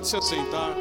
Pode 0.00 0.08
se 0.08 0.16
assentar. 0.16 0.74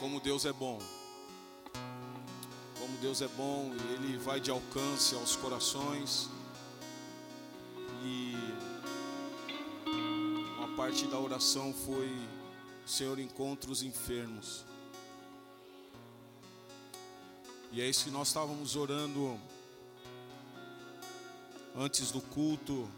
Como 0.00 0.18
Deus 0.18 0.46
é 0.46 0.52
bom. 0.54 0.78
Como 2.78 2.96
Deus 3.02 3.20
é 3.20 3.28
bom, 3.28 3.70
Ele 3.92 4.16
vai 4.16 4.40
de 4.40 4.50
alcance 4.50 5.14
aos 5.14 5.36
corações. 5.36 6.30
E 8.02 8.34
uma 10.56 10.74
parte 10.74 11.06
da 11.06 11.18
oração 11.18 11.74
foi: 11.84 12.10
Senhor, 12.86 13.18
encontra 13.18 13.70
os 13.70 13.82
enfermos. 13.82 14.64
E 17.70 17.82
é 17.82 17.86
isso 17.86 18.04
que 18.04 18.10
nós 18.10 18.28
estávamos 18.28 18.74
orando 18.74 19.38
antes 21.76 22.10
do 22.10 22.22
culto, 22.22 22.88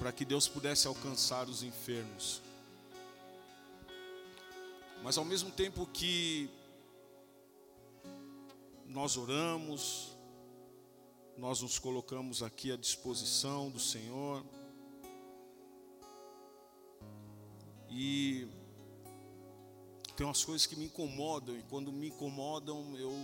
para 0.00 0.10
que 0.10 0.24
Deus 0.24 0.48
pudesse 0.48 0.88
alcançar 0.88 1.48
os 1.48 1.62
enfermos. 1.62 2.42
Mas 5.02 5.16
ao 5.16 5.24
mesmo 5.24 5.50
tempo 5.52 5.86
que 5.86 6.50
nós 8.84 9.16
oramos, 9.16 10.16
nós 11.38 11.60
nos 11.60 11.78
colocamos 11.78 12.42
aqui 12.42 12.72
à 12.72 12.76
disposição 12.76 13.70
do 13.70 13.78
Senhor, 13.78 14.44
e 17.88 18.48
tem 20.16 20.26
umas 20.26 20.44
coisas 20.44 20.66
que 20.66 20.74
me 20.74 20.86
incomodam, 20.86 21.56
e 21.56 21.62
quando 21.62 21.92
me 21.92 22.08
incomodam, 22.08 22.96
eu 22.98 23.14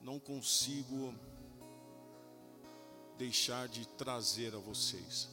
não 0.00 0.20
consigo 0.20 1.12
deixar 3.16 3.68
de 3.68 3.86
trazer 3.86 4.54
a 4.54 4.58
vocês. 4.58 5.28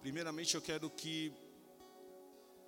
Primeiramente, 0.00 0.54
eu 0.54 0.62
quero 0.62 0.90
que 0.90 1.32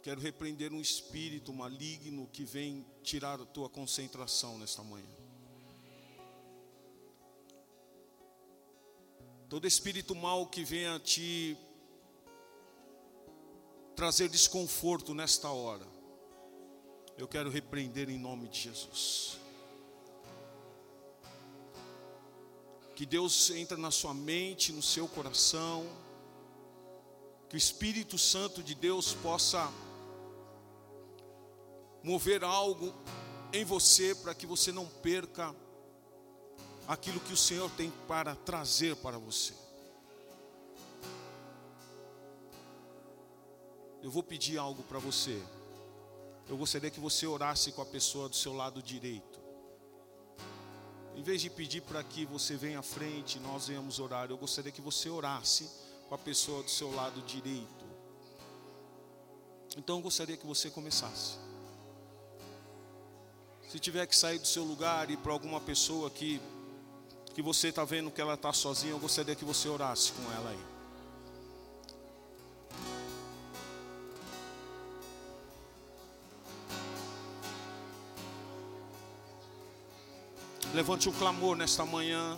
quero 0.03 0.21
repreender 0.21 0.73
um 0.73 0.81
espírito 0.81 1.53
maligno 1.53 2.29
que 2.33 2.45
vem 2.45 2.87
tirar 3.03 3.41
a 3.41 3.45
tua 3.45 3.69
concentração 3.69 4.57
nesta 4.57 4.83
manhã. 4.83 5.05
Todo 9.49 9.67
espírito 9.67 10.15
mal 10.15 10.47
que 10.47 10.65
venha 10.65 10.99
te 10.99 11.57
trazer 13.95 14.29
desconforto 14.29 15.15
nesta 15.15 15.51
hora, 15.51 15.87
eu 17.19 17.27
quero 17.27 17.51
repreender 17.51 18.09
em 18.09 18.19
nome 18.19 18.49
de 18.49 18.61
Jesus. 18.61 19.39
Que 22.97 23.07
Deus 23.07 23.51
entre 23.51 23.77
na 23.77 23.93
sua 23.93 24.13
mente, 24.13 24.73
no 24.73 24.83
seu 24.83 25.07
coração, 25.07 25.87
que 27.49 27.55
o 27.55 27.57
Espírito 27.57 28.19
Santo 28.19 28.61
de 28.61 28.75
Deus 28.75 29.15
possa 29.15 29.73
mover 32.03 32.43
algo 32.43 32.93
em 33.53 33.65
você 33.65 34.17
para 34.17 34.35
que 34.35 34.47
você 34.47 34.73
não 34.73 34.87
perca 34.87 35.55
aquilo 36.89 37.21
que 37.21 37.33
o 37.33 37.37
Senhor 37.37 37.71
tem 37.77 37.93
para 38.09 38.35
trazer 38.35 38.97
para 38.97 39.17
você. 39.17 39.55
eu 44.07 44.11
vou 44.11 44.23
pedir 44.23 44.57
algo 44.57 44.85
para 44.85 45.01
você. 45.01 45.43
Eu 46.49 46.57
gostaria 46.57 46.93
que 46.93 47.01
você 47.01 47.27
orasse 47.27 47.73
com 47.73 47.83
a 47.83 47.85
pessoa 47.85 48.29
do 48.29 48.37
seu 48.37 48.53
lado 48.53 48.81
direito. 48.81 49.41
Em 51.17 51.23
vez 51.23 51.41
de 51.41 51.49
pedir 51.49 51.81
para 51.81 52.05
que 52.05 52.27
você 52.27 52.57
venha 52.57 52.81
à 52.81 52.83
frente, 52.83 53.41
nós 53.41 53.69
venhamos 53.69 53.99
orar, 53.99 54.31
eu 54.31 54.37
gostaria 54.37 54.71
que 54.71 54.83
você 54.83 55.09
orasse 55.09 55.67
com 56.09 56.15
a 56.15 56.19
pessoa 56.19 56.63
do 56.63 56.71
seu 56.71 56.95
lado 56.95 57.23
direito. 57.23 57.87
Então 59.79 59.97
eu 59.97 60.03
gostaria 60.03 60.37
que 60.37 60.47
você 60.47 60.69
começasse. 60.69 61.39
Se 63.69 63.79
tiver 63.79 64.07
que 64.07 64.15
sair 64.15 64.39
do 64.39 64.47
seu 64.47 64.63
lugar 64.63 65.11
e 65.11 65.17
para 65.17 65.33
alguma 65.33 65.61
pessoa 65.61 66.11
que, 66.11 66.41
que 67.35 67.41
você 67.41 67.69
está 67.69 67.85
vendo 67.85 68.11
que 68.11 68.21
ela 68.21 68.35
está 68.35 68.53
sozinha, 68.53 68.93
eu 68.93 68.99
gostaria 68.99 69.35
que 69.35 69.45
você 69.45 69.69
orasse 69.69 70.13
com 70.13 70.23
ela 70.33 70.51
aí. 70.51 70.76
Levante 80.77 81.09
um 81.09 81.13
clamor 81.13 81.57
nesta 81.57 81.87
manhã. 81.87 82.37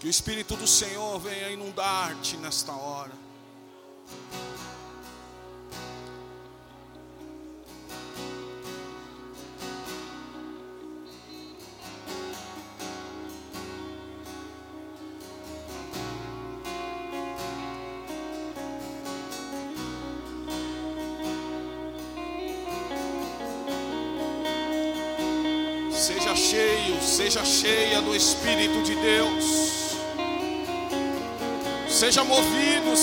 Que 0.00 0.08
o 0.08 0.10
Espírito 0.10 0.56
do 0.56 0.66
Senhor 0.66 1.20
venha 1.20 1.48
inundar-te 1.50 2.36
nesta 2.36 2.72
hora. 2.72 3.12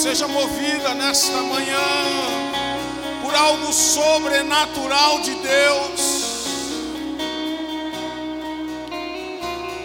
Seja 0.02 0.28
movida 0.28 0.96
nesta 0.96 1.44
manhã 1.44 1.80
por 3.22 3.36
algo 3.36 3.72
sobrenatural 3.72 5.20
de 5.20 5.36
Deus. 5.36 6.46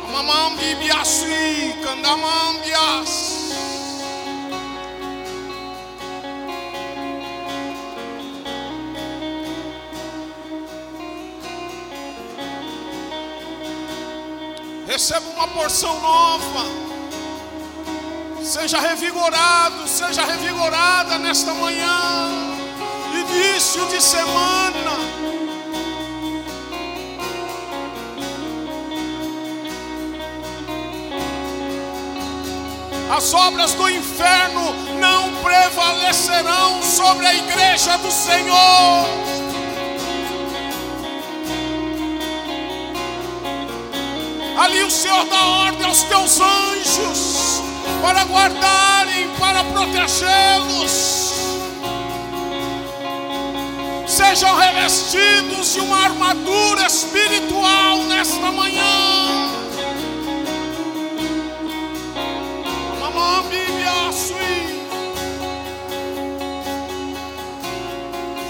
Amamambi 0.09 0.75
biasui, 0.76 1.75
candamambias. 1.84 3.37
Receba 14.87 15.28
uma 15.28 15.49
porção 15.49 16.00
nova. 16.00 16.85
Seja 18.46 18.78
revigorado, 18.78 19.88
seja 19.88 20.25
revigorada 20.25 21.19
nesta 21.19 21.52
manhã. 21.52 22.31
Início 23.12 23.84
de 23.87 24.00
semana. 24.00 24.93
As 33.10 33.34
obras 33.34 33.72
do 33.75 33.90
inferno 33.90 34.72
não 35.00 35.42
prevalecerão 35.42 36.81
sobre 36.84 37.26
a 37.26 37.34
igreja 37.34 37.99
do 37.99 38.12
Senhor. 38.12 39.08
Ali 44.56 44.84
o 44.84 44.90
Senhor 44.90 45.25
dá 45.25 45.46
ordem 45.46 45.84
aos 45.84 46.02
teus 46.04 46.40
anjos 46.40 47.45
para 48.06 48.23
guardarem, 48.23 49.29
para 49.37 49.64
protegê-los. 49.64 51.35
Sejam 54.06 54.55
revestidos 54.55 55.73
de 55.73 55.81
uma 55.81 56.05
armadura 56.05 56.87
espiritual 56.87 57.99
nesta 58.05 58.53
manhã. 58.53 59.50
Mamambi 63.00 63.64
biasui. 63.76 64.85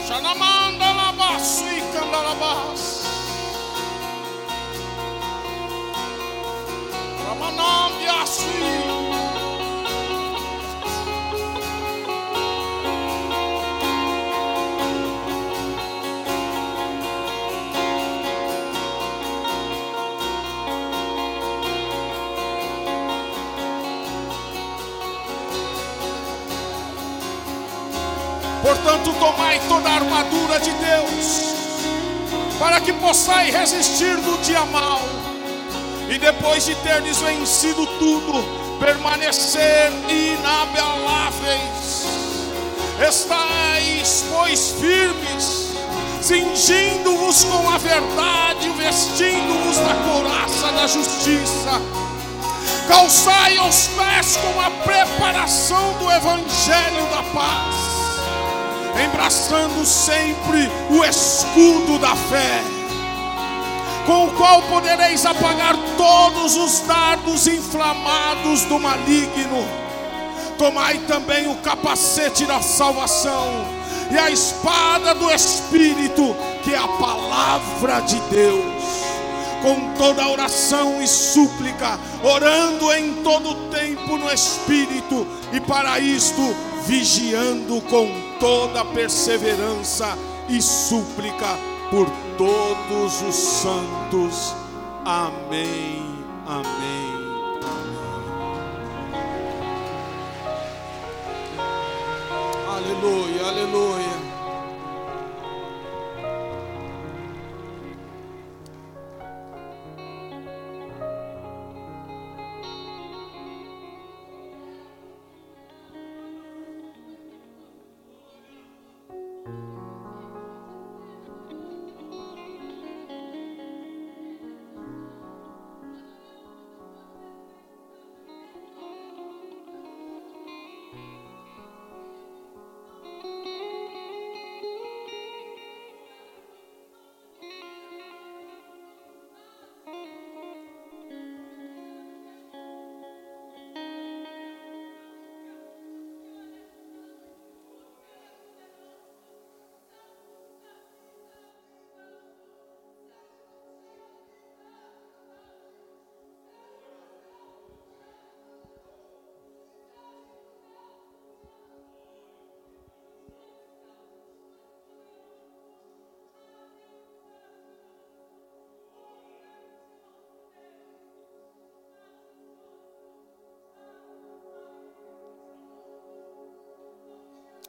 Shanamanda 0.07 0.93
labasui 0.93 1.81
kandalabas. 1.95 3.07
Ramanam 7.27 7.99
biasui. 7.99 8.76
Portanto, 28.87 29.13
tomai 29.19 29.61
toda 29.69 29.89
a 29.89 29.95
armadura 29.97 30.61
de 30.61 30.71
Deus, 30.71 31.57
para 32.57 32.81
que 32.81 32.93
possais 32.93 33.53
resistir 33.53 34.17
no 34.19 34.39
dia 34.39 34.65
mal, 34.67 35.01
e 36.09 36.17
depois 36.17 36.65
de 36.65 36.77
terdes 36.77 37.19
vencido 37.19 37.85
tudo, 37.99 38.45
permanecer 38.79 39.91
inabaláveis. 40.09 42.07
Estais, 43.09 44.25
pois, 44.31 44.71
firmes, 44.79 45.73
cingindo-vos 46.23 47.43
com 47.43 47.69
a 47.69 47.79
verdade, 47.79 48.69
vestindo-vos 48.69 49.79
da 49.79 49.97
coraça 49.97 50.71
da 50.71 50.87
justiça 50.87 52.07
calçai 52.89 53.59
os 53.59 53.89
pés 53.89 54.37
com 54.37 54.61
a 54.61 54.71
preparação 54.71 55.93
do 55.95 56.09
Evangelho 56.09 57.05
da 57.11 57.23
paz, 57.35 57.96
embraçando 59.05 59.85
sempre 59.85 60.71
o 60.91 61.05
escudo 61.05 61.99
da 61.99 62.15
fé, 62.15 62.63
com 64.07 64.27
o 64.27 64.33
qual 64.33 64.63
podereis 64.63 65.27
apagar 65.27 65.77
todos 65.97 66.57
os 66.57 66.81
dardos 66.81 67.47
inflamados 67.47 68.63
do 68.65 68.79
maligno. 68.79 69.67
Tomai 70.59 70.99
também 71.07 71.51
o 71.51 71.57
capacete 71.57 72.47
da 72.47 72.63
salvação 72.63 73.67
e 74.11 74.19
a 74.19 74.31
espada 74.31 75.15
do 75.15 75.31
Espírito, 75.31 76.35
que 76.63 76.73
é 76.73 76.79
a 76.79 76.89
palavra 76.89 78.01
de 78.01 78.19
Deus 78.31 78.77
com 79.63 79.95
toda 79.95 80.29
oração 80.29 81.03
e 81.03 81.09
súplica, 81.09 81.99
orando 82.23 82.93
em 82.93 83.15
todo 83.25 83.69
tempo 83.71 84.17
no 84.17 84.33
Espírito, 84.33 85.27
e 85.53 85.61
para 85.61 85.99
isto 85.99 86.41
vigiando 86.87 87.81
com 87.83 88.26
toda 88.39 88.85
perseverança 88.85 90.17
e 90.49 90.61
súplica 90.61 91.59
por 91.91 92.09
todos 92.37 93.23
os 93.23 93.35
santos. 93.35 94.55
Amém. 95.05 96.25
Amém. 96.47 97.17
Aleluia, 102.69 103.47
aleluia. 103.47 104.26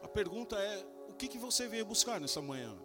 A 0.01 0.07
pergunta 0.07 0.55
é: 0.57 0.85
o 1.09 1.13
que, 1.13 1.27
que 1.27 1.37
você 1.37 1.67
veio 1.67 1.85
buscar 1.85 2.19
nessa 2.19 2.41
manhã? 2.41 2.75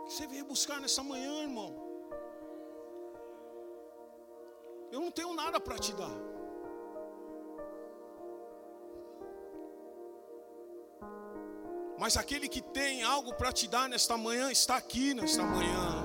O 0.00 0.04
que 0.04 0.12
você 0.12 0.26
veio 0.26 0.44
buscar 0.44 0.80
nessa 0.80 1.02
manhã, 1.02 1.42
irmão? 1.42 1.74
Eu 4.92 5.00
não 5.00 5.10
tenho 5.10 5.34
nada 5.34 5.58
para 5.58 5.78
te 5.78 5.92
dar. 5.92 6.16
Mas 11.98 12.16
aquele 12.16 12.48
que 12.48 12.60
tem 12.60 13.02
algo 13.02 13.34
para 13.34 13.50
te 13.50 13.66
dar 13.66 13.88
nesta 13.88 14.16
manhã 14.16 14.52
está 14.52 14.76
aqui 14.76 15.14
nesta 15.14 15.42
manhã 15.42 15.95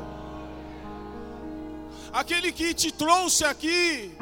aquele 2.13 2.51
que 2.51 2.73
te 2.73 2.91
trouxe 2.91 3.43
aqui, 3.45 4.15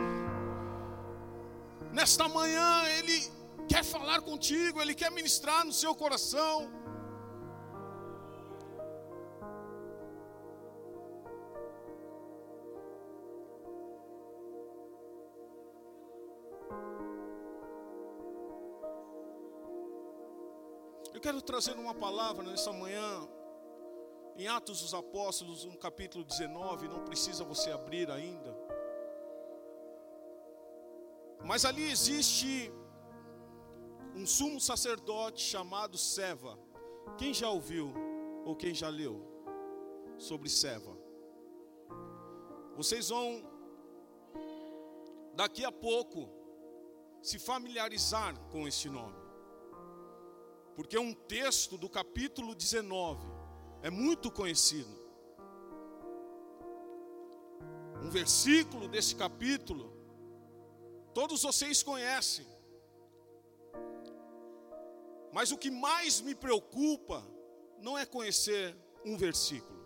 nesta 1.92 2.28
manhã, 2.28 2.84
ele 2.98 3.32
quer 3.68 3.84
falar 3.84 4.22
contigo, 4.22 4.82
ele 4.82 4.96
quer 4.96 5.12
ministrar 5.12 5.66
no 5.66 5.74
seu 5.74 5.94
coração. 5.96 6.72
Eu 21.14 21.22
quero 21.22 21.42
trazer 21.42 21.74
uma 21.74 21.94
palavra 21.94 22.44
nessa 22.44 22.72
manhã 22.72 23.28
em 24.40 24.48
Atos 24.48 24.80
dos 24.82 24.94
Apóstolos, 24.94 25.66
no 25.66 25.78
capítulo 25.78 26.24
19, 26.24 26.88
não 26.88 27.04
precisa 27.04 27.44
você 27.44 27.72
abrir 27.72 28.10
ainda. 28.10 28.56
Mas 31.44 31.66
ali 31.66 31.92
existe 31.92 32.72
um 34.16 34.26
sumo 34.26 34.62
sacerdote 34.62 35.42
chamado 35.44 35.98
Seva. 35.98 36.58
Quem 37.18 37.34
já 37.34 37.50
ouviu 37.50 37.94
ou 38.46 38.56
quem 38.56 38.74
já 38.74 38.88
leu 38.88 39.22
sobre 40.18 40.48
Seva? 40.48 40.98
Vocês 42.78 43.10
vão 43.10 43.44
daqui 45.36 45.66
a 45.66 45.72
pouco 45.72 46.30
se 47.22 47.38
familiarizar 47.38 48.40
com 48.52 48.66
esse 48.66 48.88
nome. 48.88 49.20
Porque 50.78 50.98
um 50.98 51.14
texto 51.14 51.78
do 51.78 51.90
capítulo 51.90 52.56
19 52.56 53.39
é 53.82 53.90
muito 53.90 54.32
conhecido. 54.32 54.98
Um 58.02 58.10
versículo 58.10 58.88
desse 58.88 59.16
capítulo, 59.16 59.94
todos 61.14 61.44
vocês 61.44 61.84
conhecem. 61.84 62.48
Mas 65.32 65.52
o 65.52 65.58
que 65.58 65.70
mais 65.70 66.22
me 66.22 66.34
preocupa 66.34 67.26
não 67.80 67.98
é 67.98 68.06
conhecer 68.06 68.76
um 69.06 69.16
versículo, 69.16 69.80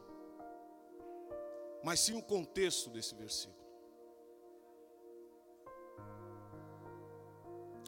mas 1.83 1.99
sim 1.99 2.17
o 2.17 2.23
contexto 2.23 2.89
desse 2.89 3.13
versículo. 3.13 3.63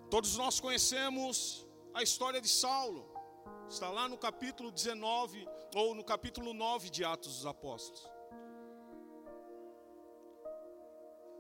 Todos 0.10 0.38
nós 0.38 0.60
conhecemos 0.60 1.66
a 1.94 2.04
história 2.04 2.40
de 2.40 2.48
Saulo. 2.48 3.12
Está 3.70 3.90
lá 3.90 4.08
no 4.08 4.18
capítulo 4.18 4.72
19, 4.72 5.48
ou 5.76 5.94
no 5.94 6.06
capítulo 6.06 6.54
9 6.54 6.90
de 6.90 7.04
Atos 7.04 7.36
dos 7.36 7.46
Apóstolos. 7.46 8.10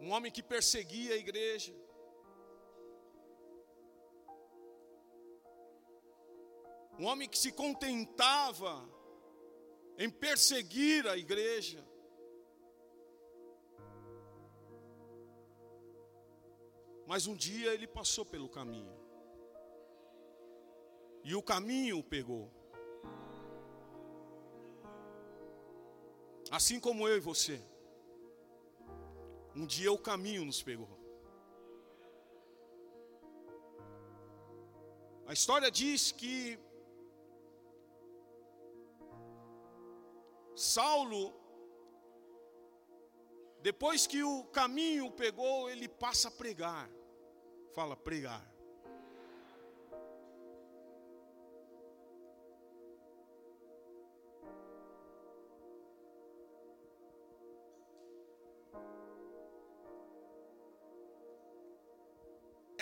Um 0.01 0.11
homem 0.11 0.29
que 0.29 0.43
perseguia 0.43 1.13
a 1.13 1.17
igreja. 1.17 1.73
Um 6.99 7.05
homem 7.05 7.29
que 7.29 7.37
se 7.37 7.49
contentava 7.53 8.73
em 9.97 10.09
perseguir 10.09 11.07
a 11.07 11.15
igreja. 11.15 11.81
Mas 17.07 17.25
um 17.25 17.35
dia 17.35 17.73
ele 17.73 17.87
passou 17.87 18.25
pelo 18.25 18.49
caminho. 18.49 18.99
E 21.23 21.33
o 21.33 21.41
caminho 21.41 21.99
o 21.99 22.03
pegou. 22.03 22.54
Assim 26.57 26.79
como 26.79 27.05
eu 27.05 27.17
e 27.17 27.19
você. 27.19 27.62
Um 29.53 29.65
dia 29.65 29.91
o 29.91 29.97
caminho 29.97 30.45
nos 30.45 30.63
pegou. 30.63 30.88
A 35.27 35.33
história 35.33 35.69
diz 35.69 36.13
que 36.13 36.57
Saulo, 40.55 41.33
depois 43.62 44.07
que 44.07 44.24
o 44.24 44.45
caminho 44.45 45.12
pegou, 45.12 45.69
ele 45.69 45.89
passa 45.89 46.29
a 46.29 46.31
pregar. 46.31 46.89
Fala, 47.74 47.97
pregar. 47.97 48.54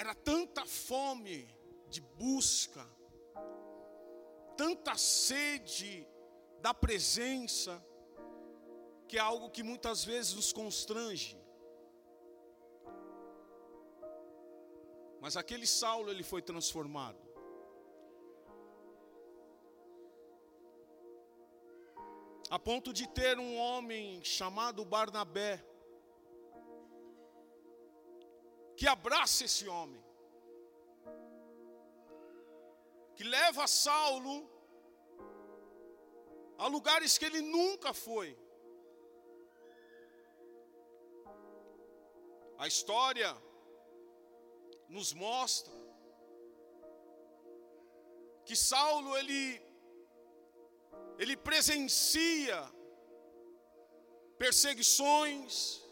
Era 0.04 0.14
tanta 0.14 0.66
fome 0.66 1.48
de 1.88 2.02
busca, 2.02 2.86
tanta 4.58 4.98
sede 4.98 6.06
da 6.60 6.74
presença, 6.74 7.82
que 9.08 9.18
é 9.18 9.22
algo 9.22 9.50
que 9.50 9.64
muitas 9.64 10.04
vezes 10.04 10.34
nos 10.34 10.52
constrange. 10.52 11.42
Mas 15.22 15.38
aquele 15.38 15.66
Saulo 15.66 16.12
ele 16.12 16.22
foi 16.22 16.42
transformado. 16.42 17.24
A 22.50 22.60
ponto 22.60 22.92
de 22.92 23.08
ter 23.08 23.40
um 23.40 23.56
homem 23.56 24.22
chamado 24.22 24.84
Barnabé, 24.84 25.66
que 28.76 28.88
abraça 28.88 29.46
esse 29.46 29.68
homem, 29.68 30.04
que 33.16 33.24
leva 33.24 33.68
Saulo 33.68 34.50
a 36.58 36.68
lugares 36.68 37.18
que 37.18 37.26
ele 37.26 37.42
nunca 37.42 37.94
foi. 37.94 38.38
A 42.58 42.68
história 42.68 43.36
nos 44.88 45.12
mostra 45.14 45.74
que 48.46 48.56
Saulo 48.56 49.18
ele 49.18 49.62
ele 51.18 51.36
presencia 51.38 52.58
perseguições, 54.38 55.83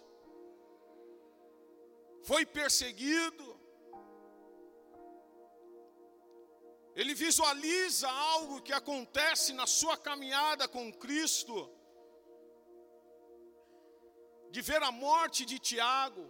foi 2.32 2.46
perseguido, 2.46 3.46
ele 7.00 7.14
visualiza 7.14 8.10
algo 8.10 8.62
que 8.62 8.72
acontece 8.72 9.52
na 9.52 9.68
sua 9.68 9.98
caminhada 9.98 10.66
com 10.76 10.94
Cristo, 10.94 11.56
de 14.50 14.62
ver 14.62 14.82
a 14.82 14.94
morte 14.94 15.42
de 15.52 15.60
Tiago, 15.60 16.26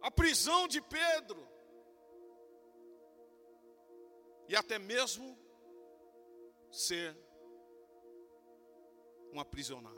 a 0.00 0.10
prisão 0.10 0.62
de 0.66 0.80
Pedro, 0.80 1.42
e 4.48 4.56
até 4.56 4.78
mesmo 4.78 5.28
ser 6.86 7.14
um 9.34 9.38
aprisionado. 9.38 9.95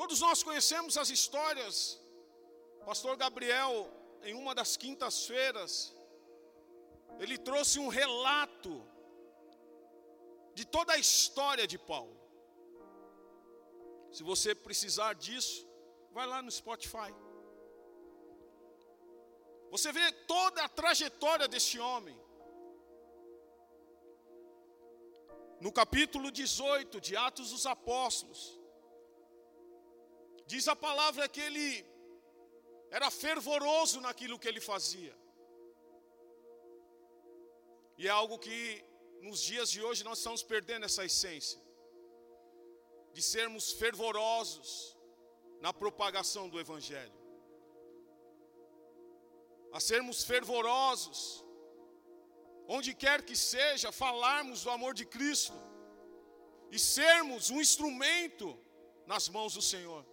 Todos 0.00 0.20
nós 0.20 0.44
conhecemos 0.46 0.96
as 1.02 1.10
histórias. 1.10 1.76
Pastor 2.88 3.16
Gabriel, 3.22 3.72
em 4.22 4.34
uma 4.40 4.54
das 4.58 4.76
quintas-feiras, 4.82 5.70
ele 7.18 7.36
trouxe 7.36 7.80
um 7.80 7.88
relato 7.88 8.72
de 10.54 10.64
toda 10.64 10.92
a 10.92 10.98
história 10.98 11.66
de 11.72 11.78
Paulo. 11.90 12.16
Se 14.12 14.22
você 14.22 14.54
precisar 14.54 15.14
disso, 15.14 15.66
vai 16.12 16.28
lá 16.28 16.40
no 16.42 16.52
Spotify. 16.60 17.12
Você 19.74 19.90
vê 19.90 20.06
toda 20.34 20.62
a 20.62 20.68
trajetória 20.68 21.48
desse 21.48 21.76
homem. 21.80 22.16
No 25.60 25.72
capítulo 25.72 26.30
18 26.30 27.00
de 27.00 27.16
Atos 27.16 27.50
dos 27.50 27.66
Apóstolos, 27.66 28.57
Diz 30.52 30.66
a 30.74 30.76
palavra 30.88 31.28
que 31.34 31.42
ele 31.48 31.68
era 32.96 33.08
fervoroso 33.24 34.00
naquilo 34.06 34.38
que 34.42 34.48
ele 34.50 34.62
fazia. 34.72 35.14
E 38.00 38.06
é 38.08 38.12
algo 38.20 38.36
que 38.44 38.58
nos 39.28 39.40
dias 39.50 39.68
de 39.74 39.80
hoje 39.86 40.04
nós 40.08 40.18
estamos 40.18 40.42
perdendo 40.52 40.84
essa 40.88 41.04
essência 41.10 41.60
de 43.12 43.22
sermos 43.34 43.72
fervorosos 43.72 44.68
na 45.64 45.72
propagação 45.82 46.44
do 46.52 46.60
evangelho. 46.64 47.18
A 49.76 49.80
sermos 49.90 50.18
fervorosos 50.30 51.20
onde 52.76 52.92
quer 52.94 53.18
que 53.28 53.36
seja, 53.54 53.90
falarmos 54.04 54.62
do 54.64 54.70
amor 54.70 54.92
de 55.00 55.04
Cristo 55.16 55.58
e 56.70 56.78
sermos 56.78 57.50
um 57.50 57.60
instrumento 57.66 58.46
nas 59.06 59.28
mãos 59.28 59.54
do 59.54 59.62
Senhor. 59.62 60.04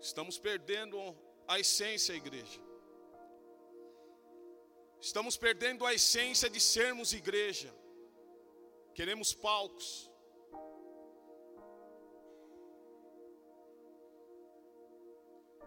Estamos 0.00 0.38
perdendo 0.38 0.98
a 1.46 1.60
essência, 1.60 2.14
igreja. 2.14 2.60
Estamos 4.98 5.36
perdendo 5.36 5.84
a 5.84 5.92
essência 5.92 6.48
de 6.48 6.60
sermos 6.60 7.12
igreja. 7.12 7.74
Queremos 8.94 9.34
palcos. 9.34 10.10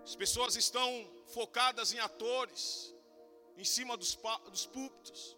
As 0.03 0.15
pessoas 0.15 0.55
estão 0.55 0.87
focadas 1.27 1.93
em 1.93 1.99
atores, 1.99 2.93
em 3.55 3.63
cima 3.63 3.95
dos, 3.95 4.17
dos 4.51 4.65
púlpitos, 4.65 5.37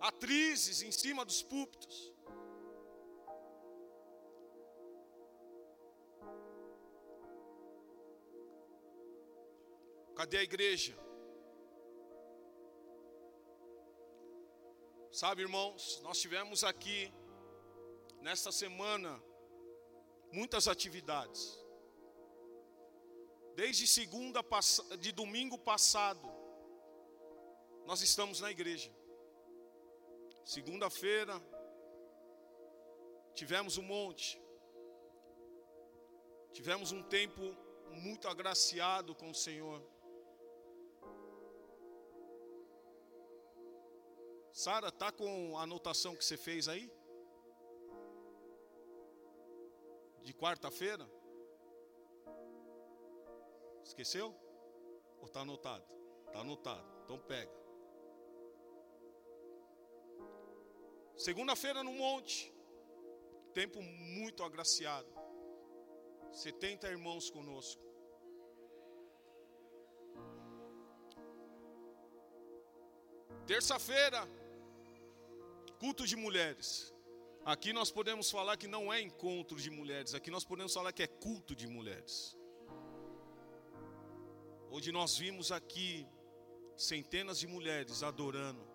atrizes 0.00 0.82
em 0.82 0.92
cima 0.92 1.24
dos 1.24 1.42
púlpitos. 1.42 2.12
Cadê 10.18 10.38
a 10.38 10.42
igreja? 10.42 10.98
Sabe, 15.12 15.42
irmãos, 15.42 16.00
nós 16.02 16.18
tivemos 16.18 16.64
aqui 16.64 17.12
nesta 18.20 18.50
semana 18.50 19.22
muitas 20.32 20.66
atividades. 20.66 21.56
Desde 23.54 23.86
segunda 23.86 24.40
de 24.98 25.12
domingo 25.12 25.56
passado, 25.56 26.28
nós 27.86 28.02
estamos 28.02 28.40
na 28.40 28.50
igreja. 28.50 28.90
Segunda-feira 30.44 31.40
tivemos 33.36 33.78
um 33.78 33.84
monte. 33.84 34.36
Tivemos 36.52 36.90
um 36.90 37.04
tempo 37.04 37.54
muito 37.92 38.26
agraciado 38.26 39.14
com 39.14 39.30
o 39.30 39.34
Senhor. 39.46 39.80
Sara, 44.58 44.90
tá 44.90 45.12
com 45.12 45.56
a 45.56 45.62
anotação 45.62 46.16
que 46.16 46.24
você 46.24 46.36
fez 46.36 46.66
aí? 46.66 46.92
De 50.24 50.34
quarta-feira? 50.34 51.08
Esqueceu? 53.84 54.34
Ou 55.20 55.26
está 55.26 55.42
anotado? 55.42 55.86
Está 56.26 56.40
anotado. 56.40 56.84
Então 57.04 57.20
pega. 57.20 57.52
Segunda-feira 61.16 61.84
no 61.84 61.92
monte. 61.92 62.52
Tempo 63.54 63.80
muito 63.80 64.42
agraciado. 64.42 65.08
70 66.32 66.90
irmãos 66.90 67.30
conosco. 67.30 67.80
Terça-feira, 73.46 74.28
Culto 75.78 76.06
de 76.06 76.16
mulheres. 76.16 76.92
Aqui 77.44 77.72
nós 77.72 77.90
podemos 77.90 78.30
falar 78.30 78.56
que 78.56 78.66
não 78.66 78.92
é 78.92 79.00
encontro 79.00 79.58
de 79.58 79.70
mulheres, 79.70 80.12
aqui 80.14 80.30
nós 80.30 80.44
podemos 80.44 80.74
falar 80.74 80.92
que 80.92 81.02
é 81.02 81.06
culto 81.06 81.54
de 81.54 81.66
mulheres. 81.66 82.36
Onde 84.70 84.92
nós 84.92 85.16
vimos 85.16 85.50
aqui 85.50 86.06
centenas 86.76 87.38
de 87.38 87.46
mulheres 87.46 88.02
adorando. 88.02 88.66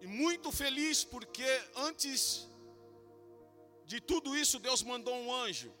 E 0.00 0.06
muito 0.06 0.52
feliz 0.52 1.02
porque 1.02 1.48
antes 1.74 2.48
de 3.84 4.00
tudo 4.00 4.36
isso 4.36 4.60
Deus 4.60 4.82
mandou 4.82 5.14
um 5.14 5.34
anjo. 5.34 5.72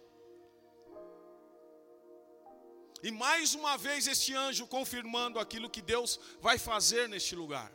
E 3.02 3.10
mais 3.10 3.54
uma 3.54 3.76
vez 3.76 4.06
este 4.06 4.34
anjo 4.34 4.66
confirmando 4.66 5.38
aquilo 5.38 5.70
que 5.70 5.80
Deus 5.80 6.18
vai 6.40 6.58
fazer 6.58 7.08
neste 7.08 7.36
lugar. 7.36 7.72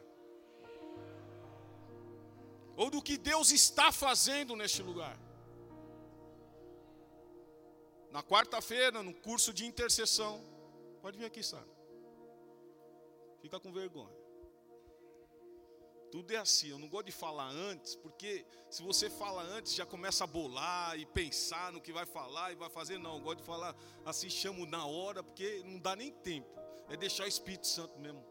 Ou 2.76 2.90
do 2.90 3.02
que 3.02 3.18
Deus 3.18 3.52
está 3.52 3.92
fazendo 3.92 4.56
neste 4.56 4.82
lugar. 4.82 5.18
Na 8.12 8.22
quarta-feira, 8.22 9.02
no 9.02 9.14
curso 9.14 9.54
de 9.54 9.66
intercessão, 9.66 10.44
pode 11.02 11.18
vir 11.18 11.26
aqui, 11.26 11.42
Sara. 11.42 11.68
Fica 13.42 13.60
com 13.60 13.72
vergonha. 13.72 14.23
Tudo 16.14 16.32
é 16.32 16.38
assim, 16.38 16.68
eu 16.68 16.78
não 16.78 16.88
gosto 16.88 17.08
de 17.08 17.12
falar 17.12 17.50
antes, 17.50 17.96
porque 17.96 18.46
se 18.70 18.84
você 18.84 19.10
fala 19.10 19.42
antes, 19.42 19.74
já 19.74 19.84
começa 19.84 20.24
a 20.24 20.28
bolar 20.28 20.96
e 20.96 21.08
pensar 21.08 21.72
no 21.72 21.82
que 21.82 21.92
vai 21.92 22.06
falar 22.06 22.52
e 22.52 22.56
vai 22.56 22.70
fazer. 22.70 23.00
Não, 23.00 23.16
eu 23.16 23.20
gosto 23.20 23.40
de 23.40 23.46
falar 23.46 23.76
assim, 24.06 24.30
chamo 24.30 24.64
na 24.68 24.86
hora, 24.86 25.24
porque 25.24 25.64
não 25.66 25.80
dá 25.80 25.96
nem 25.96 26.12
tempo. 26.12 26.48
É 26.88 26.96
deixar 26.96 27.24
o 27.24 27.28
Espírito 27.28 27.66
Santo 27.66 27.98
mesmo. 28.00 28.24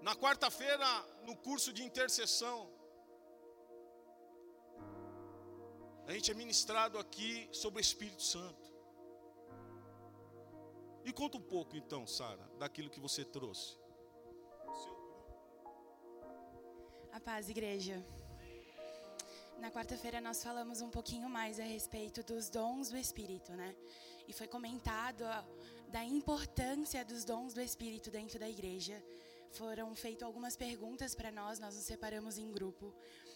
Na 0.00 0.14
quarta-feira, 0.14 0.86
no 1.24 1.34
curso 1.36 1.72
de 1.72 1.82
intercessão, 1.82 2.70
a 6.06 6.12
gente 6.12 6.30
é 6.30 6.34
ministrado 6.34 6.96
aqui 6.96 7.48
sobre 7.50 7.80
o 7.80 7.84
Espírito 7.88 8.22
Santo. 8.22 8.72
E 11.04 11.12
conta 11.12 11.38
um 11.38 11.42
pouco 11.42 11.76
então, 11.76 12.06
Sara, 12.06 12.48
daquilo 12.56 12.88
que 12.88 13.00
você 13.00 13.24
trouxe. 13.24 13.81
A 17.12 17.20
paz, 17.20 17.50
igreja. 17.50 18.02
Na 19.58 19.70
quarta-feira 19.70 20.18
nós 20.18 20.42
falamos 20.42 20.80
um 20.80 20.88
pouquinho 20.88 21.28
mais 21.28 21.60
a 21.60 21.62
respeito 21.62 22.22
dos 22.22 22.48
dons 22.48 22.88
do 22.88 22.96
Espírito, 22.96 23.52
né? 23.52 23.76
E 24.26 24.32
foi 24.32 24.48
comentado 24.48 25.22
da 25.88 26.02
importância 26.02 27.04
dos 27.04 27.22
dons 27.22 27.52
do 27.52 27.60
Espírito 27.60 28.10
dentro 28.10 28.38
da 28.38 28.48
igreja. 28.48 28.96
Foram 29.50 29.94
feitas 29.94 30.22
algumas 30.22 30.56
perguntas 30.56 31.14
para 31.14 31.30
nós, 31.30 31.58
nós 31.58 31.74
nos 31.74 31.84
separamos 31.84 32.38
em 32.38 32.50
grupo. 32.50 32.94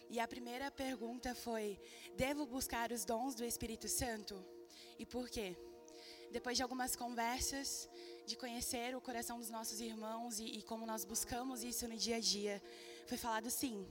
E 0.09 0.19
a 0.19 0.27
primeira 0.27 0.71
pergunta 0.71 1.35
foi: 1.35 1.79
Devo 2.17 2.47
buscar 2.47 2.91
os 2.93 3.05
dons 3.05 3.35
do 3.35 3.45
Espírito 3.45 3.89
Santo? 3.89 4.43
E 4.99 5.05
por 5.05 5.29
quê? 5.29 5.55
Depois 6.33 6.57
de 6.57 6.63
algumas 6.63 6.97
conversas, 6.97 7.91
de 8.27 8.37
conhecer 8.37 8.97
o 8.97 9.01
coração 9.01 9.39
dos 9.39 9.51
nossos 9.51 9.81
irmãos 9.81 10.41
e, 10.41 10.45
e 10.45 10.63
como 10.63 10.87
nós 10.87 11.05
buscamos 11.05 11.63
isso 11.63 11.87
no 11.87 11.97
dia 11.97 12.17
a 12.17 12.21
dia, 12.21 12.63
foi 13.07 13.19
falado 13.19 13.51
sim, 13.51 13.87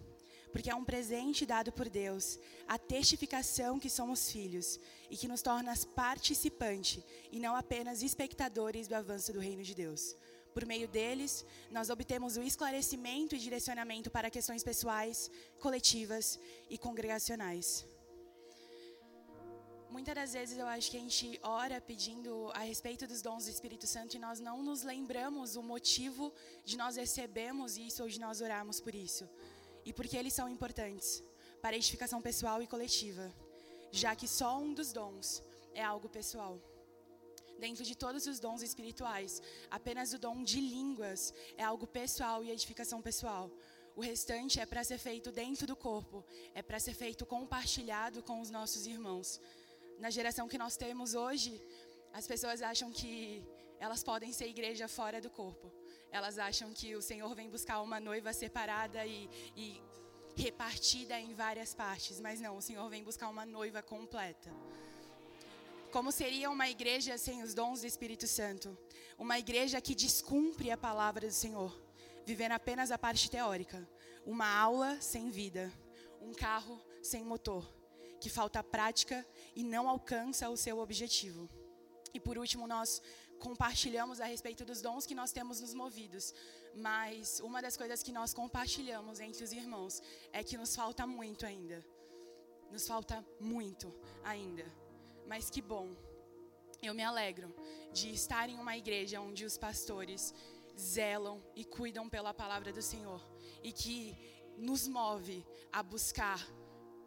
porque 0.52 0.70
é 0.70 0.76
um 0.76 0.86
presente 0.86 1.46
dado 1.46 1.72
por 1.72 1.90
Deus, 1.90 2.40
a 2.68 2.78
testificação 2.78 3.80
que 3.80 3.90
somos 3.90 4.32
filhos 4.32 4.80
e 5.10 5.18
que 5.18 5.28
nos 5.28 5.42
torna 5.42 5.74
participantes 5.96 7.04
e 7.32 7.40
não 7.40 7.56
apenas 7.56 8.02
espectadores 8.02 8.88
do 8.88 8.96
avanço 8.96 9.34
do 9.34 9.40
reino 9.40 9.64
de 9.64 9.76
Deus. 9.76 10.16
Por 10.54 10.66
meio 10.66 10.88
deles, 10.88 11.46
nós 11.70 11.90
obtemos 11.90 12.38
o 12.38 12.42
esclarecimento 12.42 13.36
e 13.36 13.40
direcionamento 13.40 14.10
para 14.10 14.30
questões 14.30 14.64
pessoais, 14.64 15.30
coletivas 15.60 16.40
e 16.70 16.78
congregacionais. 16.78 17.86
Muitas 19.96 20.14
das 20.14 20.34
vezes 20.34 20.58
eu 20.58 20.68
acho 20.68 20.92
que 20.92 20.98
a 20.98 21.00
gente 21.00 21.40
ora 21.42 21.80
pedindo 21.80 22.52
a 22.54 22.64
respeito 22.72 23.08
dos 23.08 23.22
dons 23.22 23.46
do 23.46 23.50
Espírito 23.50 23.88
Santo 23.88 24.16
e 24.16 24.20
nós 24.20 24.42
não 24.42 24.58
nos 24.62 24.82
lembramos 24.84 25.56
o 25.56 25.64
motivo 25.64 26.34
de 26.66 26.76
nós 26.76 26.98
recebermos 26.98 27.78
isso 27.78 28.04
ou 28.04 28.10
de 28.10 28.20
nós 28.20 28.42
orarmos 28.42 28.82
por 28.86 28.94
isso. 28.94 29.26
E 29.86 29.94
porque 29.94 30.18
eles 30.18 30.34
são 30.34 30.50
importantes 30.50 31.24
para 31.62 31.76
a 31.76 31.78
edificação 31.78 32.22
pessoal 32.22 32.62
e 32.62 32.68
coletiva, 32.68 33.34
já 33.90 34.14
que 34.18 34.28
só 34.28 34.58
um 34.60 34.74
dos 34.74 34.92
dons 34.92 35.42
é 35.74 35.82
algo 35.82 36.10
pessoal. 36.10 36.60
Dentro 37.58 37.86
de 37.86 37.96
todos 37.96 38.28
os 38.28 38.38
dons 38.38 38.62
espirituais, 38.62 39.42
apenas 39.72 40.12
o 40.12 40.20
dom 40.20 40.44
de 40.44 40.60
línguas 40.60 41.34
é 41.56 41.64
algo 41.64 41.88
pessoal 41.88 42.44
e 42.44 42.52
edificação 42.52 43.02
pessoal. 43.02 43.50
O 43.96 44.02
restante 44.02 44.60
é 44.60 44.66
para 44.66 44.84
ser 44.84 44.98
feito 44.98 45.32
dentro 45.32 45.66
do 45.66 45.74
corpo, 45.90 46.22
é 46.54 46.62
para 46.62 46.82
ser 46.82 46.94
feito 46.94 47.26
compartilhado 47.26 48.22
com 48.22 48.42
os 48.42 48.50
nossos 48.50 48.86
irmãos 48.86 49.40
na 50.00 50.10
geração 50.10 50.48
que 50.48 50.58
nós 50.58 50.76
temos 50.78 51.14
hoje, 51.14 51.62
as 52.14 52.28
pessoas 52.28 52.62
acham 52.62 52.92
que 52.92 53.44
elas 53.80 54.04
podem 54.04 54.32
ser 54.32 54.48
igreja 54.48 54.88
fora 54.88 55.22
do 55.22 55.30
corpo. 55.30 55.72
Elas 56.12 56.38
acham 56.38 56.72
que 56.74 56.96
o 56.96 57.02
Senhor 57.02 57.34
vem 57.36 57.50
buscar 57.50 57.82
uma 57.82 58.00
noiva 58.00 58.32
separada 58.32 59.06
e, 59.06 59.30
e 59.56 59.82
repartida 60.36 61.20
em 61.20 61.34
várias 61.34 61.74
partes. 61.74 62.20
Mas 62.20 62.40
não, 62.40 62.58
o 62.58 62.62
Senhor 62.62 62.88
vem 62.90 63.04
buscar 63.04 63.30
uma 63.30 63.46
noiva 63.46 63.82
completa. 63.82 64.50
Como 65.92 66.12
seria 66.12 66.50
uma 66.50 66.70
igreja 66.70 67.18
sem 67.18 67.42
os 67.42 67.54
dons 67.54 67.82
do 67.82 67.88
Espírito 67.88 68.28
Santo? 68.28 68.78
Uma 69.18 69.40
igreja 69.40 69.82
que 69.82 69.96
descumpre 69.96 70.72
a 70.72 70.78
palavra 70.78 71.28
do 71.28 71.34
Senhor, 71.34 71.74
vivendo 72.26 72.54
apenas 72.54 72.92
a 72.92 72.98
parte 72.98 73.30
teórica. 73.30 73.88
Uma 74.26 74.48
aula 74.48 75.00
sem 75.02 75.30
vida. 75.30 75.72
Um 76.22 76.34
carro 76.34 76.82
sem 77.02 77.24
motor 77.24 77.75
que 78.26 78.30
falta 78.42 78.64
prática 78.64 79.18
e 79.56 79.64
não 79.64 79.88
alcança 79.88 80.50
o 80.50 80.58
seu 80.58 80.80
objetivo. 80.80 81.48
E 82.12 82.20
por 82.20 82.40
último, 82.40 82.66
nós 82.66 83.00
compartilhamos 83.38 84.20
a 84.20 84.26
respeito 84.26 84.66
dos 84.66 84.82
dons 84.82 85.06
que 85.06 85.14
nós 85.14 85.32
temos 85.32 85.62
nos 85.62 85.76
movidos. 85.76 86.34
Mas 86.88 87.40
uma 87.40 87.62
das 87.62 87.78
coisas 87.78 88.02
que 88.02 88.12
nós 88.12 88.34
compartilhamos 88.34 89.20
entre 89.20 89.44
os 89.44 89.52
irmãos 89.52 90.02
é 90.34 90.44
que 90.44 90.58
nos 90.58 90.76
falta 90.76 91.06
muito 91.06 91.46
ainda. 91.46 91.86
Nos 92.72 92.88
falta 92.88 93.24
muito 93.40 93.94
ainda. 94.24 94.66
Mas 95.28 95.52
que 95.52 95.62
bom. 95.62 95.88
Eu 96.82 96.96
me 96.96 97.04
alegro 97.04 97.54
de 97.94 98.10
estar 98.12 98.50
em 98.50 98.58
uma 98.58 98.76
igreja 98.76 99.22
onde 99.22 99.46
os 99.46 99.56
pastores 99.56 100.34
zelam 100.76 101.44
e 101.56 101.64
cuidam 101.64 102.10
pela 102.10 102.34
palavra 102.34 102.74
do 102.74 102.82
Senhor 102.82 103.22
e 103.62 103.72
que 103.72 104.18
nos 104.58 104.88
move 104.88 105.46
a 105.72 105.84
buscar 105.84 106.40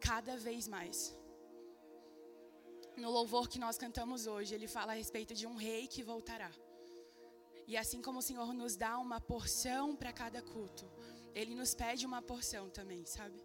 cada 0.00 0.36
vez 0.36 0.66
mais. 0.66 1.16
No 2.96 3.10
louvor 3.10 3.48
que 3.48 3.58
nós 3.58 3.78
cantamos 3.78 4.26
hoje, 4.26 4.54
ele 4.54 4.66
fala 4.66 4.92
a 4.92 4.96
respeito 4.96 5.34
de 5.34 5.46
um 5.46 5.54
rei 5.54 5.86
que 5.86 6.02
voltará. 6.02 6.50
E 7.66 7.76
assim 7.76 8.00
como 8.00 8.18
o 8.18 8.22
Senhor 8.22 8.52
nos 8.52 8.76
dá 8.76 8.98
uma 8.98 9.20
porção 9.20 9.94
para 9.94 10.12
cada 10.12 10.40
culto, 10.40 10.90
ele 11.34 11.54
nos 11.54 11.74
pede 11.74 12.06
uma 12.06 12.20
porção 12.20 12.68
também, 12.70 13.04
sabe? 13.04 13.38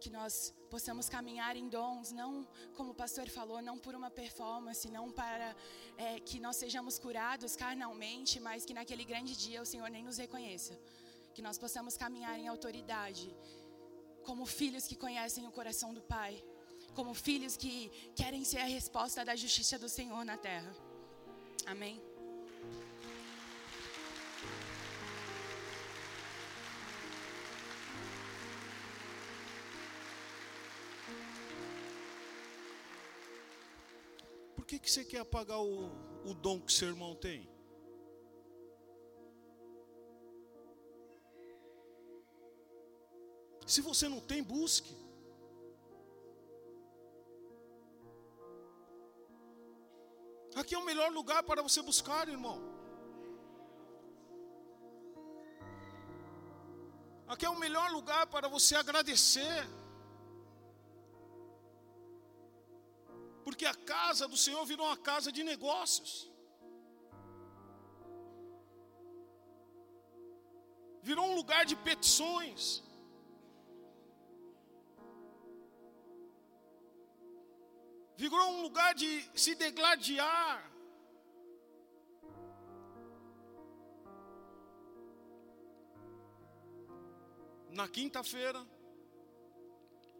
Que 0.00 0.10
nós 0.10 0.54
possamos 0.70 1.08
caminhar 1.08 1.54
em 1.54 1.68
dons, 1.68 2.10
não, 2.10 2.48
como 2.76 2.90
o 2.92 2.94
pastor 2.94 3.28
falou, 3.28 3.60
não 3.62 3.78
por 3.78 3.94
uma 3.94 4.10
performance, 4.10 4.90
não 4.90 5.12
para 5.12 5.54
é, 5.96 6.18
que 6.18 6.40
nós 6.40 6.56
sejamos 6.56 6.98
curados 6.98 7.54
carnalmente, 7.54 8.40
mas 8.40 8.64
que 8.64 8.74
naquele 8.74 9.04
grande 9.04 9.36
dia 9.36 9.62
o 9.62 9.66
Senhor 9.66 9.88
nem 9.90 10.02
nos 10.02 10.16
reconheça. 10.16 10.74
Que 11.34 11.42
nós 11.42 11.58
possamos 11.58 11.96
caminhar 11.96 12.36
em 12.38 12.48
autoridade 12.48 13.32
como 14.24 14.46
filhos 14.46 14.86
que 14.86 14.96
conhecem 14.96 15.46
o 15.46 15.50
coração 15.50 15.92
do 15.92 16.00
Pai, 16.00 16.42
como 16.94 17.14
filhos 17.14 17.56
que 17.56 17.90
querem 18.14 18.44
ser 18.44 18.58
a 18.58 18.64
resposta 18.64 19.24
da 19.24 19.34
justiça 19.34 19.78
do 19.78 19.88
Senhor 19.88 20.24
na 20.24 20.36
terra. 20.36 20.72
Amém. 21.66 22.00
Por 34.56 34.64
que, 34.66 34.78
que 34.78 34.90
você 34.90 35.04
quer 35.04 35.20
apagar 35.20 35.60
o, 35.60 35.90
o 36.24 36.34
dom 36.34 36.60
que 36.60 36.72
seu 36.72 36.88
irmão 36.88 37.14
tem? 37.14 37.51
Se 43.66 43.80
você 43.80 44.08
não 44.08 44.20
tem, 44.20 44.42
busque. 44.42 44.94
Aqui 50.54 50.74
é 50.74 50.78
o 50.78 50.84
melhor 50.84 51.10
lugar 51.10 51.42
para 51.42 51.62
você 51.62 51.80
buscar, 51.80 52.28
irmão. 52.28 52.58
Aqui 57.32 57.46
é 57.46 57.50
o 57.50 57.58
melhor 57.58 57.90
lugar 57.90 58.26
para 58.26 58.48
você 58.48 58.74
agradecer. 58.76 59.60
Porque 63.44 63.64
a 63.64 63.74
casa 63.74 64.28
do 64.28 64.36
Senhor 64.36 64.64
virou 64.66 64.86
uma 64.86 64.98
casa 65.10 65.32
de 65.32 65.42
negócios. 65.42 66.12
Virou 71.02 71.24
um 71.30 71.34
lugar 71.34 71.64
de 71.70 71.74
petições. 71.88 72.82
Virou 78.16 78.50
um 78.50 78.62
lugar 78.62 78.94
de 78.94 79.08
se 79.34 79.54
degladiar. 79.54 80.70
Na 87.70 87.88
quinta-feira, 87.88 88.66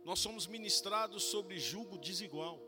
nós 0.04 0.18
somos 0.18 0.46
ministrados 0.46 1.24
sobre 1.24 1.58
julgo 1.58 1.98
desigual. 1.98 2.58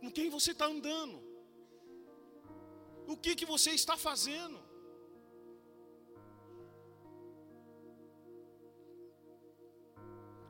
Com 0.00 0.10
quem 0.10 0.30
você 0.30 0.52
está 0.52 0.66
andando? 0.66 1.20
O 3.06 3.16
que, 3.16 3.34
que 3.34 3.44
você 3.44 3.72
está 3.72 3.96
fazendo? 3.96 4.67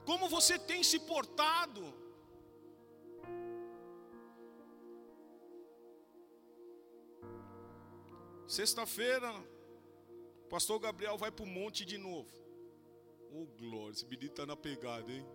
Como 0.09 0.27
você 0.27 0.59
tem 0.59 0.83
se 0.83 0.99
portado? 1.01 1.83
Sexta-feira, 8.47 9.31
pastor 10.49 10.79
Gabriel 10.81 11.19
vai 11.19 11.31
para 11.31 11.45
o 11.45 11.47
monte 11.47 11.85
de 11.85 11.99
novo. 11.99 12.33
Oh, 13.31 13.45
glória, 13.59 13.93
esse 13.93 14.07
menino 14.07 14.31
está 14.31 14.47
na 14.47 14.57
pegada, 14.57 15.13
hein? 15.13 15.27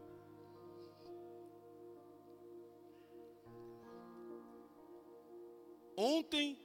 Ontem, 5.96 6.60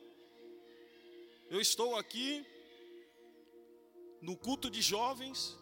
eu 1.51 1.61
estou 1.61 1.95
aqui, 1.95 2.47
no 4.23 4.35
culto 4.35 4.71
de 4.71 4.81
jovens, 4.81 5.59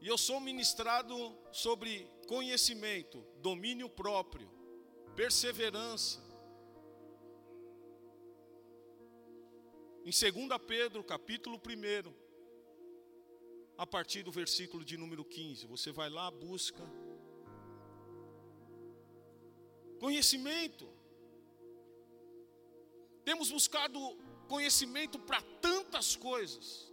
e 0.00 0.08
eu 0.08 0.18
sou 0.18 0.38
ministrado 0.40 1.14
sobre 1.52 2.10
conhecimento, 2.26 3.24
domínio 3.40 3.88
próprio, 3.88 4.50
perseverança. 5.14 6.24
Em 10.04 10.10
2 10.10 10.22
Pedro, 10.66 11.02
capítulo 11.02 11.56
1, 11.58 12.14
a 13.76 13.86
partir 13.86 14.22
do 14.22 14.30
versículo 14.30 14.84
de 14.84 14.96
número 14.96 15.24
15, 15.24 15.66
você 15.66 15.90
vai 15.90 16.08
lá, 16.08 16.30
busca 16.30 16.84
conhecimento. 19.98 20.88
Temos 23.24 23.50
buscado 23.50 23.98
conhecimento 24.46 25.18
para 25.18 25.42
tantas 25.60 26.14
coisas. 26.14 26.92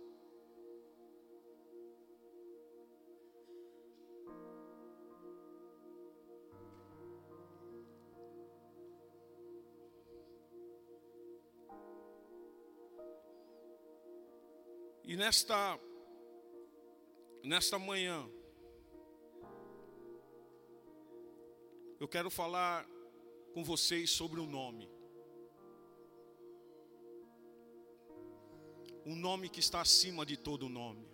E 15.13 15.15
nesta 15.15 15.79
nesta 17.43 17.77
manhã 17.77 18.27
eu 21.99 22.07
quero 22.07 22.31
falar 22.31 22.83
com 23.53 23.63
vocês 23.63 24.09
sobre 24.09 24.39
o 24.39 24.47
nome. 24.47 24.89
Um 29.05 29.15
nome 29.15 29.49
que 29.49 29.59
está 29.59 29.81
acima 29.81 30.25
de 30.25 30.35
todo 30.35 30.67
nome. 30.67 31.07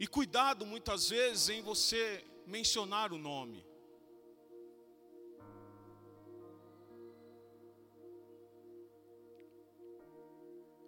E 0.00 0.08
cuidado 0.08 0.66
muitas 0.66 1.10
vezes 1.10 1.50
em 1.50 1.62
você 1.62 2.24
mencionar 2.48 3.12
o 3.12 3.16
nome. 3.16 3.71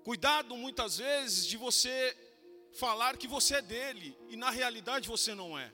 Cuidado 0.05 0.55
muitas 0.55 0.99
vezes 0.99 1.47
de 1.47 1.57
você 1.57 2.15
falar 2.75 3.17
que 3.17 3.27
você 3.27 3.55
é 3.55 3.63
dele 3.63 4.15
e 4.29 4.37
na 4.37 4.51
realidade 4.51 5.09
você 5.09 5.35
não 5.35 5.59
é. 5.59 5.73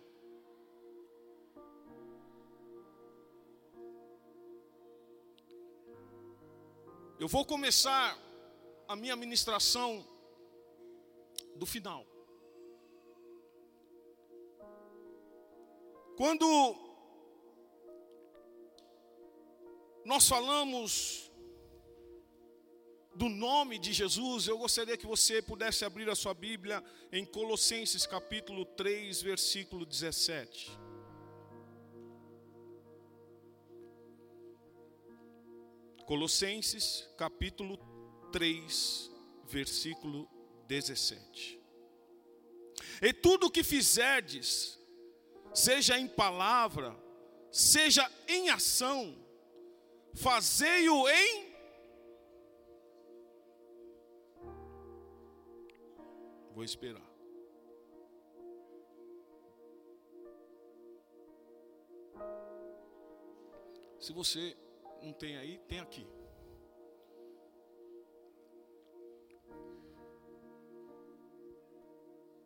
Eu 7.18 7.26
vou 7.26 7.44
começar 7.44 8.16
a 8.86 8.94
minha 8.94 9.16
ministração 9.16 10.06
do 11.56 11.66
final. 11.66 12.06
Quando 16.16 16.46
nós 20.04 20.28
falamos 20.28 21.29
do 23.20 23.28
nome 23.28 23.78
de 23.78 23.92
Jesus, 23.92 24.46
eu 24.46 24.56
gostaria 24.56 24.96
que 24.96 25.06
você 25.06 25.42
pudesse 25.42 25.84
abrir 25.84 26.08
a 26.08 26.14
sua 26.14 26.32
Bíblia 26.32 26.82
em 27.12 27.22
Colossenses 27.22 28.06
capítulo 28.06 28.64
3, 28.64 29.20
versículo 29.20 29.84
17. 29.84 30.70
Colossenses 36.06 37.06
capítulo 37.18 37.76
3, 38.32 39.10
versículo 39.44 40.26
17. 40.66 41.60
E 43.02 43.12
tudo 43.12 43.48
o 43.48 43.50
que 43.50 43.62
fizerdes, 43.62 44.78
seja 45.52 45.98
em 45.98 46.08
palavra, 46.08 46.96
seja 47.52 48.10
em 48.26 48.48
ação, 48.48 49.14
fazei-o 50.14 51.06
em 51.06 51.49
Vou 56.52 56.64
esperar. 56.64 57.08
Se 63.98 64.12
você 64.12 64.56
não 65.02 65.12
tem 65.12 65.36
aí, 65.36 65.58
tem 65.68 65.78
aqui. 65.78 66.06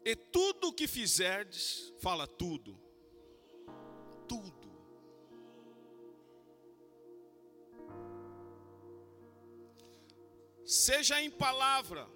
E 0.05 0.15
tudo 0.15 0.73
que 0.73 0.87
fizerdes, 0.87 1.93
fala 1.99 2.27
tudo. 2.27 2.79
Tudo. 4.29 4.65
Seja 10.65 11.21
em 11.23 11.31
palavra, 11.31 12.07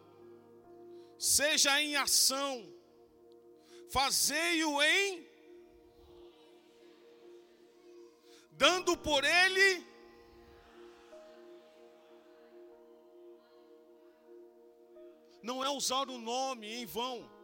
seja 1.19 1.81
em 1.83 1.97
ação, 1.97 2.73
fazei-o 3.91 4.81
em 4.83 5.27
dando 8.53 8.97
por 8.97 9.25
ele 9.25 9.87
não 15.43 15.65
é 15.65 15.71
usar 15.71 16.11
o 16.11 16.19
nome 16.19 16.67
em 16.67 16.85
vão. 16.85 17.38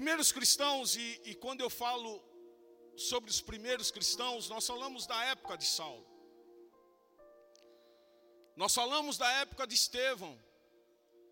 Primeiros 0.00 0.32
cristãos, 0.36 0.96
e, 0.96 1.08
e 1.30 1.32
quando 1.42 1.60
eu 1.64 1.70
falo 1.82 2.10
sobre 2.96 3.28
os 3.34 3.40
primeiros 3.48 3.88
cristãos, 3.96 4.48
nós 4.52 4.66
falamos 4.70 5.06
da 5.06 5.18
época 5.34 5.54
de 5.62 5.66
Saulo. 5.76 6.06
Nós 8.62 8.72
falamos 8.80 9.18
da 9.22 9.30
época 9.42 9.66
de 9.70 9.74
Estevão. 9.74 10.34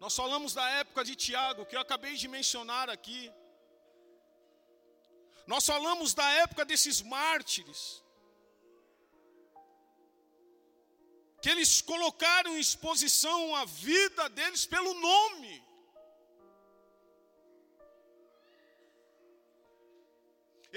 Nós 0.02 0.14
falamos 0.20 0.52
da 0.58 0.66
época 0.82 1.02
de 1.08 1.14
Tiago, 1.16 1.64
que 1.64 1.76
eu 1.76 1.80
acabei 1.80 2.14
de 2.22 2.28
mencionar 2.28 2.90
aqui. 2.96 3.22
Nós 5.46 5.64
falamos 5.72 6.12
da 6.12 6.28
época 6.44 6.66
desses 6.70 7.00
mártires. 7.00 7.80
Que 11.40 11.48
eles 11.54 11.80
colocaram 11.80 12.52
em 12.54 12.60
exposição 12.60 13.40
a 13.56 13.64
vida 13.64 14.28
deles 14.28 14.66
pelo 14.66 14.92
nome. 15.10 15.67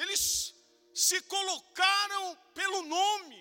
Eles 0.01 0.55
se 0.93 1.21
colocaram 1.21 2.35
pelo 2.55 2.81
nome. 2.83 3.39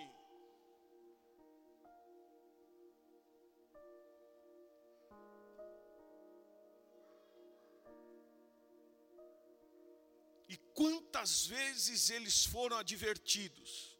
E 10.48 10.56
quantas 10.74 11.46
vezes 11.46 12.10
eles 12.10 12.44
foram 12.44 12.76
advertidos 12.76 13.98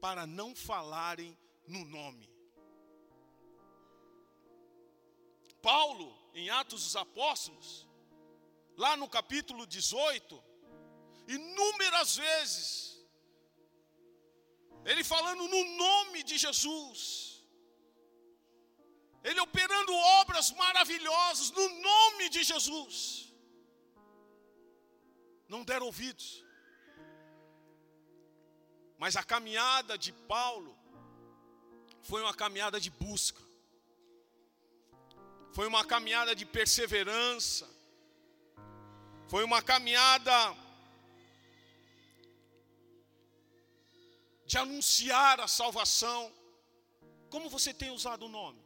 para 0.00 0.26
não 0.26 0.54
falarem 0.56 1.36
no 1.66 1.84
nome. 1.84 2.26
Paulo, 5.60 6.16
em 6.32 6.48
Atos 6.48 6.84
dos 6.84 6.96
Apóstolos, 6.96 7.86
lá 8.76 8.96
no 8.96 9.08
capítulo 9.08 9.66
18, 9.66 10.47
inúmeras 11.36 12.16
vezes, 12.16 12.68
ele 14.90 15.04
falando 15.04 15.46
no 15.54 15.62
nome 15.84 16.22
de 16.22 16.36
Jesus, 16.38 17.00
ele 19.22 19.40
operando 19.40 19.92
obras 20.20 20.50
maravilhosas 20.52 21.50
no 21.50 21.68
nome 21.90 22.28
de 22.34 22.42
Jesus, 22.42 23.32
não 25.48 25.62
deram 25.64 25.86
ouvidos, 25.86 26.28
mas 29.02 29.16
a 29.16 29.22
caminhada 29.22 29.96
de 29.98 30.12
Paulo 30.34 30.72
foi 32.02 32.22
uma 32.22 32.34
caminhada 32.42 32.80
de 32.80 32.90
busca, 32.90 33.42
foi 35.52 35.66
uma 35.66 35.84
caminhada 35.84 36.34
de 36.34 36.46
perseverança, 36.46 37.68
foi 39.28 39.44
uma 39.44 39.60
caminhada 39.60 40.34
de 44.50 44.56
anunciar 44.64 45.36
a 45.46 45.48
salvação. 45.60 46.20
Como 47.32 47.50
você 47.54 47.72
tem 47.80 47.90
usado 47.98 48.24
o 48.26 48.34
nome? 48.40 48.60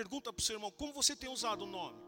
Pergunta 0.00 0.32
para 0.32 0.42
o 0.42 0.46
seu 0.46 0.56
irmão: 0.56 0.70
como 0.80 0.92
você 1.00 1.14
tem 1.22 1.30
usado 1.38 1.62
o 1.64 1.72
nome? 1.78 2.00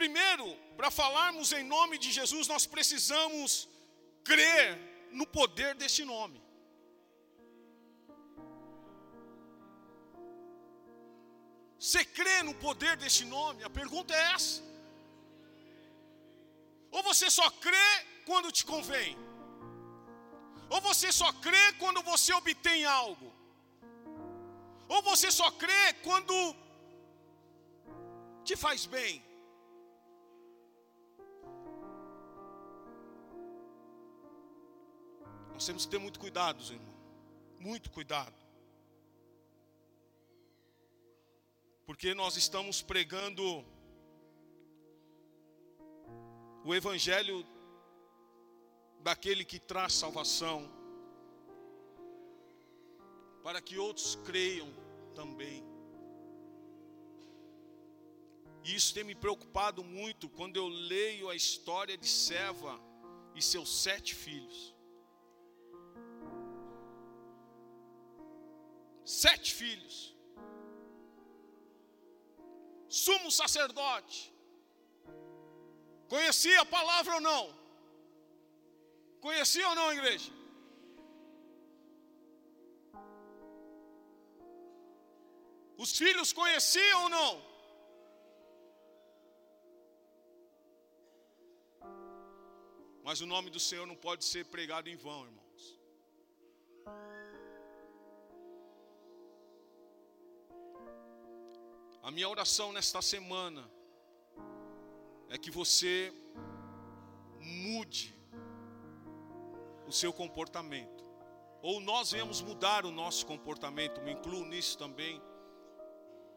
Primeiro, 0.00 0.46
para 0.76 0.90
falarmos 0.90 1.52
em 1.52 1.64
nome 1.64 1.96
de 2.02 2.10
Jesus, 2.18 2.46
nós 2.52 2.66
precisamos 2.74 3.68
crer 4.22 4.66
no 5.10 5.26
poder 5.38 5.74
deste 5.74 6.04
nome. 6.04 6.38
Você 11.78 12.04
crê 12.04 12.42
no 12.42 12.54
poder 12.54 12.96
deste 12.96 13.24
nome? 13.24 13.62
A 13.62 13.70
pergunta 13.70 14.12
é 14.12 14.32
essa. 14.32 14.62
Ou 16.90 17.02
você 17.02 17.30
só 17.30 17.48
crê 17.50 17.88
quando 18.26 18.50
te 18.50 18.64
convém? 18.64 19.16
Ou 20.70 20.80
você 20.80 21.12
só 21.12 21.32
crê 21.34 21.72
quando 21.78 22.02
você 22.02 22.32
obtém 22.32 22.84
algo? 22.84 23.32
Ou 24.88 25.02
você 25.02 25.30
só 25.30 25.50
crê 25.52 25.92
quando 26.02 26.34
te 28.44 28.56
faz 28.56 28.86
bem? 28.86 29.22
Nós 35.52 35.66
temos 35.66 35.84
que 35.84 35.90
ter 35.90 35.98
muito 35.98 36.18
cuidado, 36.18 36.62
irmão. 36.72 36.94
Muito 37.58 37.90
cuidado. 37.90 38.47
Porque 41.88 42.12
nós 42.12 42.36
estamos 42.36 42.82
pregando 42.82 43.64
o 46.62 46.74
Evangelho 46.74 47.36
daquele 49.00 49.42
que 49.42 49.58
traz 49.58 49.94
salvação, 49.94 50.70
para 53.42 53.62
que 53.62 53.78
outros 53.78 54.16
creiam 54.16 54.68
também. 55.14 55.64
E 58.62 58.74
isso 58.74 58.92
tem 58.92 59.02
me 59.02 59.14
preocupado 59.14 59.82
muito 59.82 60.28
quando 60.28 60.58
eu 60.58 60.68
leio 60.68 61.30
a 61.30 61.34
história 61.34 61.96
de 61.96 62.06
Seva 62.06 62.78
e 63.34 63.40
seus 63.40 63.82
sete 63.82 64.14
filhos. 64.14 64.76
Sete 69.06 69.54
filhos 69.54 70.17
sumo 72.88 73.30
sacerdote. 73.30 74.32
Conhecia 76.08 76.60
a 76.60 76.64
palavra 76.64 77.14
ou 77.16 77.20
não? 77.20 77.54
Conhecia 79.20 79.68
ou 79.68 79.74
não, 79.74 79.92
igreja? 79.92 80.32
Os 85.76 85.96
filhos 85.96 86.32
conheciam 86.32 87.04
ou 87.04 87.08
não? 87.08 87.48
Mas 93.04 93.20
o 93.20 93.26
nome 93.26 93.48
do 93.48 93.60
Senhor 93.60 93.86
não 93.86 93.96
pode 93.96 94.24
ser 94.24 94.44
pregado 94.46 94.88
em 94.88 94.96
vão, 94.96 95.24
irmão. 95.24 95.37
A 102.08 102.10
minha 102.10 102.26
oração 102.26 102.72
nesta 102.72 103.02
semana 103.02 103.70
é 105.28 105.36
que 105.36 105.50
você 105.50 106.10
mude 107.38 108.18
o 109.86 109.92
seu 109.92 110.10
comportamento. 110.10 111.04
Ou 111.60 111.80
nós 111.80 112.12
viemos 112.12 112.40
mudar 112.40 112.86
o 112.86 112.90
nosso 112.90 113.26
comportamento, 113.26 114.00
me 114.00 114.12
incluo 114.12 114.42
nisso 114.46 114.78
também, 114.78 115.20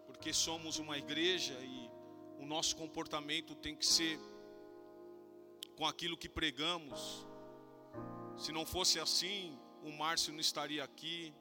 porque 0.06 0.34
somos 0.34 0.78
uma 0.78 0.98
igreja 0.98 1.58
e 1.62 1.90
o 2.38 2.46
nosso 2.46 2.76
comportamento 2.76 3.56
tem 3.56 3.74
que 3.74 3.86
ser 3.86 4.20
com 5.78 5.88
aquilo 5.88 6.18
que 6.18 6.28
pregamos. 6.28 7.26
Se 8.36 8.52
não 8.52 8.66
fosse 8.66 9.00
assim, 9.00 9.58
o 9.82 9.90
Márcio 9.90 10.34
não 10.34 10.42
estaria 10.42 10.84
aqui, 10.84 11.34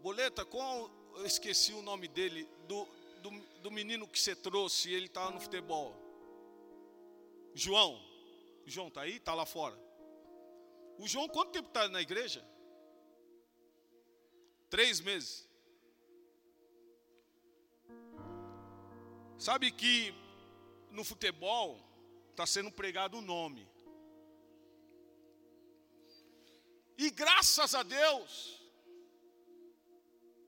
Boleta, 0.00 0.44
qual 0.44 0.90
eu 1.16 1.26
esqueci 1.26 1.72
o 1.72 1.82
nome 1.82 2.08
dele, 2.08 2.48
do, 2.66 2.86
do, 3.22 3.30
do 3.62 3.70
menino 3.70 4.06
que 4.06 4.18
você 4.18 4.34
trouxe, 4.34 4.92
ele 4.92 5.06
estava 5.06 5.30
no 5.30 5.40
futebol. 5.40 5.94
João. 7.54 8.00
João 8.66 8.88
está 8.88 9.02
aí? 9.02 9.16
Está 9.16 9.34
lá 9.34 9.44
fora. 9.44 9.78
O 10.98 11.06
João, 11.08 11.28
quanto 11.28 11.52
tempo 11.52 11.68
está 11.68 11.88
na 11.88 12.00
igreja? 12.00 12.44
Três 14.70 15.00
meses. 15.00 15.48
Sabe 19.38 19.70
que 19.70 20.12
no 20.90 21.04
futebol 21.04 21.80
está 22.30 22.44
sendo 22.46 22.70
pregado 22.70 23.18
o 23.18 23.22
nome. 23.22 23.68
E 26.96 27.10
graças 27.10 27.74
a 27.74 27.84
Deus, 27.84 28.57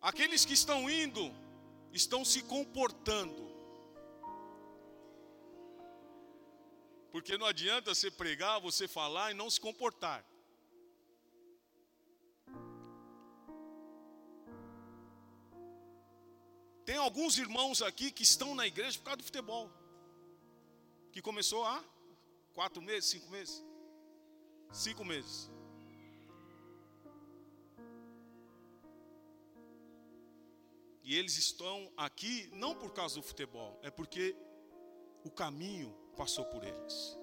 Aqueles 0.00 0.44
que 0.44 0.54
estão 0.54 0.88
indo, 0.88 1.30
estão 1.92 2.24
se 2.24 2.42
comportando. 2.42 3.50
Porque 7.12 7.36
não 7.36 7.46
adianta 7.46 7.94
você 7.94 8.10
pregar, 8.10 8.60
você 8.60 8.88
falar 8.88 9.30
e 9.30 9.34
não 9.34 9.50
se 9.50 9.60
comportar. 9.60 10.24
Tem 16.84 16.96
alguns 16.96 17.36
irmãos 17.38 17.82
aqui 17.82 18.10
que 18.10 18.22
estão 18.22 18.54
na 18.54 18.66
igreja 18.66 18.98
por 18.98 19.04
causa 19.04 19.18
do 19.18 19.24
futebol. 19.24 19.70
Que 21.12 21.20
começou 21.20 21.64
há 21.64 21.84
quatro 22.54 22.80
meses, 22.80 23.10
cinco 23.10 23.28
meses. 23.30 23.64
Cinco 24.72 25.04
meses. 25.04 25.50
E 31.10 31.16
eles 31.16 31.36
estão 31.36 31.90
aqui 31.96 32.48
não 32.52 32.72
por 32.72 32.92
causa 32.92 33.16
do 33.16 33.22
futebol, 33.24 33.76
é 33.82 33.90
porque 33.90 34.36
o 35.24 35.30
caminho 35.32 35.92
passou 36.16 36.44
por 36.44 36.62
eles. 36.62 37.18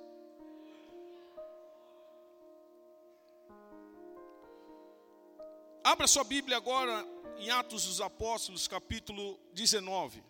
Abra 5.82 6.06
sua 6.06 6.26
Bíblia 6.26 6.58
agora 6.58 7.08
em 7.38 7.50
Atos 7.50 7.86
dos 7.86 8.02
Apóstolos, 8.02 8.68
capítulo 8.68 9.40
19. 9.54 10.22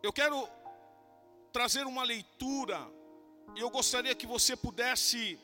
Eu 0.00 0.12
quero 0.12 0.48
trazer 1.52 1.88
uma 1.88 2.04
leitura 2.04 3.01
eu 3.60 3.70
gostaria 3.70 4.14
que 4.14 4.26
você 4.26 4.56
pudesse, 4.56 5.38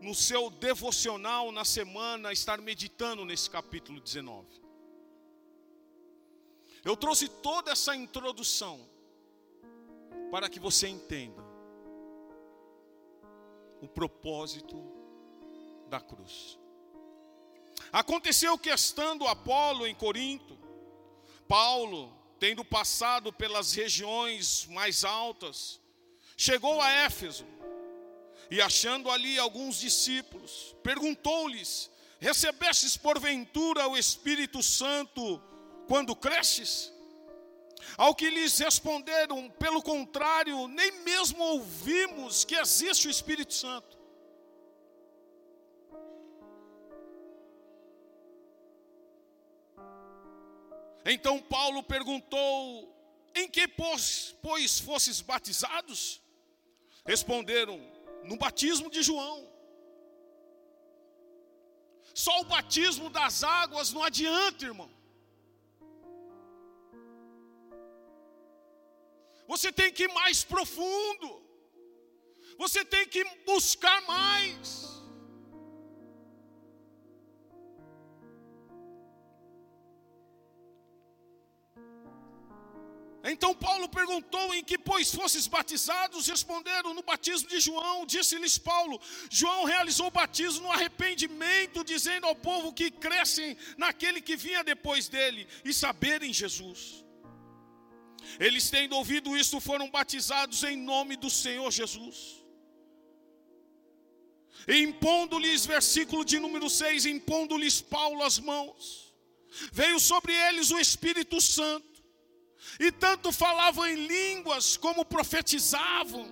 no 0.00 0.14
seu 0.14 0.50
devocional 0.50 1.50
na 1.50 1.64
semana, 1.64 2.32
estar 2.32 2.60
meditando 2.60 3.24
nesse 3.24 3.48
capítulo 3.48 4.00
19. 4.00 4.46
Eu 6.84 6.96
trouxe 6.96 7.28
toda 7.28 7.70
essa 7.70 7.94
introdução 7.94 8.88
para 10.30 10.48
que 10.48 10.58
você 10.58 10.88
entenda 10.88 11.42
o 13.80 13.88
propósito 13.88 14.76
da 15.88 16.00
cruz. 16.00 16.58
Aconteceu 17.92 18.58
que 18.58 18.70
estando 18.70 19.26
Apolo 19.26 19.86
em 19.86 19.94
Corinto, 19.94 20.58
Paulo, 21.46 22.16
tendo 22.38 22.64
passado 22.64 23.32
pelas 23.32 23.74
regiões 23.74 24.66
mais 24.66 25.04
altas, 25.04 25.81
chegou 26.42 26.80
a 26.80 26.90
Éfeso 26.90 27.46
e 28.50 28.60
achando 28.60 29.08
ali 29.08 29.38
alguns 29.38 29.76
discípulos, 29.78 30.74
perguntou-lhes: 30.82 31.88
Recebestes 32.18 32.96
porventura 32.96 33.86
o 33.86 33.96
Espírito 33.96 34.60
Santo 34.60 35.40
quando 35.86 36.16
cresces? 36.16 36.92
Ao 37.96 38.14
que 38.14 38.28
lhes 38.28 38.58
responderam, 38.58 39.50
pelo 39.50 39.82
contrário, 39.82 40.66
nem 40.66 40.90
mesmo 41.02 41.42
ouvimos 41.44 42.44
que 42.44 42.56
existe 42.56 43.06
o 43.06 43.10
Espírito 43.10 43.54
Santo. 43.54 43.96
Então 51.04 51.38
Paulo 51.40 51.84
perguntou: 51.84 52.92
Em 53.32 53.48
que, 53.48 53.68
pois, 53.68 54.34
pois 54.42 54.80
fosses 54.80 55.20
batizados? 55.20 56.21
Responderam: 57.04 57.80
No 58.24 58.36
batismo 58.36 58.90
de 58.90 59.02
João. 59.02 59.50
Só 62.14 62.40
o 62.40 62.44
batismo 62.44 63.08
das 63.08 63.42
águas 63.42 63.92
não 63.92 64.02
adianta, 64.02 64.64
irmão. 64.64 64.90
Você 69.46 69.72
tem 69.72 69.92
que 69.92 70.04
ir 70.04 70.12
mais 70.12 70.44
profundo. 70.44 71.42
Você 72.58 72.84
tem 72.84 73.06
que 73.08 73.24
buscar 73.44 74.00
mais. 74.02 75.01
Então 83.32 83.54
Paulo 83.54 83.88
perguntou 83.88 84.54
em 84.54 84.62
que, 84.62 84.76
pois, 84.76 85.14
fosses 85.18 85.46
batizados? 85.46 86.26
Responderam 86.26 86.92
no 86.92 87.02
batismo 87.02 87.48
de 87.48 87.58
João. 87.66 88.04
Disse-lhes 88.14 88.56
Paulo: 88.58 89.00
João 89.30 89.64
realizou 89.64 90.08
o 90.08 90.16
batismo 90.22 90.64
no 90.66 90.72
arrependimento, 90.72 91.84
dizendo 91.92 92.26
ao 92.26 92.36
povo 92.48 92.74
que 92.78 92.90
crescem 92.90 93.56
naquele 93.78 94.20
que 94.20 94.36
vinha 94.36 94.62
depois 94.62 95.08
dele 95.08 95.46
e 95.64 95.72
saberem 95.72 96.32
Jesus. 96.32 96.80
Eles, 98.38 98.68
tendo 98.70 98.96
ouvido 98.96 99.36
isso, 99.36 99.60
foram 99.60 99.88
batizados 99.90 100.62
em 100.62 100.76
nome 100.76 101.16
do 101.16 101.30
Senhor 101.30 101.70
Jesus. 101.70 102.18
Impondo-lhes, 104.68 105.64
versículo 105.66 106.24
de 106.24 106.38
número 106.38 106.68
6, 106.70 107.06
impondo-lhes 107.06 107.80
Paulo 107.80 108.22
as 108.22 108.38
mãos, 108.38 109.12
veio 109.72 109.98
sobre 109.98 110.32
eles 110.48 110.70
o 110.70 110.78
Espírito 110.78 111.40
Santo 111.40 111.91
e 112.78 112.90
tanto 112.92 113.32
falavam 113.32 113.86
em 113.86 114.06
línguas 114.06 114.76
como 114.76 115.04
profetizavam. 115.04 116.26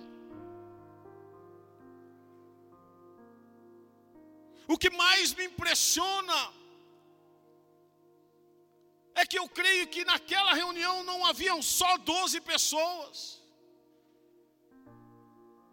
O 4.67 4.77
que 4.77 4.89
mais 4.89 5.33
me 5.33 5.45
impressiona 5.45 6.39
é 9.13 9.25
que 9.25 9.37
eu 9.37 9.47
creio 9.49 9.87
que 9.87 10.05
naquela 10.05 10.53
reunião 10.53 11.03
não 11.03 11.25
haviam 11.25 11.61
só 11.61 11.97
12 11.97 12.39
pessoas. 12.41 13.41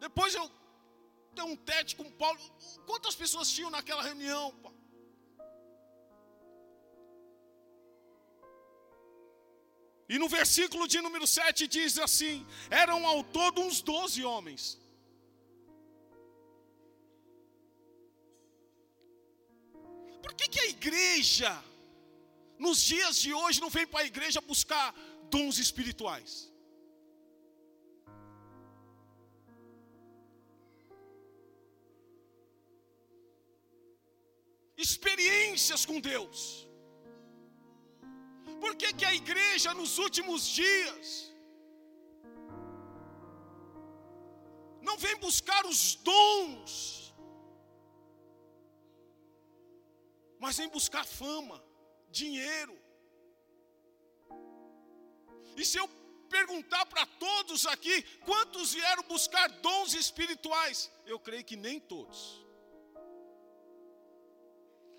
Depois 0.01 0.35
eu 0.35 0.51
tenho 1.35 1.49
um 1.49 1.57
tete 1.57 1.95
com 1.97 2.11
Paulo. 2.11 2.41
Quantas 2.87 3.15
pessoas 3.15 3.51
tinham 3.51 3.71
naquela 3.71 4.03
reunião? 4.03 4.53
E 10.09 10.19
no 10.19 10.29
versículo 10.29 10.89
de 10.89 11.01
número 11.07 11.27
7 11.27 11.67
diz 11.67 11.99
assim: 11.99 12.47
eram 12.71 13.07
ao 13.07 13.23
todo 13.23 13.61
uns 13.61 13.81
doze 13.83 14.25
homens. 14.25 14.79
Por 20.23 20.33
que, 20.35 20.49
que 20.49 20.61
a 20.61 20.69
igreja, 20.69 21.53
nos 22.59 22.81
dias 22.83 23.17
de 23.19 23.33
hoje, 23.35 23.61
não 23.61 23.71
vem 23.71 23.87
para 23.87 24.01
a 24.01 24.11
igreja 24.13 24.41
buscar 24.41 24.95
dons 25.31 25.59
espirituais? 25.59 26.53
Experiências 34.77 35.85
com 35.85 36.01
Deus. 36.01 36.68
Por 38.61 38.75
que, 38.81 38.93
que 38.93 39.05
a 39.05 39.15
igreja 39.15 39.73
nos 39.81 39.99
últimos 39.99 40.47
dias 40.47 41.33
não 44.81 44.97
vem 45.05 45.17
buscar 45.27 45.65
os 45.67 45.95
dons, 45.97 47.15
mas 50.39 50.57
vem 50.57 50.69
buscar 50.69 51.05
fama, 51.05 51.63
dinheiro? 52.11 52.77
E 55.57 55.65
se 55.65 55.79
eu 55.79 55.89
perguntar 56.29 56.85
para 56.87 57.05
todos 57.25 57.67
aqui, 57.67 58.03
quantos 58.29 58.73
vieram 58.73 59.03
buscar 59.05 59.49
dons 59.67 59.95
espirituais? 59.95 60.91
Eu 61.07 61.19
creio 61.19 61.45
que 61.45 61.57
nem 61.57 61.81
todos. 61.81 62.21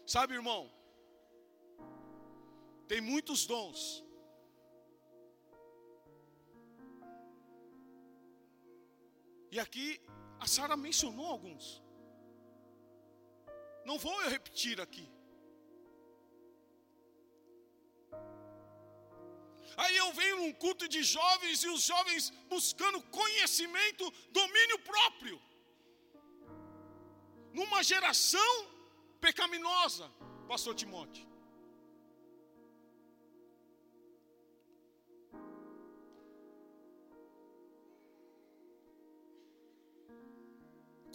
Sabe, 0.05 0.33
irmão, 0.33 0.69
tem 2.89 2.99
muitos 3.09 3.45
dons. 3.51 3.81
E 9.53 9.59
aqui 9.65 9.87
a 10.43 10.47
Sara 10.53 10.75
mencionou 10.87 11.27
alguns. 11.35 11.65
Não 13.89 13.97
vou 14.05 14.15
eu 14.23 14.29
repetir 14.35 14.81
aqui. 14.85 15.05
Aí 19.83 19.95
eu 20.03 20.09
venho 20.19 20.37
num 20.41 20.53
culto 20.63 20.87
de 20.95 21.01
jovens 21.03 21.63
e 21.63 21.69
os 21.75 21.83
jovens 21.91 22.31
buscando 22.55 23.01
conhecimento, 23.21 24.11
domínio 24.41 24.79
próprio. 24.91 25.39
Numa 27.53 27.81
geração 27.83 28.51
pecaminosa, 29.21 30.07
pastor 30.47 30.75
Timóteo. 30.75 31.28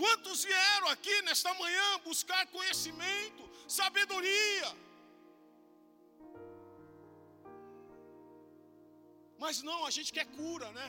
Quantos 0.04 0.44
vieram 0.50 0.88
aqui 0.94 1.14
nesta 1.28 1.50
manhã 1.60 1.86
buscar 2.08 2.40
conhecimento, 2.56 3.42
sabedoria? 3.76 4.68
Mas 9.42 9.62
não, 9.68 9.80
a 9.88 9.92
gente 9.96 10.10
quer 10.16 10.26
cura, 10.38 10.68
né? 10.78 10.88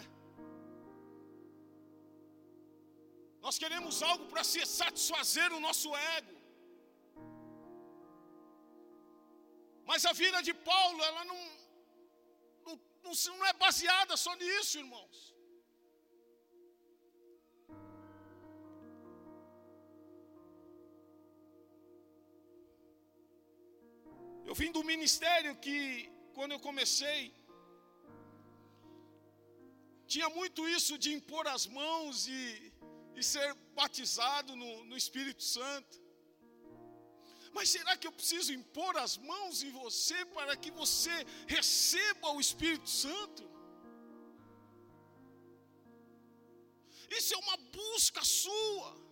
Nós 3.46 3.58
queremos 3.64 4.02
algo 4.10 4.26
para 4.32 4.44
se 4.52 4.66
satisfazer 4.66 5.50
o 5.54 5.62
nosso 5.68 5.90
ego. 6.18 6.36
Mas 9.92 10.06
a 10.12 10.14
vida 10.24 10.42
de 10.50 10.54
Paulo, 10.72 11.02
ela 11.10 11.24
não, 11.32 11.42
não, 12.66 12.76
não, 13.04 13.46
é 13.52 13.54
baseada 13.66 14.18
só 14.26 14.36
nisso, 14.44 14.80
irmãos. 14.84 15.35
Eu 24.56 24.60
vim 24.64 24.72
do 24.76 24.82
ministério 24.86 25.54
que, 25.64 25.78
quando 26.34 26.54
eu 26.54 26.60
comecei, 26.68 27.22
tinha 30.12 30.30
muito 30.30 30.66
isso 30.76 30.94
de 30.98 31.10
impor 31.16 31.46
as 31.46 31.64
mãos 31.68 32.26
e, 32.26 32.72
e 33.18 33.22
ser 33.32 33.54
batizado 33.80 34.56
no, 34.56 34.72
no 34.86 34.96
Espírito 34.96 35.44
Santo. 35.44 36.02
Mas 37.56 37.68
será 37.76 37.98
que 37.98 38.08
eu 38.08 38.14
preciso 38.14 38.54
impor 38.54 38.96
as 39.06 39.18
mãos 39.18 39.62
em 39.62 39.72
você 39.72 40.24
para 40.38 40.56
que 40.56 40.72
você 40.72 41.16
receba 41.56 42.30
o 42.30 42.40
Espírito 42.40 42.90
Santo? 42.90 43.44
Isso 47.10 47.34
é 47.34 47.38
uma 47.46 47.58
busca 47.58 48.24
sua 48.24 49.05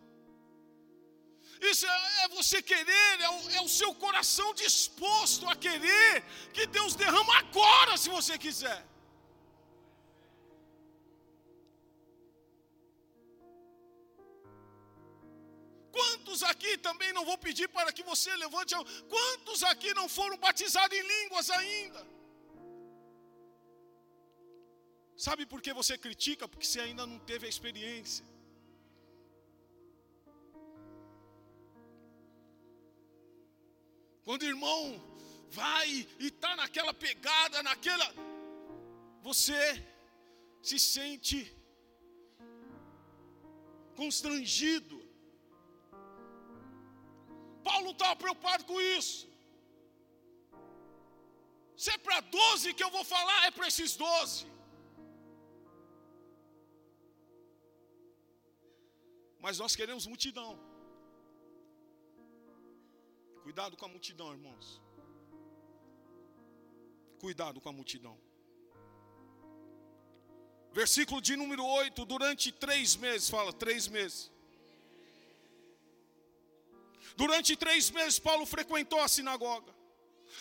isso 1.72 1.86
é, 1.86 2.24
é, 2.24 2.28
você 2.30 2.62
querer, 2.62 3.22
é 3.22 3.30
o, 3.30 3.50
é 3.58 3.62
o 3.62 3.70
seu 3.70 3.94
coração 3.96 4.54
disposto 4.54 5.48
a 5.50 5.56
querer 5.56 6.24
que 6.54 6.66
Deus 6.68 6.96
derrama 6.96 7.38
agora, 7.38 7.98
se 7.98 8.10
você 8.10 8.38
quiser. 8.38 8.82
Quantos 15.98 16.42
aqui 16.42 16.76
também 16.78 17.14
não 17.14 17.24
vou 17.24 17.38
pedir 17.38 17.68
para 17.68 17.94
que 17.94 18.04
você 18.12 18.36
levante? 18.36 18.74
Quantos 19.08 19.64
aqui 19.64 19.94
não 19.94 20.10
foram 20.10 20.38
batizados 20.38 20.98
em 20.98 21.08
línguas 21.16 21.50
ainda? 21.52 22.02
Sabe 25.16 25.46
por 25.46 25.62
que 25.62 25.72
você 25.72 25.96
critica? 25.98 26.48
Porque 26.48 26.66
você 26.66 26.80
ainda 26.80 27.06
não 27.06 27.20
teve 27.20 27.46
a 27.46 27.50
experiência. 27.50 28.26
Quando 34.26 34.44
o 34.44 34.52
irmão 34.54 34.82
vai 35.60 35.90
e 36.24 36.28
está 36.28 36.52
naquela 36.62 36.94
pegada, 36.94 37.64
naquela. 37.70 38.08
Você 39.28 39.62
se 40.70 40.78
sente 40.80 41.40
constrangido. 44.02 44.98
Paulo 47.68 47.92
estava 47.92 48.16
preocupado 48.24 48.64
com 48.70 48.80
isso. 48.98 49.22
Se 51.84 51.92
é 51.92 51.98
para 51.98 52.20
12 52.22 52.74
que 52.74 52.84
eu 52.84 52.92
vou 52.98 53.04
falar, 53.14 53.40
é 53.48 53.52
para 53.52 53.68
esses 53.72 53.96
12. 53.96 54.46
Mas 59.46 59.58
nós 59.64 59.76
queremos 59.80 60.06
multidão. 60.12 60.52
Cuidado 63.44 63.76
com 63.78 63.86
a 63.86 63.90
multidão, 63.90 64.32
irmãos. 64.32 64.82
Cuidado 67.20 67.60
com 67.62 67.70
a 67.70 67.74
multidão. 67.74 68.18
Versículo 70.72 71.22
de 71.22 71.36
número 71.36 71.64
8: 71.66 72.06
durante 72.06 72.52
três 72.52 72.96
meses, 72.96 73.30
fala, 73.30 73.52
três 73.52 73.88
meses. 73.88 74.32
Durante 77.16 77.56
três 77.56 77.92
meses, 77.92 78.18
Paulo 78.18 78.46
frequentou 78.46 79.00
a 79.00 79.08
sinagoga, 79.08 79.74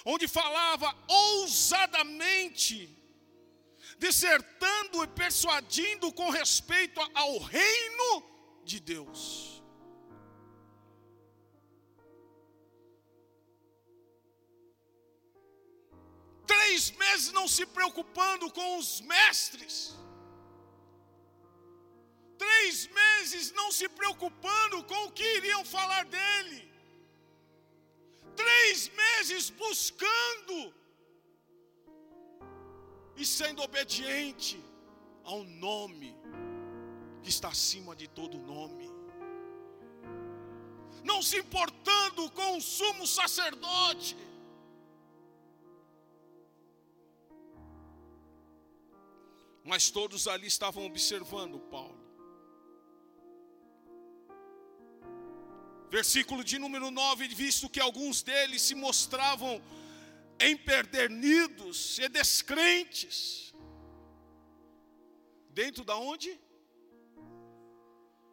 onde 0.04 0.26
falava 0.26 0.96
ousadamente, 1.06 2.88
dissertando 3.98 5.04
e 5.04 5.08
persuadindo 5.08 6.12
com 6.12 6.30
respeito 6.30 7.00
ao 7.14 7.38
reino 7.38 8.22
de 8.64 8.80
Deus. 8.80 9.51
Três 16.52 16.90
meses 17.02 17.32
não 17.32 17.46
se 17.48 17.64
preocupando 17.76 18.46
com 18.56 18.68
os 18.78 18.88
mestres, 19.12 19.74
três 22.42 22.86
meses 23.00 23.52
não 23.52 23.68
se 23.78 23.88
preocupando 24.00 24.84
com 24.90 25.00
o 25.06 25.12
que 25.16 25.26
iriam 25.38 25.64
falar 25.64 26.04
dele, 26.16 26.60
três 28.42 28.88
meses 29.02 29.48
buscando 29.64 30.58
e 33.16 33.24
sendo 33.24 33.62
obediente 33.62 34.62
ao 35.24 35.42
nome 35.44 36.14
que 37.22 37.30
está 37.36 37.48
acima 37.48 37.94
de 37.96 38.08
todo 38.08 38.44
nome, 38.54 38.90
não 41.02 41.20
se 41.22 41.38
importando 41.38 42.30
com 42.30 42.50
o 42.58 42.60
sumo 42.60 43.06
sacerdote, 43.06 44.16
mas 49.64 49.90
todos 49.90 50.26
ali 50.26 50.46
estavam 50.46 50.84
observando 50.86 51.58
Paulo. 51.74 52.00
Versículo 55.90 56.42
de 56.42 56.58
número 56.58 56.90
9: 56.90 57.28
visto 57.28 57.68
que 57.68 57.80
alguns 57.80 58.22
deles 58.22 58.62
se 58.62 58.74
mostravam 58.74 59.62
empedernidos 60.40 61.98
e 61.98 62.08
descrentes. 62.08 63.54
Dentro 65.50 65.84
da 65.84 65.96
onde? 65.96 66.30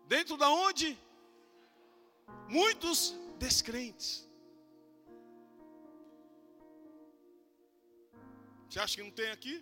Dentro 0.07 0.37
da 0.37 0.49
onde? 0.49 0.97
Muitos 2.47 3.13
descrentes. 3.37 4.27
Você 8.67 8.79
acha 8.79 8.95
que 8.97 9.03
não 9.03 9.11
tem 9.11 9.29
aqui? 9.31 9.55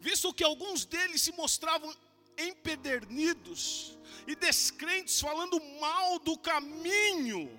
Visto 0.00 0.32
que 0.32 0.42
alguns 0.42 0.84
deles 0.84 1.22
se 1.22 1.32
mostravam 1.32 1.94
empedernidos 2.36 3.98
e 4.26 4.34
descrentes, 4.34 5.20
falando 5.20 5.60
mal 5.80 6.18
do 6.18 6.36
caminho 6.38 7.58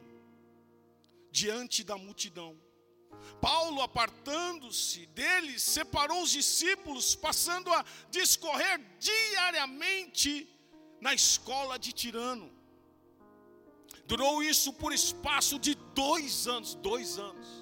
diante 1.32 1.84
da 1.84 1.98
multidão. 1.98 2.60
Paulo, 3.40 3.82
apartando-se 3.82 5.06
deles, 5.08 5.62
separou 5.62 6.22
os 6.24 6.32
discípulos, 6.32 7.16
passando 7.16 7.72
a 7.72 7.86
discorrer 8.10 8.80
diariamente 9.00 10.48
na 11.00 11.14
escola 11.14 11.78
de 11.78 11.92
Tirano. 11.92 12.52
Durou 14.06 14.44
isso 14.44 14.74
por 14.74 14.92
espaço 14.92 15.58
de 15.58 15.76
dois 15.96 16.48
anos, 16.48 16.76
dois 16.76 17.18
anos. 17.18 17.61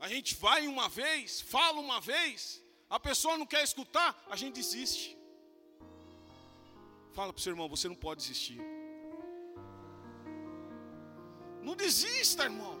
A 0.00 0.08
gente 0.08 0.34
vai 0.34 0.66
uma 0.66 0.88
vez, 0.88 1.42
fala 1.42 1.78
uma 1.78 2.00
vez, 2.00 2.62
a 2.88 2.98
pessoa 2.98 3.36
não 3.36 3.44
quer 3.44 3.62
escutar, 3.62 4.10
a 4.30 4.34
gente 4.34 4.54
desiste. 4.54 5.16
Fala 7.12 7.32
para 7.32 7.38
o 7.38 7.42
seu 7.42 7.52
irmão, 7.52 7.68
você 7.68 7.86
não 7.86 7.94
pode 7.94 8.22
desistir. 8.22 8.60
Não 11.62 11.76
desista, 11.76 12.44
irmão. 12.44 12.80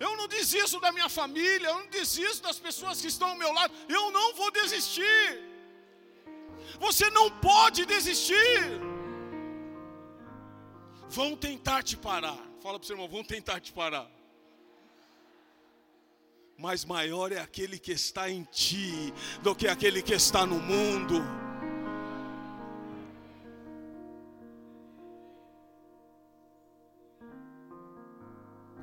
Eu 0.00 0.16
não 0.16 0.26
desisto 0.26 0.80
da 0.80 0.90
minha 0.90 1.08
família, 1.08 1.68
eu 1.68 1.78
não 1.82 1.86
desisto 1.86 2.42
das 2.42 2.58
pessoas 2.58 3.00
que 3.00 3.06
estão 3.06 3.28
ao 3.28 3.36
meu 3.36 3.52
lado. 3.52 3.72
Eu 3.88 4.10
não 4.10 4.34
vou 4.34 4.50
desistir. 4.50 5.24
Você 6.80 7.08
não 7.10 7.30
pode 7.38 7.86
desistir. 7.86 8.58
Vão 11.08 11.36
tentar 11.36 11.84
te 11.84 11.96
parar. 11.96 12.42
Fala 12.60 12.76
para 12.78 12.84
o 12.84 12.86
seu 12.86 12.96
irmão, 12.96 13.08
vão 13.08 13.22
tentar 13.22 13.60
te 13.60 13.72
parar 13.72 14.13
mas 16.56 16.84
maior 16.84 17.32
é 17.32 17.40
aquele 17.40 17.78
que 17.78 17.92
está 17.92 18.30
em 18.30 18.44
ti 18.44 19.12
do 19.42 19.54
que 19.54 19.66
aquele 19.66 20.02
que 20.02 20.14
está 20.14 20.46
no 20.46 20.58
mundo. 20.60 21.16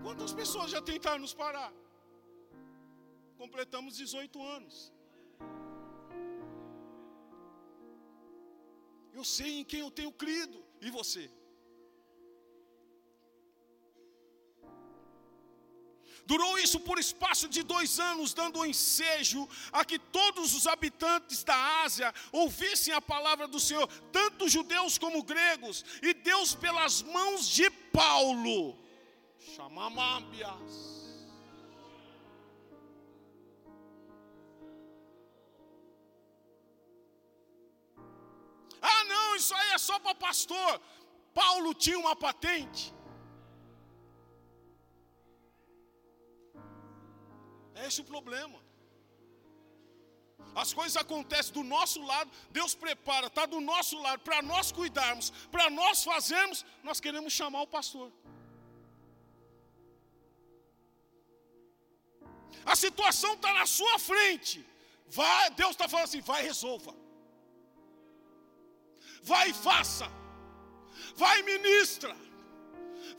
Quantas 0.04 0.34
pessoas 0.34 0.70
já 0.72 0.82
tentaram 0.82 1.20
nos 1.20 1.34
parar? 1.34 1.72
Completamos 3.38 3.96
18 3.96 4.44
anos. 4.44 4.94
Eu 9.14 9.24
sei 9.24 9.60
em 9.60 9.64
quem 9.64 9.80
eu 9.82 9.92
tenho 9.92 10.12
crido. 10.12 10.64
E 10.82 10.90
você? 10.90 11.30
Durou 16.32 16.58
isso 16.58 16.80
por 16.80 16.98
espaço 16.98 17.50
de 17.50 17.62
dois 17.62 18.00
anos, 18.00 18.34
dando 18.34 18.66
ensejo 18.66 19.42
a 19.70 19.84
que 19.84 20.00
todos 20.00 20.54
os 20.58 20.66
habitantes 20.66 21.44
da 21.44 21.58
Ásia 21.84 22.14
ouvissem 22.32 22.94
a 22.94 23.02
palavra 23.02 23.50
do 23.50 23.60
Senhor, 23.60 23.86
tanto 24.14 24.48
judeus 24.48 24.98
como 24.98 25.24
gregos, 25.24 25.84
e 26.02 26.14
Deus, 26.14 26.56
pelas 26.56 27.02
mãos 27.02 27.50
de 27.50 27.70
Paulo, 27.70 28.78
chamamábias. 29.58 30.72
Ah, 38.82 39.04
não, 39.04 39.36
isso 39.36 39.54
aí 39.54 39.72
é 39.72 39.78
só 39.78 40.00
para 40.00 40.16
pastor. 40.16 40.82
Paulo 41.34 41.74
tinha 41.74 42.00
uma 42.00 42.16
patente. 42.16 43.01
É 47.76 47.88
esse 47.88 48.02
o 48.02 48.04
problema. 48.04 48.60
As 50.54 50.74
coisas 50.74 50.98
acontecem 50.98 51.54
do 51.54 51.64
nosso 51.64 52.02
lado, 52.04 52.30
Deus 52.50 52.74
prepara, 52.76 53.28
está 53.28 53.46
do 53.46 53.62
nosso 53.62 53.98
lado, 54.02 54.20
para 54.20 54.42
nós 54.42 54.72
cuidarmos, 54.72 55.30
para 55.50 55.70
nós 55.70 56.04
fazermos, 56.04 56.66
nós 56.84 57.00
queremos 57.00 57.32
chamar 57.32 57.62
o 57.62 57.68
pastor. 57.68 58.12
A 62.66 62.76
situação 62.76 63.34
está 63.34 63.54
na 63.54 63.66
sua 63.66 63.98
frente. 63.98 64.66
Vai, 65.08 65.50
Deus 65.52 65.72
está 65.72 65.88
falando 65.88 66.06
assim, 66.06 66.22
vai 66.22 66.44
resolva. 66.44 66.94
Vai 69.24 69.50
e 69.50 69.54
faça. 69.54 70.08
Vai 71.16 71.40
e 71.40 71.44
ministra. 71.44 72.16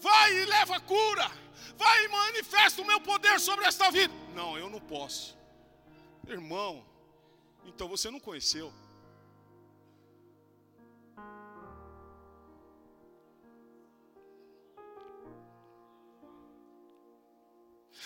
Vai 0.03 0.33
e 0.41 0.45
leva 0.45 0.81
cura. 0.81 1.31
Vai 1.77 2.05
e 2.05 2.09
manifesta 2.09 2.83
o 2.83 2.85
meu 2.85 3.01
poder 3.01 3.39
sobre 3.39 3.65
esta 3.65 3.89
vida. 3.91 4.13
Não, 4.35 4.59
eu 4.59 4.69
não 4.69 4.81
posso. 4.81 5.39
Irmão, 6.27 6.85
então 7.65 7.89
você 7.89 8.11
não 8.11 8.19
conheceu. 8.19 8.73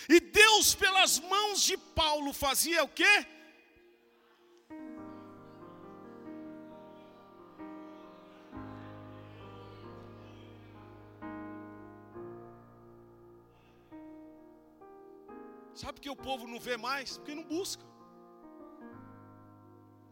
E 0.07 0.19
Deus, 0.19 0.75
pelas 0.75 1.19
mãos 1.19 1.63
de 1.63 1.75
Paulo, 1.77 2.31
fazia 2.31 2.83
o 2.83 2.87
quê? 2.87 3.25
Sabe 15.81 16.01
que 16.03 16.09
o 16.09 16.21
povo 16.27 16.43
não 16.51 16.59
vê 16.67 16.75
mais? 16.75 17.17
Porque 17.17 17.35
não 17.39 17.43
busca. 17.55 17.83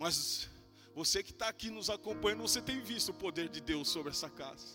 Mas 0.03 0.17
você 0.99 1.23
que 1.23 1.31
está 1.35 1.47
aqui 1.53 1.69
nos 1.77 1.89
acompanhando, 1.89 2.43
você 2.47 2.61
tem 2.69 2.79
visto 2.91 3.09
o 3.09 3.19
poder 3.25 3.47
de 3.55 3.61
Deus 3.71 3.87
sobre 3.95 4.11
essa 4.15 4.29
casa. 4.41 4.67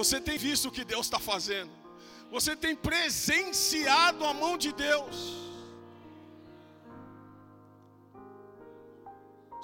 Você 0.00 0.20
tem 0.28 0.36
visto 0.36 0.66
o 0.68 0.72
que 0.76 0.84
Deus 0.92 1.06
está 1.06 1.20
fazendo. 1.32 1.72
Você 2.36 2.56
tem 2.64 2.74
presenciado 2.74 4.24
a 4.30 4.34
mão 4.42 4.54
de 4.64 4.72
Deus. 4.72 5.16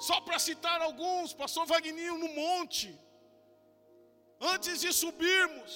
Só 0.07 0.19
para 0.21 0.39
citar 0.39 0.79
alguns, 0.81 1.33
pastor 1.33 1.65
Vagninho 1.65 2.17
no 2.17 2.29
monte, 2.43 2.87
antes 4.53 4.79
de 4.83 4.91
subirmos, 4.93 5.73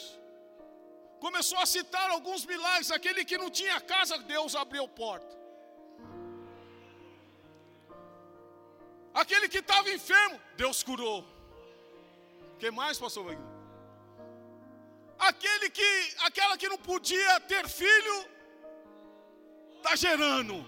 começou 1.19 1.57
a 1.59 1.65
citar 1.65 2.09
alguns 2.09 2.45
milagres. 2.45 2.91
Aquele 2.91 3.23
que 3.25 3.37
não 3.37 3.49
tinha 3.49 3.79
casa, 3.81 4.17
Deus 4.17 4.55
abriu 4.55 4.87
porta. 4.87 5.35
Aquele 9.13 9.47
que 9.47 9.59
estava 9.59 9.89
enfermo, 9.89 10.39
Deus 10.57 10.83
curou. 10.83 11.25
Que 12.59 12.69
mais, 12.69 12.97
pastor 12.97 13.25
Wagner? 13.25 13.55
Aquele 15.17 15.69
que, 15.69 16.15
aquela 16.19 16.57
que 16.57 16.67
não 16.67 16.77
podia 16.77 17.39
ter 17.39 17.67
filho, 17.67 18.25
está 19.77 19.95
gerando. 19.95 20.65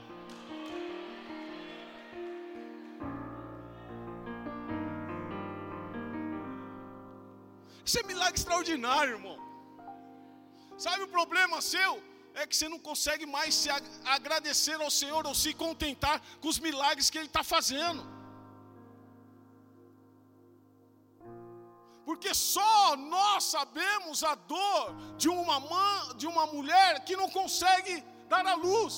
Isso 7.85 7.99
é 7.99 8.03
milagre 8.03 8.35
extraordinário, 8.35 9.13
irmão. 9.13 9.46
Sabe 10.78 11.03
o 11.03 11.07
problema 11.07 11.61
seu? 11.61 11.91
É 12.34 12.45
que 12.45 12.55
você 12.55 12.69
não 12.69 12.78
consegue 12.78 13.25
mais 13.25 13.55
se 13.55 13.69
agradecer 14.17 14.80
ao 14.80 14.91
Senhor 14.91 15.25
ou 15.25 15.34
se 15.34 15.53
contentar 15.53 16.21
com 16.39 16.47
os 16.47 16.59
milagres 16.59 17.09
que 17.09 17.17
Ele 17.17 17.25
está 17.25 17.43
fazendo. 17.43 18.01
Porque 22.07 22.34
só 22.34 22.95
nós 22.95 23.43
sabemos 23.55 24.23
a 24.23 24.36
dor 24.36 24.95
de 25.17 25.28
uma, 25.28 25.59
mãe, 25.59 26.15
de 26.15 26.28
uma 26.28 26.45
mulher 26.45 27.03
que 27.03 27.17
não 27.21 27.30
consegue 27.30 27.95
dar 28.30 28.45
a 28.45 28.53
luz. 28.53 28.95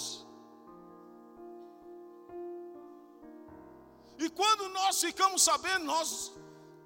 E 4.19 4.29
quando 4.29 4.67
nós 4.69 4.99
ficamos 4.99 5.41
sabendo, 5.41 5.85
nós 5.85 6.33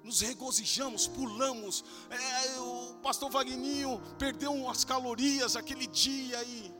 nos 0.04 0.20
regozijamos, 0.20 1.08
pulamos. 1.08 1.82
É, 2.10 2.60
o 2.60 2.98
pastor 3.02 3.30
Vagninho 3.30 4.00
perdeu 4.18 4.52
umas 4.52 4.84
calorias 4.84 5.56
aquele 5.56 5.86
dia 5.86 6.38
aí. 6.38 6.74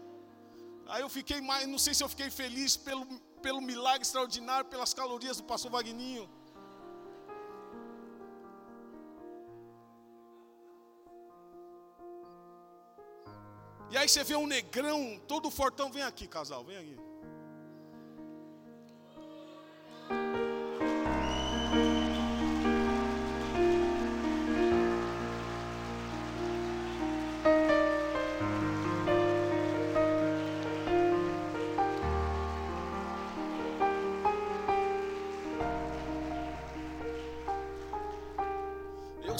Aí 0.86 1.00
eu 1.00 1.08
fiquei 1.08 1.40
mais, 1.40 1.66
não 1.66 1.78
sei 1.78 1.94
se 1.94 2.04
eu 2.04 2.08
fiquei 2.08 2.30
feliz 2.30 2.76
pelo, 2.76 3.06
pelo 3.40 3.62
milagre 3.62 4.02
extraordinário, 4.02 4.66
pelas 4.66 4.92
calorias 4.92 5.38
do 5.38 5.44
pastor 5.44 5.70
Vagninho. 5.70 6.28
E 13.90 13.96
aí 13.96 14.08
você 14.08 14.22
vê 14.22 14.36
um 14.36 14.46
negrão, 14.46 15.18
todo 15.26 15.50
fortão, 15.50 15.90
vem 15.90 16.02
aqui, 16.02 16.26
casal, 16.26 16.62
vem 16.62 16.76
aqui. 16.76 17.03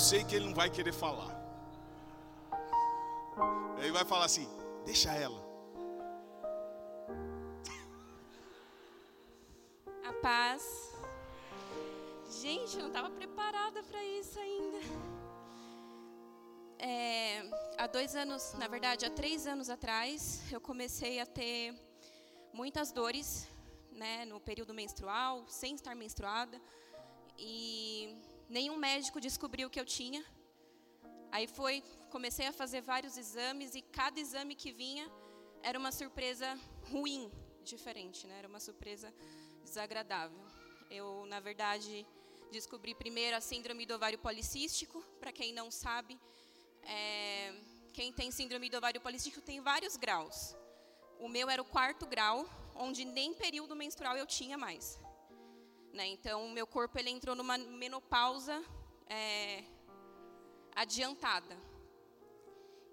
Sei 0.04 0.22
que 0.22 0.36
ele 0.36 0.44
não 0.44 0.54
vai 0.54 0.68
querer 0.68 0.92
falar. 0.92 1.32
Ele 3.78 3.90
vai 3.90 4.04
falar 4.04 4.26
assim: 4.26 4.46
deixa 4.84 5.10
ela. 5.12 5.42
A 10.04 10.12
paz. 10.20 10.62
Gente, 12.42 12.76
eu 12.76 12.82
não 12.82 12.88
estava 12.88 13.08
preparada 13.08 13.82
para 13.82 14.04
isso 14.04 14.38
ainda. 14.38 14.78
É, 16.78 17.42
há 17.78 17.86
dois 17.86 18.14
anos, 18.14 18.52
na 18.58 18.68
verdade, 18.68 19.06
há 19.06 19.10
três 19.10 19.46
anos 19.46 19.70
atrás, 19.70 20.42
eu 20.52 20.60
comecei 20.60 21.18
a 21.18 21.24
ter 21.24 21.74
muitas 22.52 22.92
dores, 22.92 23.48
né, 23.90 24.26
no 24.26 24.38
período 24.38 24.74
menstrual, 24.74 25.46
sem 25.48 25.74
estar 25.74 25.94
menstruada, 25.94 26.60
e 27.38 28.14
nenhum 28.48 28.76
médico 28.76 29.20
descobriu 29.20 29.68
o 29.68 29.70
que 29.70 29.80
eu 29.80 29.84
tinha. 29.84 30.24
Aí 31.30 31.46
foi, 31.46 31.82
comecei 32.10 32.46
a 32.46 32.52
fazer 32.52 32.80
vários 32.80 33.16
exames 33.16 33.74
e 33.74 33.82
cada 33.82 34.20
exame 34.20 34.54
que 34.54 34.70
vinha 34.72 35.10
era 35.62 35.78
uma 35.78 35.90
surpresa 35.90 36.58
ruim, 36.90 37.30
diferente, 37.62 38.26
né? 38.26 38.38
Era 38.38 38.48
uma 38.48 38.60
surpresa 38.60 39.12
desagradável. 39.64 40.38
Eu, 40.90 41.26
na 41.26 41.40
verdade, 41.40 42.06
descobri 42.52 42.94
primeiro 42.94 43.36
a 43.36 43.40
síndrome 43.40 43.84
do 43.86 43.94
ovário 43.94 44.18
policístico. 44.18 45.02
Para 45.18 45.32
quem 45.32 45.52
não 45.52 45.70
sabe, 45.70 46.20
é, 46.82 47.54
quem 47.92 48.12
tem 48.12 48.30
síndrome 48.30 48.68
do 48.68 48.76
ovário 48.76 49.00
policístico 49.00 49.44
tem 49.44 49.60
vários 49.60 49.96
graus. 49.96 50.54
O 51.18 51.28
meu 51.28 51.48
era 51.48 51.62
o 51.62 51.64
quarto 51.64 52.06
grau, 52.06 52.46
onde 52.74 53.04
nem 53.04 53.34
período 53.34 53.74
menstrual 53.74 54.16
eu 54.16 54.26
tinha 54.26 54.58
mais. 54.58 55.00
Né? 55.94 56.06
Então, 56.08 56.44
o 56.46 56.50
meu 56.50 56.66
corpo 56.66 56.98
ele 56.98 57.10
entrou 57.16 57.36
numa 57.36 57.56
menopausa 57.56 58.56
é, 59.06 59.62
adiantada. 60.74 61.56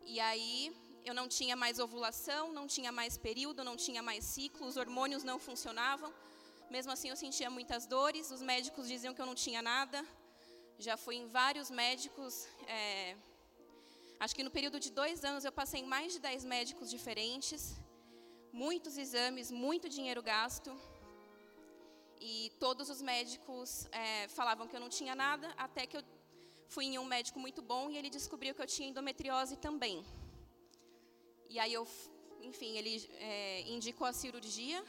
E 0.05 0.19
aí, 0.19 0.55
eu 1.03 1.13
não 1.19 1.27
tinha 1.27 1.55
mais 1.55 1.79
ovulação, 1.79 2.53
não 2.53 2.67
tinha 2.67 2.91
mais 2.91 3.17
período, 3.17 3.63
não 3.63 3.75
tinha 3.75 4.03
mais 4.03 4.23
ciclo, 4.23 4.67
os 4.67 4.77
hormônios 4.77 5.23
não 5.23 5.39
funcionavam. 5.39 6.13
Mesmo 6.69 6.91
assim, 6.91 7.09
eu 7.09 7.15
sentia 7.15 7.49
muitas 7.49 7.87
dores. 7.87 8.29
Os 8.29 8.43
médicos 8.53 8.87
diziam 8.87 9.15
que 9.15 9.21
eu 9.23 9.25
não 9.25 9.37
tinha 9.45 9.63
nada. 9.63 10.05
Já 10.77 10.95
fui 10.95 11.15
em 11.15 11.25
vários 11.25 11.71
médicos. 11.71 12.47
É, 12.67 13.15
acho 14.19 14.35
que 14.35 14.43
no 14.43 14.51
período 14.51 14.79
de 14.79 14.91
dois 14.91 15.25
anos 15.25 15.43
eu 15.43 15.51
passei 15.51 15.81
em 15.81 15.87
mais 15.95 16.13
de 16.13 16.19
dez 16.19 16.45
médicos 16.45 16.87
diferentes. 16.95 17.61
Muitos 18.53 18.95
exames, 18.95 19.49
muito 19.49 19.89
dinheiro 19.89 20.21
gasto. 20.21 20.71
E 22.23 22.51
todos 22.59 22.87
os 22.87 23.01
médicos 23.01 23.87
é, 23.91 24.27
falavam 24.27 24.67
que 24.67 24.75
eu 24.75 24.79
não 24.79 24.89
tinha 24.89 25.15
nada, 25.15 25.47
até 25.57 25.87
que 25.87 25.97
eu 25.97 26.03
fui 26.67 26.85
em 26.85 26.99
um 26.99 27.03
médico 27.03 27.39
muito 27.39 27.61
bom 27.61 27.89
e 27.89 27.97
ele 27.97 28.11
descobriu 28.11 28.53
que 28.53 28.61
eu 28.61 28.67
tinha 28.67 28.87
endometriose 28.89 29.57
também. 29.57 30.05
E 31.49 31.59
aí 31.59 31.73
eu, 31.73 31.85
enfim, 32.41 32.77
ele 32.77 32.93
é, 33.19 33.61
indicou 33.61 34.05
a 34.05 34.13
cirurgia, 34.13 34.85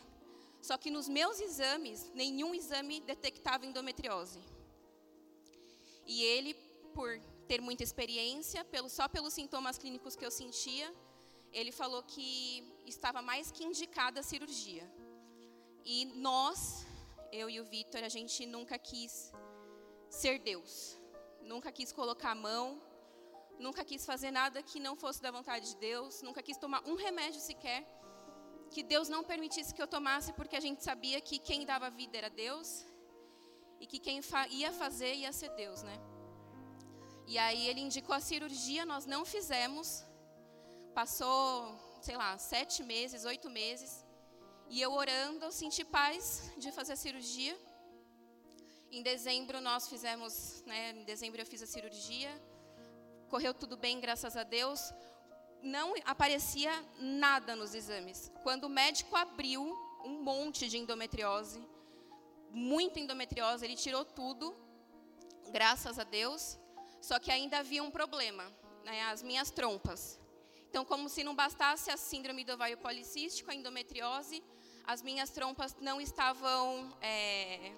só 0.61 0.77
que 0.77 0.91
nos 0.91 1.09
meus 1.09 1.41
exames, 1.41 2.13
nenhum 2.15 2.55
exame 2.55 3.01
detectava 3.01 3.65
endometriose. 3.65 4.41
E 6.07 6.23
ele, 6.23 6.53
por 6.95 7.19
ter 7.49 7.61
muita 7.63 7.83
experiência, 7.83 8.63
pelo, 8.67 8.91
só 8.91 9.09
pelos 9.09 9.33
sintomas 9.33 9.79
clínicos 9.79 10.15
que 10.15 10.25
eu 10.25 10.31
sentia, 10.31 10.95
ele 11.53 11.73
falou 11.73 12.03
que 12.03 12.63
estava 12.87 13.23
mais 13.23 13.51
que 13.51 13.65
indicada 13.65 14.21
a 14.21 14.23
cirurgia. 14.23 14.87
E 15.85 16.05
nós, 16.29 16.87
eu 17.33 17.49
e 17.49 17.61
o 17.61 17.65
Vitor, 17.65 18.05
a 18.05 18.09
gente 18.09 18.45
nunca 18.47 18.79
quis 18.79 19.33
ser 20.11 20.39
Deus. 20.39 20.99
Nunca 21.41 21.73
quis 21.73 21.91
colocar 21.93 22.33
a 22.33 22.35
mão, 22.35 22.81
nunca 23.59 23.85
quis 23.85 24.05
fazer 24.07 24.31
nada 24.31 24.63
que 24.63 24.79
não 24.79 24.95
fosse 24.95 25.21
da 25.21 25.31
vontade 25.31 25.71
de 25.71 25.77
Deus, 25.77 26.23
nunca 26.23 26.43
quis 26.43 26.57
tomar 26.57 26.87
um 26.87 26.95
remédio 26.95 27.41
sequer 27.41 27.81
que 28.71 28.83
Deus 28.83 29.09
não 29.09 29.23
permitisse 29.23 29.75
que 29.75 29.83
eu 29.83 29.87
tomasse, 29.87 30.33
porque 30.33 30.57
a 30.57 30.61
gente 30.61 30.83
sabia 30.83 31.21
que 31.21 31.39
quem 31.39 31.67
dava 31.67 31.91
vida 31.91 32.17
era 32.17 32.31
Deus 32.31 32.87
e 33.81 33.87
que 33.87 33.99
quem 33.99 34.21
ia 34.51 34.73
fazer 34.73 35.15
ia 35.15 35.33
ser 35.33 35.51
Deus, 35.51 35.83
né? 35.83 35.97
E 37.27 37.39
aí 37.39 37.69
ele 37.69 37.81
indicou 37.81 38.15
a 38.15 38.21
cirurgia, 38.21 38.85
nós 38.87 39.05
não 39.07 39.25
fizemos. 39.25 40.05
Passou, 40.95 41.75
sei 42.01 42.17
lá, 42.17 42.37
sete 42.39 42.83
meses, 42.83 43.25
oito 43.25 43.49
meses. 43.51 44.02
E 44.69 44.81
eu 44.81 44.93
orando, 44.93 45.45
eu 45.45 45.53
senti 45.53 45.85
paz 45.85 46.53
de 46.57 46.73
fazer 46.73 46.95
a 46.95 46.97
cirurgia. 46.97 47.57
Em 48.91 49.03
dezembro 49.03 49.61
nós 49.61 49.89
fizemos, 49.89 50.63
né, 50.67 50.91
em 50.91 51.05
dezembro 51.05 51.41
eu 51.41 51.47
fiz 51.47 51.63
a 51.63 51.67
cirurgia. 51.67 52.31
Correu 53.29 53.55
tudo 53.55 53.77
bem, 53.77 54.01
graças 54.01 54.37
a 54.37 54.43
Deus. 54.43 54.93
Não 55.63 55.95
aparecia 56.05 56.73
nada 56.99 57.57
nos 57.57 57.75
exames. 57.75 58.31
Quando 58.43 58.65
o 58.65 58.69
médico 58.69 59.17
abriu 59.17 59.63
um 60.05 60.23
monte 60.23 60.69
de 60.69 60.79
endometriose, 60.79 61.61
muita 62.51 63.01
endometriose, 63.01 63.65
ele 63.65 63.77
tirou 63.77 64.05
tudo, 64.05 64.55
graças 65.51 65.99
a 65.99 66.05
Deus. 66.05 66.59
Só 67.01 67.19
que 67.19 67.33
ainda 67.33 67.59
havia 67.59 67.83
um 67.83 67.91
problema, 67.91 68.45
né, 68.85 69.03
as 69.05 69.23
minhas 69.23 69.51
trompas. 69.51 70.21
Então, 70.73 70.87
como 70.87 71.07
se 71.07 71.23
não 71.23 71.35
bastasse 71.35 71.91
a 71.91 71.99
síndrome 71.99 72.45
do 72.45 72.55
ovário 72.55 72.79
policístico, 72.79 73.51
a 73.51 73.55
endometriose, 73.55 74.43
as 74.87 75.03
minhas 75.03 75.29
trompas 75.29 75.77
não 75.79 76.01
estavam. 76.01 76.91
É, 77.03 77.73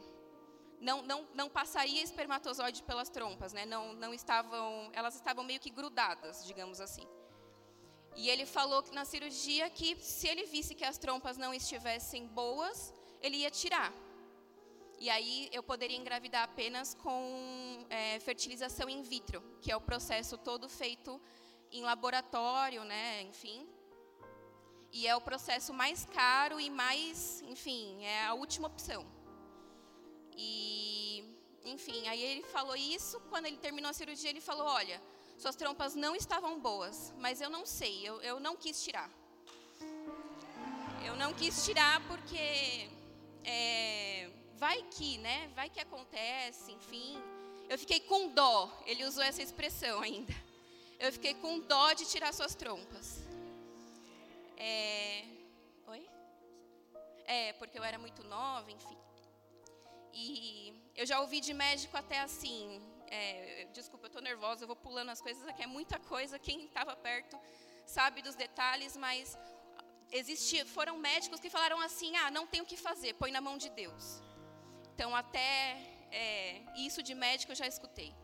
não, 0.80 1.02
não, 1.02 1.26
não 1.34 1.48
passaria 1.48 2.00
espermatozoide 2.00 2.84
pelas 2.84 3.08
trompas, 3.08 3.52
né? 3.52 3.66
não, 3.66 3.94
não 3.94 4.14
estavam, 4.14 4.90
elas 4.92 5.16
estavam 5.16 5.42
meio 5.42 5.58
que 5.58 5.70
grudadas, 5.70 6.46
digamos 6.46 6.80
assim. 6.80 7.04
E 8.14 8.30
ele 8.30 8.46
falou 8.46 8.80
que 8.80 8.94
na 8.94 9.04
cirurgia 9.04 9.68
que 9.68 9.96
se 9.96 10.28
ele 10.28 10.44
visse 10.44 10.72
que 10.72 10.84
as 10.84 10.96
trompas 10.96 11.36
não 11.36 11.52
estivessem 11.52 12.28
boas, 12.28 12.94
ele 13.20 13.38
ia 13.38 13.50
tirar. 13.50 13.92
E 15.00 15.10
aí 15.10 15.48
eu 15.50 15.64
poderia 15.64 15.96
engravidar 15.96 16.44
apenas 16.44 16.94
com 16.94 17.84
é, 17.90 18.20
fertilização 18.20 18.88
in 18.88 19.02
vitro, 19.02 19.42
que 19.60 19.72
é 19.72 19.76
o 19.76 19.80
processo 19.80 20.38
todo 20.38 20.68
feito 20.68 21.20
em 21.74 21.82
laboratório, 21.82 22.84
né? 22.84 23.22
Enfim. 23.22 23.68
E 24.92 25.08
é 25.08 25.16
o 25.16 25.20
processo 25.20 25.74
mais 25.74 26.06
caro 26.06 26.60
e 26.60 26.70
mais, 26.70 27.42
enfim, 27.42 28.04
é 28.04 28.26
a 28.26 28.34
última 28.34 28.68
opção. 28.68 29.04
E, 30.36 31.24
enfim, 31.64 32.06
aí 32.06 32.22
ele 32.22 32.44
falou 32.44 32.76
isso. 32.76 33.20
Quando 33.28 33.46
ele 33.46 33.56
terminou 33.56 33.90
a 33.90 33.92
cirurgia, 33.92 34.30
ele 34.30 34.40
falou: 34.40 34.66
Olha, 34.66 35.02
suas 35.36 35.56
trompas 35.56 35.96
não 35.96 36.14
estavam 36.14 36.60
boas, 36.60 37.12
mas 37.18 37.40
eu 37.40 37.50
não 37.50 37.66
sei, 37.66 38.06
eu, 38.08 38.22
eu 38.22 38.38
não 38.38 38.54
quis 38.54 38.82
tirar. 38.84 39.10
Eu 41.04 41.16
não 41.16 41.34
quis 41.34 41.64
tirar 41.64 42.00
porque 42.06 42.88
é, 43.44 44.30
vai 44.54 44.80
que, 44.84 45.18
né? 45.18 45.50
Vai 45.56 45.68
que 45.68 45.80
acontece, 45.80 46.70
enfim. 46.70 47.20
Eu 47.68 47.76
fiquei 47.78 47.98
com 47.98 48.28
dó, 48.28 48.70
ele 48.86 49.04
usou 49.04 49.24
essa 49.24 49.42
expressão 49.42 50.00
ainda. 50.00 50.43
Eu 50.98 51.12
fiquei 51.12 51.34
com 51.34 51.60
dó 51.60 51.92
de 51.92 52.04
tirar 52.06 52.32
suas 52.32 52.54
trompas. 52.54 53.22
É... 54.56 55.24
Oi? 55.88 56.08
É, 57.26 57.52
porque 57.54 57.78
eu 57.78 57.84
era 57.84 57.98
muito 57.98 58.22
nova, 58.24 58.70
enfim. 58.70 58.96
E 60.12 60.74
eu 60.94 61.04
já 61.04 61.20
ouvi 61.20 61.40
de 61.40 61.52
médico 61.52 61.96
até 61.96 62.20
assim. 62.20 62.80
É, 63.08 63.68
desculpa, 63.72 64.06
eu 64.06 64.08
estou 64.08 64.22
nervosa, 64.22 64.62
eu 64.62 64.66
vou 64.66 64.76
pulando 64.76 65.10
as 65.10 65.20
coisas 65.20 65.46
aqui, 65.46 65.62
é 65.62 65.66
muita 65.66 65.98
coisa. 65.98 66.38
Quem 66.38 66.64
estava 66.64 66.94
perto 66.96 67.38
sabe 67.84 68.22
dos 68.22 68.34
detalhes, 68.34 68.96
mas 68.96 69.36
existia, 70.10 70.64
foram 70.64 70.96
médicos 70.98 71.40
que 71.40 71.50
falaram 71.50 71.80
assim: 71.80 72.16
ah, 72.16 72.30
não 72.30 72.46
tem 72.46 72.60
o 72.60 72.66
que 72.66 72.76
fazer, 72.76 73.14
põe 73.14 73.32
na 73.32 73.40
mão 73.40 73.58
de 73.58 73.70
Deus. 73.70 74.22
Então, 74.94 75.14
até 75.14 75.76
é, 76.12 76.62
isso 76.76 77.02
de 77.02 77.14
médico 77.14 77.52
eu 77.52 77.56
já 77.56 77.66
escutei. 77.66 78.14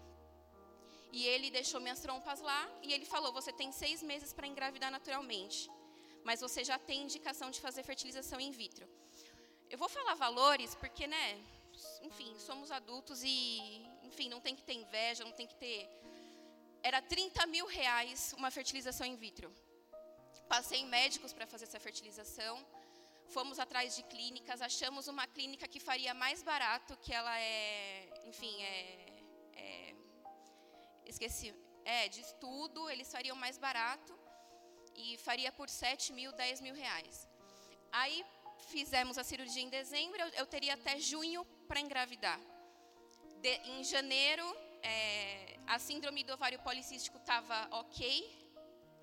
E 1.13 1.27
ele 1.27 1.51
deixou 1.51 1.81
minhas 1.81 2.01
trompas 2.01 2.41
lá 2.41 2.71
e 2.83 2.93
ele 2.93 3.05
falou: 3.05 3.33
você 3.33 3.53
tem 3.53 3.73
seis 3.73 4.03
meses 4.03 4.33
para 4.33 4.47
engravidar 4.47 4.91
naturalmente 4.91 5.69
mas 6.25 6.41
você 6.41 6.63
já 6.63 6.79
tem 6.79 7.03
indicação 7.03 7.51
de 7.51 7.61
fazer 7.61 7.83
fertilização 7.83 8.41
in 8.41 8.51
vitro. 8.51 8.89
Eu 9.69 9.79
vou 9.79 9.89
falar 9.89 10.15
valores 10.15 10.75
porque, 10.75 11.07
né, 11.07 11.41
enfim, 12.03 12.35
somos 12.39 12.71
adultos 12.71 13.23
e, 13.23 13.87
enfim, 14.03 14.29
não 14.29 14.41
tem 14.41 14.55
que 14.55 14.63
ter 14.63 14.75
inveja, 14.75 15.25
não 15.25 15.33
tem 15.33 15.47
que 15.47 15.55
ter. 15.55 15.89
Era 16.83 17.01
30 17.01 17.47
mil 17.47 17.67
reais 17.67 18.35
uma 18.37 18.51
fertilização 18.51 19.07
in 19.07 19.17
vitro. 19.17 19.53
Passei 20.49 20.81
em 20.81 20.87
médicos 20.87 21.33
para 21.33 21.47
fazer 21.47 21.65
essa 21.65 21.79
fertilização. 21.79 22.65
Fomos 23.29 23.61
atrás 23.61 23.95
de 23.95 24.03
clínicas, 24.03 24.61
achamos 24.61 25.07
uma 25.07 25.25
clínica 25.27 25.69
que 25.69 25.79
faria 25.79 26.13
mais 26.13 26.43
barato, 26.43 26.97
que 26.97 27.13
ela 27.13 27.39
é, 27.39 28.09
enfim, 28.27 28.61
é, 28.61 29.23
é 29.55 29.90
esqueci, 31.11 31.55
é 31.85 32.09
de 32.09 32.21
estudo, 32.21 32.89
eles 32.89 33.11
fariam 33.11 33.37
mais 33.37 33.57
barato 33.59 34.19
e 34.95 35.17
faria 35.19 35.51
por 35.53 35.69
7 35.69 36.13
mil, 36.13 36.33
10 36.33 36.61
mil 36.61 36.75
reais. 36.75 37.29
Aí 37.93 38.25
fizemos 38.69 39.19
a 39.19 39.25
cirurgia 39.25 39.63
em 39.63 39.69
dezembro, 39.69 40.21
eu, 40.21 40.29
eu 40.41 40.47
teria 40.47 40.75
até 40.75 40.99
junho 40.99 41.45
para 41.69 41.81
engravidar. 41.81 42.41
De, 43.43 43.55
em 43.73 43.83
janeiro, 43.85 44.47
é, 44.83 45.59
a 45.67 45.79
síndrome 45.79 46.23
do 46.25 46.33
ovário 46.35 46.61
policístico 46.61 47.17
estava 47.19 47.69
ok, 47.71 48.05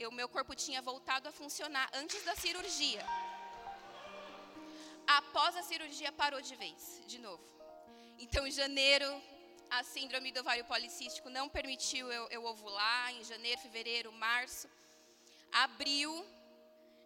o 0.07 0.11
meu 0.11 0.29
corpo 0.29 0.53
tinha 0.55 0.81
voltado 0.81 1.27
a 1.27 1.31
funcionar 1.31 1.89
antes 1.93 2.23
da 2.23 2.35
cirurgia. 2.35 3.03
Após 5.07 5.55
a 5.55 5.63
cirurgia, 5.63 6.11
parou 6.11 6.41
de 6.41 6.55
vez, 6.55 7.01
de 7.07 7.17
novo. 7.17 7.43
Então, 8.19 8.45
em 8.45 8.51
janeiro, 8.51 9.09
a 9.69 9.83
síndrome 9.83 10.31
do 10.31 10.39
ovário 10.39 10.65
policístico 10.65 11.29
não 11.29 11.47
permitiu 11.49 12.11
eu, 12.11 12.27
eu 12.29 12.45
ovular. 12.45 13.13
Em 13.13 13.23
janeiro, 13.23 13.61
fevereiro, 13.61 14.11
março, 14.11 14.67
Abril, 15.51 16.25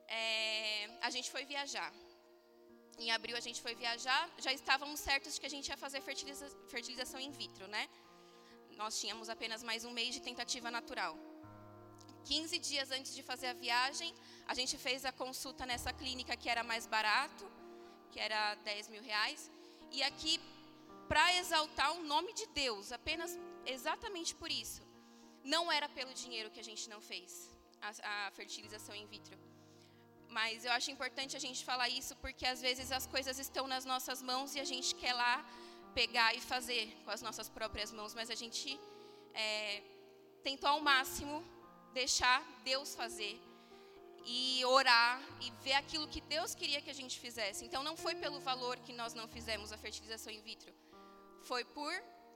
é, 0.07 0.89
a 1.01 1.09
gente 1.09 1.29
foi 1.31 1.45
viajar. 1.45 1.91
Em 2.99 3.09
abril 3.11 3.35
a 3.35 3.39
gente 3.39 3.61
foi 3.61 3.73
viajar, 3.73 4.29
já 4.37 4.51
estávamos 4.53 4.99
certos 4.99 5.33
de 5.33 5.39
que 5.39 5.45
a 5.45 5.49
gente 5.49 5.67
ia 5.69 5.77
fazer 5.77 6.01
fertiliza, 6.01 6.47
fertilização 6.69 7.19
in 7.19 7.31
vitro, 7.31 7.67
né? 7.67 7.87
Nós 8.75 8.99
tínhamos 8.99 9.29
apenas 9.29 9.63
mais 9.63 9.85
um 9.85 9.91
mês 9.91 10.13
de 10.13 10.21
tentativa 10.21 10.69
natural. 10.69 11.17
15 12.25 12.59
dias 12.59 12.91
antes 12.91 13.15
de 13.15 13.23
fazer 13.23 13.47
a 13.47 13.53
viagem, 13.53 14.13
a 14.47 14.53
gente 14.53 14.77
fez 14.77 15.05
a 15.05 15.11
consulta 15.11 15.65
nessa 15.65 15.91
clínica 15.91 16.35
que 16.35 16.49
era 16.49 16.63
mais 16.63 16.85
barato, 16.85 17.49
que 18.11 18.19
era 18.19 18.55
10 18.55 18.89
mil 18.89 19.01
reais. 19.01 19.49
E 19.91 20.03
aqui, 20.03 20.39
para 21.11 21.25
exaltar 21.41 21.89
o 21.97 22.03
nome 22.11 22.31
de 22.39 22.45
Deus, 22.63 22.93
apenas 22.97 23.31
exatamente 23.65 24.33
por 24.41 24.49
isso, 24.49 24.81
não 25.53 25.63
era 25.77 25.87
pelo 25.97 26.13
dinheiro 26.21 26.51
que 26.53 26.61
a 26.63 26.67
gente 26.67 26.83
não 26.93 27.01
fez 27.01 27.31
a, 27.81 27.89
a 28.11 28.31
fertilização 28.31 28.95
in 28.95 29.07
vitro. 29.07 29.37
Mas 30.37 30.63
eu 30.63 30.71
acho 30.77 30.89
importante 30.89 31.35
a 31.35 31.43
gente 31.45 31.65
falar 31.69 31.89
isso 31.89 32.15
porque 32.23 32.45
às 32.53 32.61
vezes 32.61 32.93
as 32.99 33.05
coisas 33.15 33.37
estão 33.45 33.65
nas 33.73 33.83
nossas 33.83 34.21
mãos 34.21 34.55
e 34.55 34.61
a 34.61 34.63
gente 34.63 34.95
quer 35.01 35.13
lá 35.23 35.33
pegar 35.93 36.33
e 36.33 36.39
fazer 36.39 36.83
com 37.03 37.11
as 37.11 37.21
nossas 37.27 37.49
próprias 37.49 37.91
mãos, 37.91 38.13
mas 38.13 38.29
a 38.35 38.37
gente 38.43 38.79
é, 39.33 39.83
tentou 40.47 40.69
ao 40.69 40.79
máximo 40.79 41.43
deixar 41.93 42.39
Deus 42.63 42.95
fazer 42.95 43.35
e 44.25 44.63
orar 44.77 45.21
e 45.41 45.51
ver 45.65 45.73
aquilo 45.73 46.07
que 46.07 46.21
Deus 46.21 46.55
queria 46.55 46.81
que 46.81 46.89
a 46.89 46.97
gente 47.01 47.19
fizesse. 47.19 47.65
Então 47.65 47.83
não 47.83 47.97
foi 47.97 48.15
pelo 48.15 48.39
valor 48.39 48.77
que 48.79 48.93
nós 48.93 49.13
não 49.13 49.27
fizemos 49.27 49.73
a 49.73 49.77
fertilização 49.77 50.31
in 50.31 50.41
vitro, 50.41 50.73
foi 51.49 51.63
por 51.77 51.93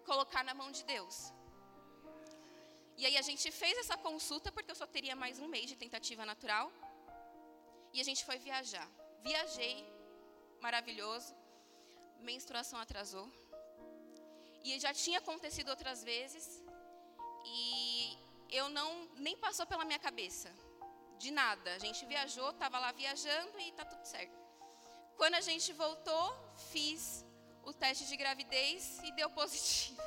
colocar 0.09 0.43
na 0.43 0.53
mão 0.53 0.69
de 0.77 0.83
Deus. 0.83 1.15
E 2.97 3.05
aí 3.05 3.17
a 3.17 3.25
gente 3.29 3.51
fez 3.51 3.77
essa 3.77 3.97
consulta 3.97 4.51
porque 4.51 4.71
eu 4.71 4.79
só 4.81 4.87
teria 4.95 5.15
mais 5.23 5.39
um 5.39 5.47
mês 5.55 5.67
de 5.71 5.75
tentativa 5.75 6.25
natural. 6.25 6.71
E 7.93 7.99
a 7.99 8.05
gente 8.09 8.23
foi 8.27 8.37
viajar. 8.37 8.87
Viajei, 9.21 9.77
maravilhoso. 10.61 11.33
Menstruação 12.29 12.79
atrasou. 12.79 13.27
E 14.63 14.79
já 14.79 14.93
tinha 14.93 15.19
acontecido 15.19 15.69
outras 15.69 16.03
vezes. 16.03 16.45
E 17.45 18.17
eu 18.49 18.69
não 18.69 18.89
nem 19.15 19.35
passou 19.37 19.65
pela 19.65 19.85
minha 19.85 19.99
cabeça 19.99 20.49
de 21.17 21.31
nada. 21.31 21.75
A 21.75 21.79
gente 21.79 22.05
viajou, 22.05 22.49
estava 22.51 22.79
lá 22.79 22.91
viajando 22.91 23.59
e 23.59 23.71
tá 23.73 23.85
tudo 23.85 24.05
certo. 24.05 24.37
Quando 25.17 25.35
a 25.35 25.41
gente 25.41 25.71
voltou, 25.73 26.25
fiz 26.71 27.25
o 27.65 27.73
teste 27.73 28.07
de 28.07 28.15
gravidez 28.15 28.99
e 29.03 29.11
deu 29.13 29.29
positivo. 29.29 30.01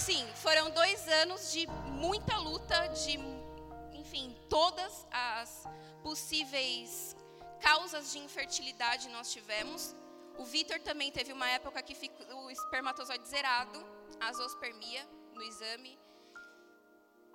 assim, 0.00 0.26
foram 0.34 0.70
dois 0.70 1.06
anos 1.08 1.52
de 1.52 1.66
muita 1.84 2.36
luta, 2.38 2.86
de, 2.88 3.18
enfim, 3.92 4.34
todas 4.48 5.06
as 5.10 5.64
possíveis 6.02 7.14
causas 7.60 8.12
de 8.12 8.18
infertilidade 8.18 9.08
nós 9.10 9.30
tivemos. 9.30 9.94
O 10.38 10.44
Vitor 10.44 10.80
também 10.80 11.10
teve 11.12 11.32
uma 11.32 11.48
época 11.48 11.82
que 11.82 11.94
ficou 11.94 12.44
o 12.44 12.50
espermatozoide 12.50 13.26
zerado, 13.28 13.78
azospermia, 14.20 15.06
no 15.34 15.42
exame. 15.42 15.98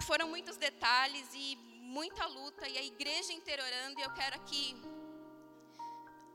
foram 0.04 0.28
muitos 0.28 0.58
detalhes 0.58 1.28
e 1.34 1.56
muita 1.82 2.26
luta 2.28 2.68
e 2.68 2.78
a 2.78 2.84
igreja 2.84 3.32
inteira 3.34 3.64
orando. 3.64 4.00
E 4.00 4.04
eu 4.04 4.14
quero 4.14 4.36
aqui 4.36 4.76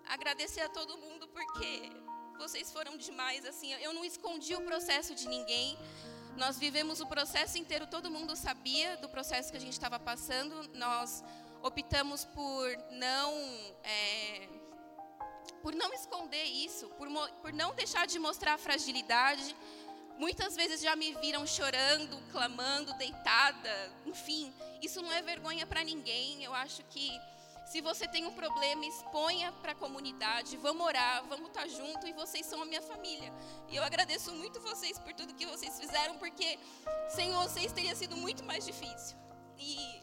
agradecer 0.06 0.62
a 0.62 0.68
todo 0.68 0.98
mundo 0.98 1.28
porque 1.28 1.90
vocês 2.38 2.72
foram 2.72 2.96
demais. 2.96 3.44
Assim, 3.44 3.72
eu 3.74 3.92
não 3.92 4.04
escondi 4.04 4.54
o 4.54 4.62
processo 4.62 5.14
de 5.14 5.28
ninguém. 5.28 5.78
Nós 6.36 6.58
vivemos 6.58 7.00
o 7.00 7.06
processo 7.06 7.58
inteiro. 7.58 7.86
Todo 7.86 8.10
mundo 8.10 8.34
sabia 8.34 8.96
do 8.96 9.08
processo 9.08 9.50
que 9.50 9.56
a 9.56 9.60
gente 9.60 9.74
estava 9.74 9.98
passando. 9.98 10.68
Nós 10.74 11.22
optamos 11.62 12.24
por 12.24 12.66
não 12.90 13.32
é, 13.84 14.48
por 15.62 15.74
não 15.74 15.92
esconder 15.92 16.44
isso, 16.44 16.88
por, 16.90 17.08
por 17.42 17.52
não 17.52 17.74
deixar 17.74 18.06
de 18.06 18.18
mostrar 18.18 18.54
a 18.54 18.58
fragilidade. 18.58 19.54
Muitas 20.18 20.54
vezes 20.54 20.80
já 20.80 20.94
me 20.94 21.14
viram 21.14 21.46
chorando, 21.46 22.20
clamando, 22.30 22.92
deitada, 22.94 23.92
enfim, 24.04 24.52
isso 24.82 25.00
não 25.00 25.12
é 25.12 25.22
vergonha 25.22 25.66
para 25.66 25.82
ninguém. 25.82 26.44
Eu 26.44 26.54
acho 26.54 26.82
que 26.84 27.18
se 27.70 27.80
você 27.80 28.08
tem 28.08 28.26
um 28.26 28.32
problema, 28.32 28.84
exponha 28.84 29.52
para 29.62 29.72
a 29.72 29.74
comunidade, 29.76 30.56
vamos 30.56 30.84
orar, 30.84 31.24
vamos 31.28 31.48
estar 31.48 31.62
tá 31.62 31.68
junto 31.68 32.04
e 32.06 32.12
vocês 32.12 32.44
são 32.44 32.60
a 32.60 32.64
minha 32.64 32.82
família. 32.82 33.32
E 33.68 33.76
eu 33.76 33.84
agradeço 33.84 34.32
muito 34.32 34.60
vocês 34.60 34.98
por 34.98 35.14
tudo 35.14 35.34
que 35.34 35.46
vocês 35.46 35.78
fizeram, 35.78 36.18
porque 36.18 36.58
sem 37.08 37.30
vocês 37.30 37.72
teria 37.72 37.94
sido 37.94 38.16
muito 38.16 38.42
mais 38.42 38.66
difícil. 38.66 39.16
E 39.56 40.02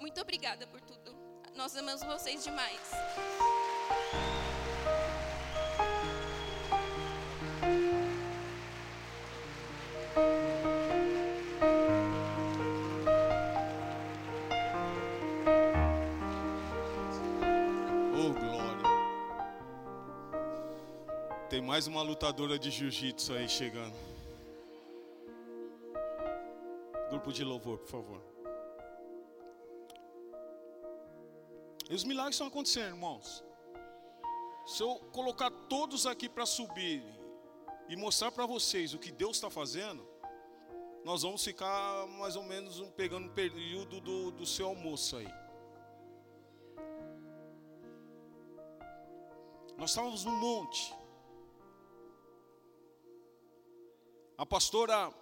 muito 0.00 0.20
obrigada 0.20 0.66
por 0.66 0.80
tudo. 0.80 1.16
Nós 1.54 1.76
amamos 1.76 2.02
vocês 2.02 2.42
demais. 2.42 2.80
Mais 21.78 21.86
uma 21.86 22.02
lutadora 22.02 22.58
de 22.58 22.72
jiu-jitsu 22.72 23.34
aí 23.34 23.48
chegando. 23.48 23.94
Grupo 27.08 27.32
de 27.32 27.44
louvor, 27.44 27.78
por 27.78 27.88
favor. 27.88 28.20
E 31.88 31.94
os 31.94 32.02
milagres 32.02 32.34
estão 32.34 32.48
acontecendo, 32.48 32.96
irmãos. 32.96 33.44
Se 34.66 34.82
eu 34.82 34.96
colocar 35.12 35.52
todos 35.68 36.04
aqui 36.04 36.28
para 36.28 36.44
subir 36.44 37.00
e 37.88 37.94
mostrar 37.94 38.32
para 38.32 38.44
vocês 38.44 38.92
o 38.92 38.98
que 38.98 39.12
Deus 39.12 39.36
está 39.36 39.48
fazendo, 39.48 40.04
nós 41.04 41.22
vamos 41.22 41.44
ficar 41.44 42.08
mais 42.08 42.34
ou 42.34 42.42
menos 42.42 42.80
pegando 42.96 43.28
um 43.28 43.34
período 43.34 44.00
do, 44.00 44.32
do 44.32 44.44
seu 44.44 44.66
almoço 44.66 45.16
aí. 45.16 45.32
Nós 49.76 49.90
estávamos 49.90 50.24
no 50.24 50.32
monte. 50.32 50.98
A 54.38 54.46
pastora 54.46 55.12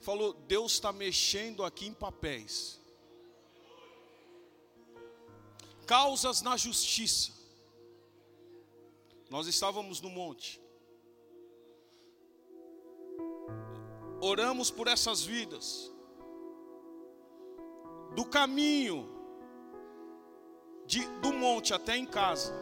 falou: 0.00 0.32
Deus 0.32 0.72
está 0.74 0.92
mexendo 0.92 1.64
aqui 1.64 1.86
em 1.88 1.92
papéis. 1.92 2.80
Causas 5.84 6.40
na 6.40 6.56
justiça. 6.56 7.32
Nós 9.28 9.48
estávamos 9.48 10.00
no 10.00 10.08
monte. 10.08 10.62
Oramos 14.20 14.70
por 14.70 14.86
essas 14.86 15.22
vidas. 15.22 15.92
Do 18.14 18.24
caminho 18.24 19.10
de, 20.86 21.04
do 21.18 21.32
monte 21.32 21.74
até 21.74 21.96
em 21.96 22.06
casa. 22.06 22.54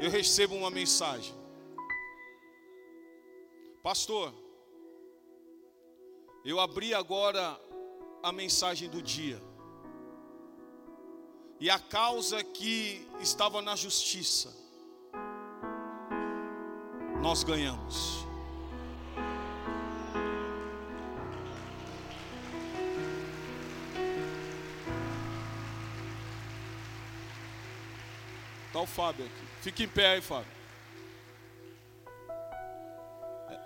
Eu 0.00 0.10
recebo 0.10 0.54
uma 0.54 0.70
mensagem. 0.70 1.45
Pastor, 3.86 4.34
eu 6.44 6.58
abri 6.58 6.92
agora 6.92 7.56
a 8.20 8.32
mensagem 8.32 8.90
do 8.90 9.00
dia. 9.00 9.40
E 11.60 11.70
a 11.70 11.78
causa 11.78 12.42
que 12.42 13.06
estava 13.20 13.62
na 13.62 13.76
justiça, 13.76 14.52
nós 17.22 17.44
ganhamos. 17.44 18.26
Está 28.66 28.80
o 28.80 28.86
Fábio 28.88 29.26
aqui. 29.26 29.46
Fique 29.62 29.84
em 29.84 29.88
pé 29.88 30.14
aí, 30.14 30.20
Fábio. 30.20 30.55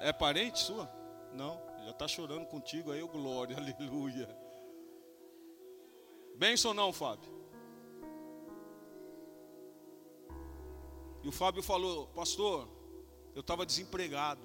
É 0.01 0.15
parente 0.15 0.59
sua? 0.59 0.91
Não, 1.35 1.61
já 1.85 1.91
está 1.91 2.09
chorando 2.09 2.47
contigo 2.47 2.91
aí, 2.91 3.03
glória, 3.03 3.55
aleluia. 3.61 4.35
Benção 6.37 6.73
não, 6.73 6.91
Fábio? 6.91 7.31
E 11.23 11.29
o 11.29 11.33
Fábio 11.33 11.63
falou, 11.63 12.07
pastor, 12.09 12.67
eu 13.35 13.43
estava 13.43 13.67
desempregado. 13.67 14.41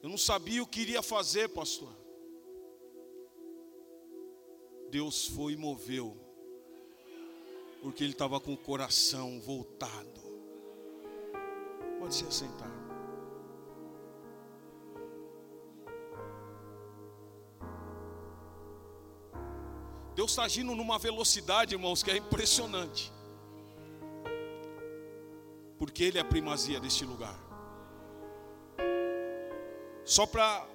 Eu 0.00 0.08
não 0.08 0.16
sabia 0.16 0.62
o 0.62 0.66
que 0.66 0.82
iria 0.82 1.02
fazer, 1.02 1.48
pastor. 1.48 1.92
Deus 4.90 5.26
foi 5.26 5.54
e 5.54 5.56
moveu, 5.56 6.16
porque 7.82 8.04
ele 8.04 8.12
estava 8.12 8.40
com 8.40 8.52
o 8.52 8.56
coração 8.56 9.40
voltado 9.40 10.29
Pode 12.00 12.14
se 12.14 12.24
assentar. 12.24 12.70
Deus 20.14 20.30
está 20.30 20.44
agindo 20.44 20.74
numa 20.74 20.98
velocidade, 20.98 21.74
irmãos, 21.74 22.02
que 22.02 22.10
é 22.10 22.16
impressionante. 22.16 23.12
Porque 25.78 26.04
Ele 26.04 26.16
é 26.16 26.22
a 26.22 26.24
primazia 26.24 26.80
deste 26.80 27.04
lugar. 27.04 27.38
Só 30.02 30.24
para 30.24 30.66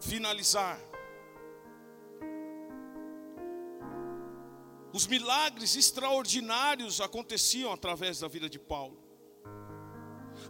finalizar. 0.00 0.80
Os 4.94 5.06
milagres 5.06 5.76
extraordinários 5.76 7.02
aconteciam 7.02 7.70
através 7.70 8.20
da 8.20 8.28
vida 8.28 8.48
de 8.48 8.58
Paulo 8.58 9.03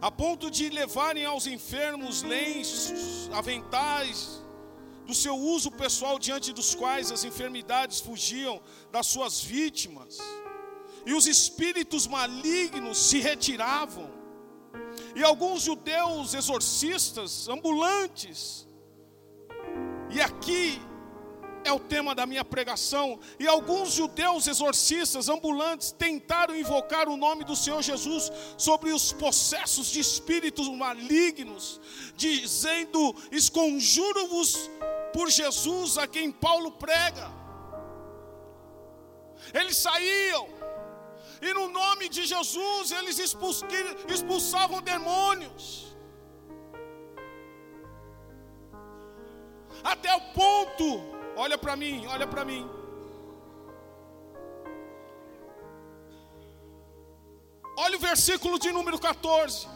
a 0.01 0.11
ponto 0.11 0.51
de 0.51 0.69
levarem 0.69 1.25
aos 1.25 1.47
enfermos 1.47 2.21
lenços, 2.21 3.29
aventais, 3.33 4.43
do 5.05 5.13
seu 5.13 5.35
uso 5.35 5.71
pessoal 5.71 6.17
diante 6.17 6.51
dos 6.51 6.73
quais 6.73 7.11
as 7.11 7.23
enfermidades 7.23 7.99
fugiam 7.99 8.61
das 8.91 9.07
suas 9.07 9.41
vítimas, 9.41 10.17
e 11.05 11.13
os 11.13 11.27
espíritos 11.27 12.07
malignos 12.07 12.97
se 12.97 13.19
retiravam, 13.19 14.09
e 15.15 15.23
alguns 15.23 15.61
judeus 15.61 16.33
exorcistas 16.33 17.47
ambulantes, 17.47 18.67
e 20.09 20.19
aqui 20.21 20.81
é 21.65 21.71
o 21.71 21.79
tema 21.79 22.13
da 22.13 22.25
minha 22.25 22.45
pregação. 22.45 23.19
E 23.39 23.47
alguns 23.47 23.93
judeus 23.93 24.47
exorcistas 24.47 25.27
ambulantes 25.27 25.91
tentaram 25.91 26.55
invocar 26.55 27.09
o 27.09 27.17
nome 27.17 27.43
do 27.43 27.55
Senhor 27.55 27.81
Jesus 27.81 28.31
sobre 28.57 28.91
os 28.91 29.11
processos 29.11 29.87
de 29.87 29.99
espíritos 29.99 30.69
malignos, 30.69 31.81
dizendo: 32.15 33.15
Esconjuro-vos 33.31 34.69
por 35.11 35.29
Jesus 35.29 35.97
a 35.97 36.07
quem 36.07 36.31
Paulo 36.31 36.71
prega. 36.71 37.31
Eles 39.53 39.77
saíam, 39.77 40.47
e 41.41 41.53
no 41.53 41.69
nome 41.69 42.09
de 42.09 42.25
Jesus 42.25 42.91
eles 42.91 43.19
expulsavam 43.19 44.81
demônios. 44.81 45.85
Até 49.83 50.15
o 50.15 50.21
ponto 50.33 51.14
Olha 51.35 51.57
para 51.57 51.75
mim, 51.75 52.05
olha 52.07 52.27
para 52.27 52.45
mim. 52.45 52.69
Olha 57.77 57.97
o 57.97 57.99
versículo 57.99 58.57
de 58.57 58.71
número 58.71 58.97
14. 58.97 59.67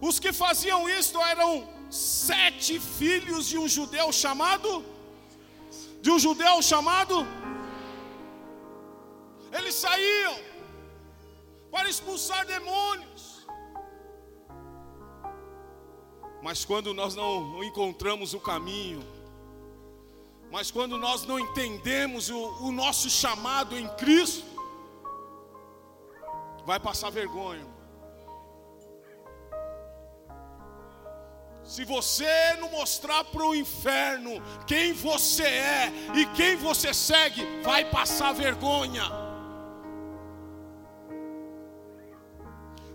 Os 0.00 0.18
que 0.18 0.32
faziam 0.32 0.88
isto 0.88 1.18
eram 1.20 1.68
sete 1.90 2.80
filhos 2.80 3.46
de 3.46 3.58
um 3.58 3.68
judeu 3.68 4.10
chamado 4.12 4.84
de 6.00 6.10
um 6.10 6.18
judeu 6.18 6.62
chamado 6.62 7.16
eles 9.52 9.74
saíam 9.74 10.36
para 11.70 11.88
expulsar 11.88 12.46
demônios. 12.46 13.46
Mas 16.42 16.64
quando 16.64 16.94
nós 16.94 17.14
não 17.14 17.62
encontramos 17.62 18.32
o 18.32 18.40
caminho, 18.40 19.00
mas 20.50 20.70
quando 20.70 20.98
nós 20.98 21.24
não 21.24 21.38
entendemos 21.38 22.28
o, 22.28 22.64
o 22.64 22.72
nosso 22.72 23.08
chamado 23.08 23.78
em 23.78 23.88
Cristo, 23.90 24.44
vai 26.66 26.80
passar 26.80 27.10
vergonha. 27.10 27.66
Se 31.62 31.84
você 31.84 32.56
não 32.58 32.68
mostrar 32.70 33.22
para 33.22 33.44
o 33.44 33.54
inferno 33.54 34.42
quem 34.66 34.92
você 34.92 35.44
é 35.44 35.92
e 36.16 36.26
quem 36.34 36.56
você 36.56 36.92
segue, 36.92 37.46
vai 37.62 37.84
passar 37.84 38.32
vergonha. 38.32 39.04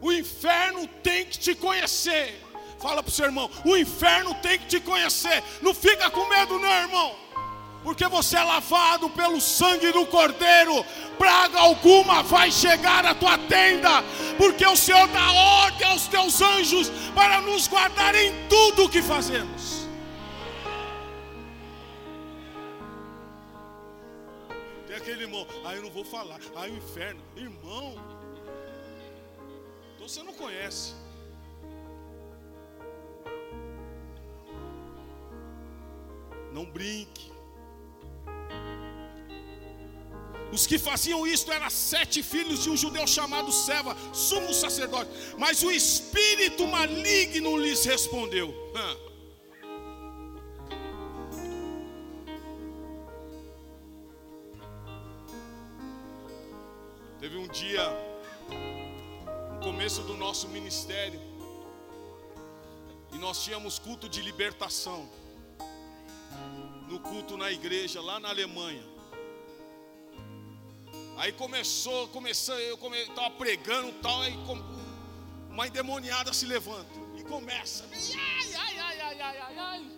O 0.02 0.12
inferno 0.12 0.88
tem 1.02 1.26
que 1.26 1.40
te 1.40 1.56
conhecer. 1.56 2.42
Fala 2.80 3.02
para 3.02 3.10
o 3.10 3.14
seu 3.14 3.26
irmão: 3.26 3.50
o 3.64 3.78
inferno 3.78 4.36
tem 4.36 4.60
que 4.60 4.68
te 4.68 4.80
conhecer. 4.82 5.42
Não 5.62 5.74
fica 5.74 6.12
com 6.12 6.28
medo, 6.28 6.60
não, 6.60 6.70
irmão. 6.70 7.25
Porque 7.86 8.08
você 8.08 8.36
é 8.36 8.44
lavado 8.44 9.12
pelo 9.12 9.40
sangue 9.40 9.92
do 9.92 10.08
Cordeiro, 10.08 10.84
praga 11.20 11.60
alguma 11.60 12.24
vai 12.24 12.52
chegar 12.52 13.06
à 13.06 13.14
tua 13.14 13.38
tenda, 13.38 14.02
porque 14.40 14.66
o 14.66 14.76
Senhor 14.76 15.08
dá 15.10 15.32
ordem 15.32 15.88
aos 15.90 16.08
teus 16.08 16.42
anjos 16.42 16.90
para 17.14 17.42
nos 17.42 17.68
guardar 17.68 18.16
em 18.16 18.34
tudo 18.50 18.86
o 18.86 18.90
que 18.90 19.04
fazemos. 19.04 19.86
Tem 24.88 24.98
aquele 24.98 25.26
irmão, 25.26 25.46
ah, 25.64 25.76
eu 25.76 25.84
não 25.84 25.92
vou 25.92 26.04
falar, 26.04 26.40
ah, 26.56 26.64
o 26.64 26.68
inferno, 26.76 27.22
irmão, 27.36 27.94
então 29.96 30.08
você 30.08 30.24
não 30.24 30.34
conhece. 30.34 30.96
Não 36.52 36.66
brinque. 36.66 37.35
Os 40.56 40.66
que 40.66 40.78
faziam 40.80 41.28
isto 41.28 41.52
eram 41.52 41.70
sete 41.70 42.24
filhos 42.24 42.64
de 42.64 42.70
um 42.70 42.78
judeu 42.78 43.06
chamado 43.06 43.52
Seva, 43.52 43.94
sumo 44.14 44.54
sacerdote. 44.54 45.12
Mas 45.38 45.62
o 45.64 45.70
espírito 45.70 46.66
maligno 46.66 47.58
lhes 47.58 47.84
respondeu. 47.84 48.56
Teve 57.20 57.36
um 57.36 57.50
dia, 57.50 57.86
no 59.52 59.60
começo 59.60 60.04
do 60.04 60.14
nosso 60.14 60.48
ministério, 60.48 61.20
e 63.12 63.18
nós 63.18 63.44
tínhamos 63.44 63.78
culto 63.78 64.08
de 64.08 64.22
libertação 64.22 65.10
no 66.88 67.00
culto 67.02 67.36
na 67.36 67.52
igreja 67.52 68.00
lá 68.00 68.22
na 68.22 68.30
Alemanha. 68.30 68.95
Aí 71.18 71.32
começou, 71.32 72.08
começou, 72.10 72.56
eu 72.60 72.78
estava 72.94 73.32
pregando 73.32 73.92
tal, 74.02 74.22
aí 74.22 74.38
uma 75.50 75.66
endemoniada 75.66 76.34
se 76.34 76.46
levanta 76.46 76.92
e 77.18 77.24
começa. 77.24 77.86
Ai, 77.94 78.54
ai, 78.54 78.78
ai, 78.78 79.00
ai, 79.00 79.22
ai, 79.22 79.38
ai, 79.40 79.58
ai. 79.58 79.92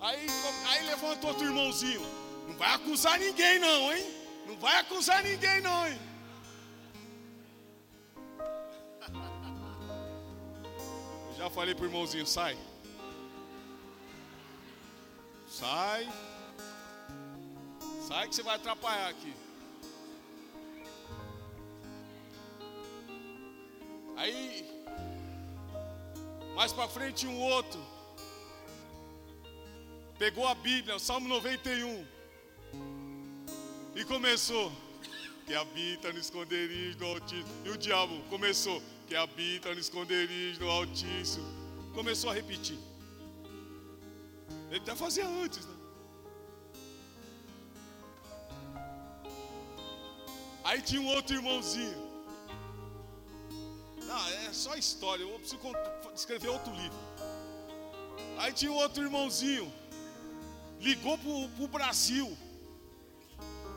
Aí, 0.00 0.26
aí 0.66 0.86
levanta 0.86 1.26
outro 1.28 1.44
irmãozinho. 1.44 2.00
Não 2.48 2.56
vai 2.56 2.74
acusar 2.74 3.18
ninguém 3.18 3.58
não, 3.60 3.94
hein? 3.94 4.04
Não 4.46 4.56
vai 4.56 4.76
acusar 4.78 5.22
ninguém 5.22 5.60
não, 5.60 5.86
hein? 5.86 6.00
Eu 11.28 11.36
já 11.36 11.50
falei 11.50 11.74
pro 11.74 11.84
irmãozinho, 11.84 12.26
sai. 12.26 12.58
Sai. 15.48 16.08
Sai 18.08 18.28
que 18.28 18.34
você 18.34 18.42
vai 18.42 18.56
atrapalhar 18.56 19.08
aqui. 19.08 19.32
Aí, 24.20 24.68
mais 26.54 26.74
para 26.74 26.86
frente, 26.86 27.26
um 27.26 27.40
outro 27.40 27.80
pegou 30.18 30.46
a 30.46 30.54
Bíblia, 30.54 30.96
o 30.96 31.00
Salmo 31.00 31.26
91, 31.26 32.06
e 33.96 34.04
começou: 34.04 34.70
Que 35.46 35.54
habita 35.54 36.12
no 36.12 36.18
esconderijo 36.18 36.98
do 36.98 37.06
Altíssimo. 37.06 37.48
E 37.64 37.70
o 37.70 37.78
diabo 37.78 38.22
começou: 38.28 38.82
Que 39.08 39.16
habita 39.16 39.72
no 39.72 39.80
esconderijo 39.80 40.60
do 40.60 40.68
Altíssimo. 40.68 41.46
Começou 41.94 42.28
a 42.28 42.34
repetir. 42.34 42.78
Ele 44.68 44.80
até 44.80 44.94
fazia 44.94 45.26
antes, 45.26 45.64
né? 45.64 45.76
Aí 50.62 50.82
tinha 50.82 51.00
um 51.00 51.06
outro 51.06 51.34
irmãozinho. 51.34 52.09
Não, 54.10 54.28
é 54.28 54.52
só 54.52 54.74
história. 54.74 55.22
Eu 55.22 55.38
preciso 55.38 55.60
escrever 56.16 56.48
outro 56.48 56.74
livro. 56.74 56.98
Aí 58.38 58.52
tinha 58.52 58.72
outro 58.72 59.04
irmãozinho. 59.04 59.72
Ligou 60.80 61.16
para 61.16 61.64
o 61.64 61.68
Brasil. 61.68 62.36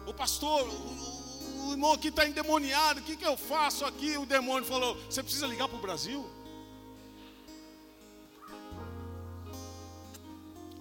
O 0.07 0.13
pastor, 0.13 0.67
o, 0.67 1.67
o 1.67 1.71
irmão 1.71 1.93
aqui 1.93 2.07
está 2.07 2.27
endemoniado. 2.27 2.99
O 2.99 3.03
que, 3.03 3.15
que 3.15 3.25
eu 3.25 3.37
faço 3.37 3.85
aqui? 3.85 4.17
O 4.17 4.25
demônio 4.25 4.65
falou: 4.65 4.95
Você 5.03 5.21
precisa 5.21 5.45
ligar 5.45 5.67
para 5.67 5.77
o 5.77 5.81
Brasil? 5.81 6.27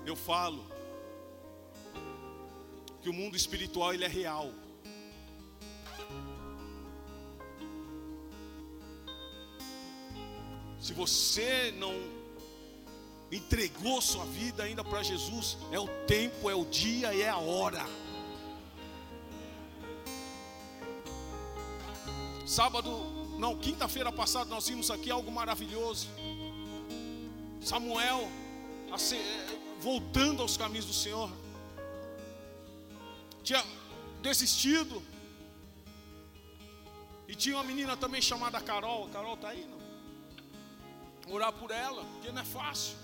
Eu 0.07 0.17
falo 0.17 0.65
que 3.03 3.11
o 3.11 3.13
mundo 3.13 3.37
espiritual 3.37 3.93
ele 3.93 4.07
é 4.07 4.09
real. 4.09 4.51
Se 10.83 10.93
você 10.93 11.73
não 11.79 11.95
entregou 13.31 14.03
sua 14.03 14.25
vida 14.25 14.65
ainda 14.65 14.83
para 14.83 15.01
Jesus, 15.03 15.57
é 15.71 15.79
o 15.79 15.87
tempo, 16.07 16.51
é 16.51 16.55
o 16.57 16.65
dia 16.65 17.15
e 17.15 17.23
é 17.23 17.29
a 17.29 17.39
hora. 17.39 17.87
Sábado, 22.45 22.91
não, 23.39 23.57
quinta-feira 23.57 24.11
passada 24.11 24.51
nós 24.51 24.67
vimos 24.67 24.91
aqui 24.91 25.09
algo 25.09 25.31
maravilhoso. 25.31 26.09
Samuel 27.61 28.29
voltando 29.81 30.43
aos 30.43 30.57
caminhos 30.57 30.87
do 30.87 30.93
Senhor. 30.93 31.31
Tinha 33.45 33.65
desistido. 34.21 35.01
E 37.29 37.37
tinha 37.37 37.57
uma 37.57 37.65
menina 37.65 37.97
também 37.97 38.21
chamada 38.21 38.61
Carol. 38.61 39.09
Carol 39.11 39.35
está 39.35 39.51
aí, 39.51 39.65
não? 39.65 39.82
Orar 41.33 41.53
por 41.53 41.71
ela, 41.71 42.05
porque 42.05 42.31
não 42.31 42.43
é 42.43 42.45
fácil. 42.45 42.97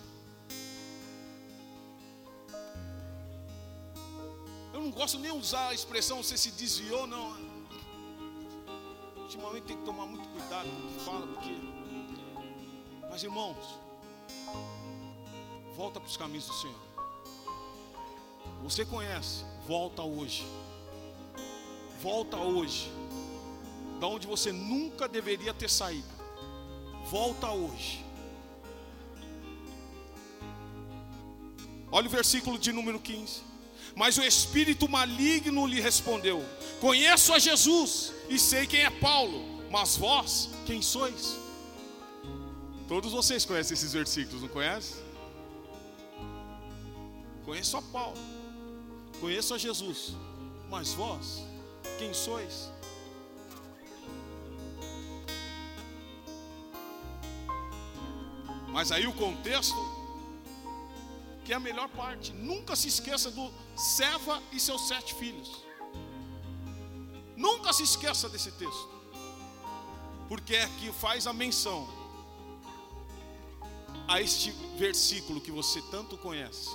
Eu 4.72 4.80
não 4.82 4.90
gosto 4.90 5.18
nem 5.18 5.32
usar 5.32 5.68
a 5.68 5.74
expressão 5.74 6.22
você 6.22 6.36
se 6.36 6.50
desviou, 6.52 7.06
não. 7.06 7.36
Ultimamente 9.16 9.64
tem 9.64 9.76
que 9.76 9.84
tomar 9.84 10.06
muito 10.06 10.28
cuidado 10.28 10.68
com 10.68 10.88
o 10.88 10.92
que 10.92 11.00
fala, 11.00 11.26
porque. 11.26 11.56
Mas 13.10 13.22
irmãos, 13.22 13.78
volta 15.74 15.98
para 15.98 16.08
os 16.08 16.16
caminhos 16.16 16.46
do 16.46 16.54
Senhor. 16.54 16.88
Você 18.62 18.84
conhece, 18.84 19.44
volta 19.66 20.02
hoje. 20.02 20.46
Volta 22.02 22.36
hoje. 22.36 22.90
Da 23.98 24.06
onde 24.06 24.26
você 24.26 24.52
nunca 24.52 25.08
deveria 25.08 25.52
ter 25.52 25.68
saído. 25.68 26.08
Volta 27.10 27.50
hoje. 27.50 28.07
Olha 31.90 32.06
o 32.06 32.10
versículo 32.10 32.58
de 32.58 32.72
número 32.72 33.00
15. 33.00 33.42
Mas 33.96 34.16
o 34.18 34.22
espírito 34.22 34.88
maligno 34.88 35.66
lhe 35.66 35.80
respondeu: 35.80 36.44
Conheço 36.80 37.32
a 37.32 37.38
Jesus 37.38 38.12
e 38.28 38.38
sei 38.38 38.66
quem 38.66 38.80
é 38.80 38.90
Paulo, 38.90 39.62
mas 39.70 39.96
vós, 39.96 40.50
quem 40.66 40.82
sois? 40.82 41.36
Todos 42.86 43.12
vocês 43.12 43.44
conhecem 43.44 43.74
esses 43.74 43.92
versículos, 43.92 44.42
não 44.42 44.48
conhecem? 44.48 44.96
Conheço 47.44 47.76
a 47.76 47.82
Paulo, 47.82 48.18
conheço 49.20 49.54
a 49.54 49.58
Jesus, 49.58 50.14
mas 50.70 50.92
vós, 50.92 51.42
quem 51.98 52.12
sois? 52.12 52.70
Mas 58.68 58.92
aí 58.92 59.06
o 59.06 59.12
contexto 59.14 59.87
que 61.48 61.52
é 61.54 61.56
a 61.56 61.60
melhor 61.60 61.88
parte. 61.88 62.30
Nunca 62.34 62.76
se 62.76 62.88
esqueça 62.88 63.30
do 63.30 63.50
Seva 63.74 64.42
e 64.52 64.60
seus 64.60 64.86
sete 64.86 65.14
filhos. 65.14 65.64
Nunca 67.34 67.72
se 67.72 67.84
esqueça 67.84 68.28
desse 68.28 68.52
texto. 68.52 68.90
Porque 70.28 70.54
é 70.54 70.68
que 70.78 70.92
faz 70.92 71.26
a 71.26 71.32
menção 71.32 71.88
a 74.06 74.20
este 74.20 74.50
versículo 74.76 75.40
que 75.40 75.50
você 75.50 75.80
tanto 75.90 76.18
conhece. 76.18 76.68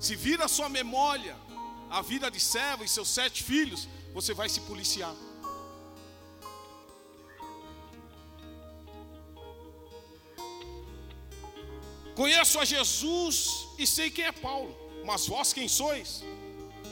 Se 0.00 0.16
vir 0.16 0.40
a 0.40 0.48
sua 0.48 0.70
memória 0.70 1.36
a 1.90 2.00
vida 2.00 2.30
de 2.30 2.40
Seva 2.40 2.84
e 2.84 2.88
seus 2.88 3.10
sete 3.10 3.42
filhos, 3.42 3.86
você 4.14 4.32
vai 4.32 4.48
se 4.48 4.62
policiar. 4.62 5.14
Conheço 12.16 12.58
a 12.58 12.64
Jesus 12.64 13.68
e 13.78 13.86
sei 13.86 14.10
quem 14.10 14.24
é 14.24 14.32
Paulo, 14.32 14.74
mas 15.04 15.26
vós 15.26 15.52
quem 15.52 15.68
sois? 15.68 16.24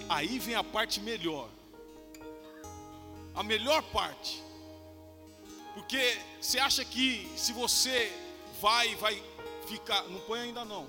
Aí 0.07 0.39
vem 0.39 0.55
a 0.55 0.63
parte 0.63 1.01
melhor. 1.01 1.49
A 3.35 3.43
melhor 3.43 3.83
parte. 3.85 4.43
Porque 5.73 6.19
você 6.39 6.59
acha 6.59 6.85
que 6.85 7.27
se 7.37 7.55
você 7.55 8.13
vai, 8.61 8.95
vai 8.97 9.21
ficar. 9.67 10.03
Não 10.05 10.21
põe 10.21 10.41
ainda 10.41 10.63
não. 10.63 10.87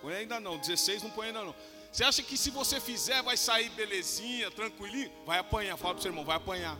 Põe 0.00 0.14
ainda 0.14 0.40
não. 0.40 0.56
16 0.56 1.02
não 1.02 1.10
põe 1.10 1.26
ainda 1.26 1.44
não. 1.44 1.54
Você 1.92 2.04
acha 2.04 2.22
que 2.22 2.38
se 2.38 2.48
você 2.48 2.80
fizer 2.80 3.22
vai 3.22 3.36
sair 3.36 3.68
belezinha, 3.70 4.50
tranquilinho? 4.50 5.12
Vai 5.26 5.38
apanhar. 5.38 5.76
Fala 5.76 5.92
para 5.92 6.00
o 6.00 6.02
seu 6.02 6.10
irmão, 6.10 6.24
vai 6.24 6.36
apanhar. 6.36 6.78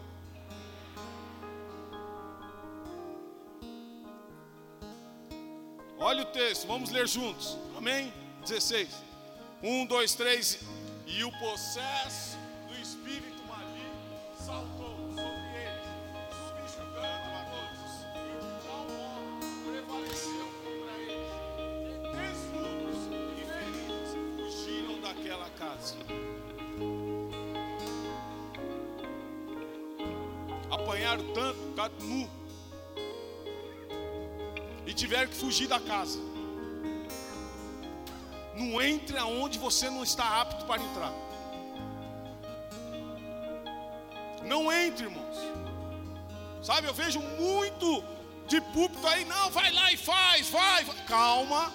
Olha 6.05 6.23
o 6.25 6.27
texto, 6.27 6.67
vamos 6.67 6.91
ler 6.91 7.07
juntos. 7.07 7.57
Amém? 7.77 8.13
16. 8.41 8.89
1, 9.63 9.87
2, 9.87 10.15
3. 10.17 10.59
E 11.07 11.23
o 11.23 11.31
processo 11.39 12.37
do 12.67 12.75
espírito 12.75 13.41
maligno 13.47 14.19
saltou 14.37 14.97
sobre 15.15 15.63
eles, 15.63 15.87
subjugando 16.49 17.07
a 17.07 17.45
todos. 17.53 17.93
E 18.17 18.67
tal 18.67 18.85
modo 18.89 19.47
prevaleceu 19.71 20.47
contra 20.65 20.93
eles. 20.99 21.31
Desnudos 22.19 23.03
e 23.39 23.45
feridos 23.47 24.11
fugiram 24.37 25.01
daquela 25.01 25.49
casa. 25.51 25.95
Apanharam 30.69 31.33
tanto, 31.33 31.61
ficaram 31.69 31.95
nu 32.01 32.42
e 34.93 35.27
que 35.27 35.35
fugir 35.35 35.67
da 35.67 35.81
casa. 35.81 36.19
Não 38.55 38.81
entre 38.81 39.17
aonde 39.17 39.59
você 39.59 39.89
não 39.89 40.03
está 40.03 40.41
apto 40.41 40.67
para 40.67 40.83
entrar. 40.83 41.13
Não 44.45 44.71
entre, 44.71 45.07
irmãos. 45.07 45.37
Sabe, 46.63 46.87
eu 46.87 46.95
vejo 46.95 47.21
muito 47.21 48.05
de 48.47 48.61
púlpito 48.61 49.07
aí, 49.07 49.25
não, 49.25 49.51
vai 49.51 49.73
lá 49.73 49.93
e 49.93 49.97
faz, 49.97 50.51
vai, 50.51 50.85
vai. 50.85 50.97
Calma. 51.07 51.73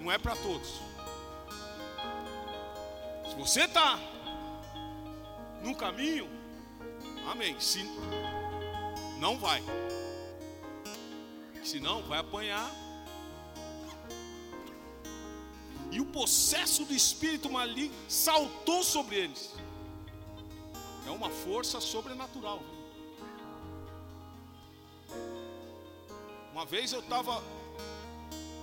Não 0.00 0.10
é 0.10 0.18
para 0.18 0.34
todos. 0.36 0.80
Se 3.30 3.34
você 3.36 3.62
está 3.62 3.98
no 5.62 5.74
caminho, 5.76 6.28
amém. 7.30 7.58
Se 7.60 7.82
não 9.18 9.38
vai 9.38 9.62
senão 11.64 12.02
vai 12.02 12.18
apanhar. 12.18 12.70
E 15.90 16.00
o 16.00 16.06
processo 16.06 16.84
do 16.84 16.92
espírito 16.92 17.50
maligno 17.50 17.94
saltou 18.08 18.82
sobre 18.82 19.16
eles. 19.16 19.54
É 21.06 21.10
uma 21.10 21.30
força 21.30 21.80
sobrenatural. 21.80 22.60
Uma 26.52 26.64
vez 26.64 26.92
eu 26.92 27.00
estava 27.00 27.42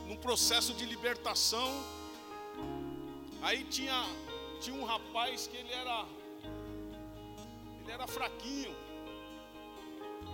num 0.08 0.18
processo 0.18 0.74
de 0.74 0.86
libertação. 0.86 1.70
Aí 3.42 3.64
tinha, 3.66 4.06
tinha 4.60 4.76
um 4.76 4.86
rapaz 4.86 5.48
que 5.48 5.58
ele 5.58 5.72
era 5.74 6.06
ele 7.82 7.92
era 7.92 8.08
fraquinho. 8.08 8.76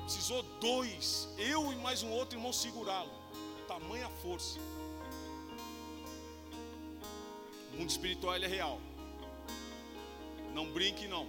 Precisou 0.08 0.42
dois, 0.62 1.28
eu 1.38 1.70
e 1.74 1.76
mais 1.76 2.02
um 2.02 2.10
outro 2.12 2.38
irmão 2.38 2.54
segurá-lo. 2.54 3.12
Tamanha 3.68 4.10
força. 4.22 4.58
O 7.74 7.78
mundo 7.78 7.90
espiritual 7.90 8.36
é 8.36 8.48
real. 8.48 8.80
Não 10.54 10.72
brinque 10.72 11.10
não. 11.10 11.28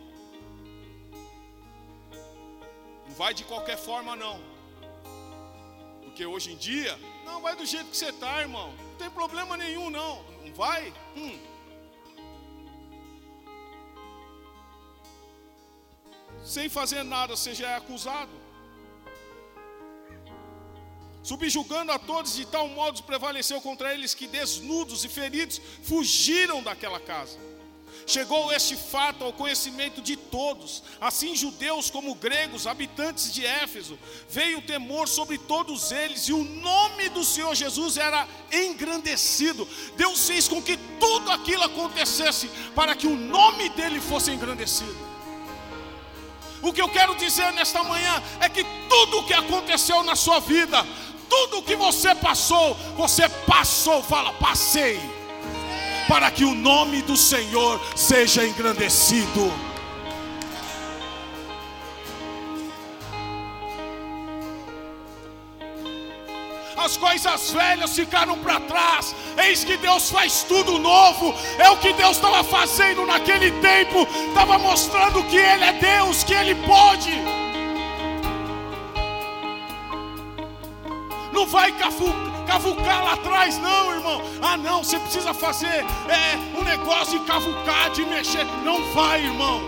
Não 3.08 3.14
vai 3.16 3.34
de 3.34 3.42
qualquer 3.42 3.76
forma 3.76 4.14
não. 4.14 4.40
Porque 6.04 6.24
hoje 6.24 6.52
em 6.52 6.56
dia, 6.56 6.96
não 7.24 7.42
vai 7.42 7.56
do 7.56 7.66
jeito 7.66 7.90
que 7.90 7.96
você 7.96 8.10
está, 8.10 8.40
irmão. 8.40 8.72
Não 8.90 8.94
tem 8.94 9.10
problema 9.10 9.56
nenhum 9.56 9.90
não. 9.90 10.22
Não 10.44 10.54
vai? 10.54 10.94
Hum. 11.16 11.36
Sem 16.44 16.68
fazer 16.68 17.02
nada, 17.02 17.34
você 17.34 17.52
já 17.52 17.70
é 17.70 17.74
acusado 17.74 18.47
subjugando 21.28 21.92
a 21.92 21.98
todos 21.98 22.36
de 22.36 22.46
tal 22.46 22.66
modo 22.68 23.02
prevaleceu 23.02 23.60
contra 23.60 23.92
eles 23.92 24.14
que 24.14 24.26
desnudos 24.26 25.04
e 25.04 25.08
feridos 25.08 25.60
fugiram 25.82 26.62
daquela 26.62 26.98
casa. 26.98 27.38
Chegou 28.06 28.50
este 28.50 28.74
fato 28.74 29.22
ao 29.22 29.34
conhecimento 29.34 30.00
de 30.00 30.16
todos, 30.16 30.82
assim 30.98 31.36
judeus 31.36 31.90
como 31.90 32.14
gregos, 32.14 32.66
habitantes 32.66 33.30
de 33.30 33.44
Éfeso. 33.44 33.98
Veio 34.30 34.60
o 34.60 34.62
temor 34.62 35.06
sobre 35.06 35.36
todos 35.36 35.92
eles 35.92 36.22
e 36.28 36.32
o 36.32 36.42
nome 36.42 37.10
do 37.10 37.22
Senhor 37.22 37.54
Jesus 37.54 37.98
era 37.98 38.26
engrandecido. 38.50 39.68
Deus 39.98 40.26
fez 40.26 40.48
com 40.48 40.62
que 40.62 40.78
tudo 40.98 41.30
aquilo 41.30 41.64
acontecesse 41.64 42.48
para 42.74 42.96
que 42.96 43.06
o 43.06 43.14
nome 43.14 43.68
dele 43.68 44.00
fosse 44.00 44.30
engrandecido. 44.30 45.08
O 46.62 46.72
que 46.72 46.82
eu 46.82 46.88
quero 46.88 47.14
dizer 47.14 47.52
nesta 47.52 47.84
manhã 47.84 48.22
é 48.40 48.48
que 48.48 48.64
tudo 48.88 49.18
o 49.18 49.26
que 49.26 49.34
aconteceu 49.34 50.02
na 50.02 50.16
sua 50.16 50.40
vida, 50.40 50.84
tudo 51.28 51.62
que 51.62 51.76
você 51.76 52.14
passou, 52.14 52.74
você 52.96 53.28
passou, 53.46 54.02
fala, 54.02 54.32
passei, 54.34 55.00
para 56.06 56.30
que 56.30 56.44
o 56.44 56.54
nome 56.54 57.02
do 57.02 57.16
Senhor 57.16 57.80
seja 57.94 58.46
engrandecido. 58.46 59.52
as 66.88 66.96
coisas 66.96 67.50
velhas 67.50 67.94
ficaram 67.94 68.38
para 68.38 68.60
trás. 68.60 69.14
Eis 69.36 69.62
que 69.62 69.76
Deus 69.76 70.10
faz 70.10 70.42
tudo 70.42 70.78
novo. 70.78 71.34
É 71.58 71.68
o 71.68 71.76
que 71.76 71.92
Deus 71.92 72.16
estava 72.16 72.42
fazendo 72.42 73.04
naquele 73.04 73.50
tempo, 73.60 74.08
estava 74.28 74.58
mostrando 74.58 75.22
que 75.24 75.36
Ele 75.36 75.64
é 75.64 75.72
Deus, 75.74 76.24
que 76.24 76.32
Ele 76.32 76.54
pode. 76.66 77.37
Vai 81.48 81.72
cavucar 82.46 83.04
lá 83.04 83.14
atrás, 83.14 83.58
não, 83.58 83.92
irmão. 83.92 84.22
Ah, 84.42 84.56
não, 84.56 84.82
você 84.82 84.98
precisa 84.98 85.34
fazer 85.34 85.84
é, 86.08 86.58
um 86.58 86.62
negócio 86.62 87.18
de 87.18 87.24
cavucar, 87.24 87.90
de 87.90 88.04
mexer. 88.04 88.44
Não 88.64 88.92
vai, 88.92 89.24
irmão. 89.24 89.60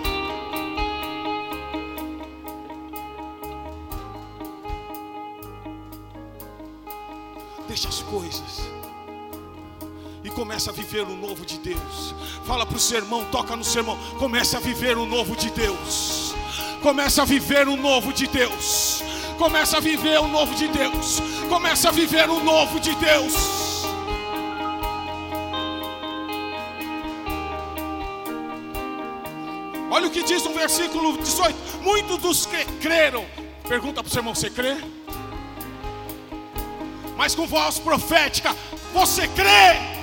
Deixa 7.66 7.88
as 7.88 8.02
coisas 8.02 8.68
e 10.22 10.28
começa 10.28 10.70
a 10.70 10.72
viver 10.72 11.02
o 11.02 11.16
novo 11.16 11.46
de 11.46 11.58
Deus. 11.58 12.14
Fala 12.44 12.66
para 12.66 12.76
o 12.76 12.80
seu 12.80 12.98
irmão, 12.98 13.24
toca 13.26 13.56
no 13.56 13.64
seu 13.64 13.82
irmão, 13.82 13.98
comece 14.18 14.56
a 14.56 14.60
viver 14.60 14.98
o 14.98 15.06
novo 15.06 15.34
de 15.36 15.50
Deus. 15.50 16.34
Comece 16.82 17.20
a 17.20 17.24
viver 17.24 17.68
o 17.68 17.76
novo 17.76 18.12
de 18.12 18.26
Deus. 18.26 19.02
Começa 19.38 19.78
a 19.78 19.80
viver 19.80 20.18
o 20.20 20.28
novo 20.28 20.54
de 20.54 20.68
Deus. 20.68 21.22
Começa 21.50 21.88
a 21.88 21.90
viver 21.90 22.30
o 22.30 22.38
novo 22.44 22.78
de 22.78 22.94
Deus. 22.94 23.34
Olha 29.90 30.06
o 30.06 30.10
que 30.12 30.22
diz 30.22 30.44
no 30.44 30.54
versículo 30.54 31.18
18: 31.18 31.82
Muitos 31.82 32.18
dos 32.18 32.46
que 32.46 32.64
creram, 32.80 33.26
pergunta 33.68 34.00
para 34.00 34.08
o 34.08 34.12
seu 34.12 34.20
irmão: 34.20 34.32
Você 34.32 34.48
crê? 34.48 34.76
Mas 37.16 37.34
com 37.34 37.48
voz 37.48 37.80
profética, 37.80 38.56
você 38.94 39.26
crê? 39.26 39.99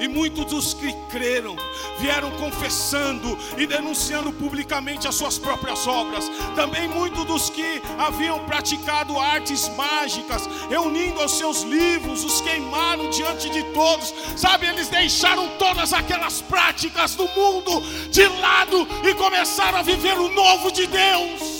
E 0.00 0.08
muitos 0.08 0.46
dos 0.46 0.72
que 0.72 0.92
creram 1.10 1.54
vieram 1.98 2.30
confessando 2.32 3.38
e 3.58 3.66
denunciando 3.66 4.32
publicamente 4.32 5.06
as 5.06 5.14
suas 5.14 5.38
próprias 5.38 5.86
obras. 5.86 6.24
Também 6.56 6.88
muitos 6.88 7.24
dos 7.26 7.50
que 7.50 7.82
haviam 7.98 8.38
praticado 8.46 9.18
artes 9.18 9.68
mágicas, 9.76 10.48
reunindo 10.70 11.20
aos 11.20 11.32
seus 11.32 11.62
livros, 11.62 12.24
os 12.24 12.40
queimaram 12.40 13.10
diante 13.10 13.50
de 13.50 13.62
todos. 13.74 14.14
Sabe, 14.36 14.66
eles 14.66 14.88
deixaram 14.88 15.48
todas 15.58 15.92
aquelas 15.92 16.40
práticas 16.40 17.14
do 17.14 17.28
mundo 17.28 17.82
de 18.10 18.26
lado 18.40 18.88
e 19.04 19.14
começaram 19.14 19.78
a 19.78 19.82
viver 19.82 20.18
o 20.18 20.30
novo 20.30 20.72
de 20.72 20.86
Deus. 20.86 21.59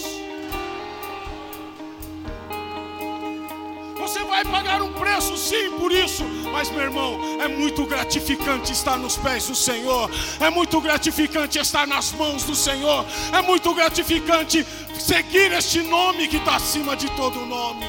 Você 4.00 4.24
vai 4.24 4.42
pagar 4.44 4.80
um 4.80 4.94
preço 4.94 5.36
sim 5.36 5.70
por 5.78 5.92
isso, 5.92 6.24
mas 6.50 6.70
meu 6.70 6.80
irmão, 6.80 7.38
é 7.38 7.46
muito 7.46 7.84
gratificante 7.84 8.72
estar 8.72 8.96
nos 8.96 9.18
pés 9.18 9.46
do 9.46 9.54
Senhor, 9.54 10.10
é 10.40 10.48
muito 10.48 10.80
gratificante 10.80 11.58
estar 11.58 11.86
nas 11.86 12.10
mãos 12.12 12.42
do 12.44 12.56
Senhor, 12.56 13.04
é 13.30 13.42
muito 13.42 13.74
gratificante 13.74 14.66
seguir 14.98 15.52
este 15.52 15.82
nome 15.82 16.28
que 16.28 16.38
está 16.38 16.56
acima 16.56 16.96
de 16.96 17.10
todo 17.10 17.44
nome. 17.44 17.84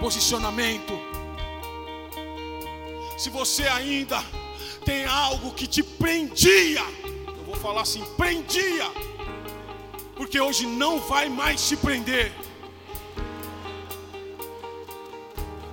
Posicionamento. 0.00 0.98
Se 3.16 3.30
você 3.30 3.68
ainda 3.68 4.22
tem 4.84 5.04
algo 5.04 5.52
que 5.52 5.68
te 5.68 5.82
prendia, 5.82 6.82
eu 7.28 7.44
vou 7.46 7.56
falar 7.56 7.82
assim: 7.82 8.04
prendia, 8.16 8.90
porque 10.16 10.40
hoje 10.40 10.66
não 10.66 10.98
vai 10.98 11.28
mais 11.28 11.68
te 11.68 11.76
prender. 11.76 12.32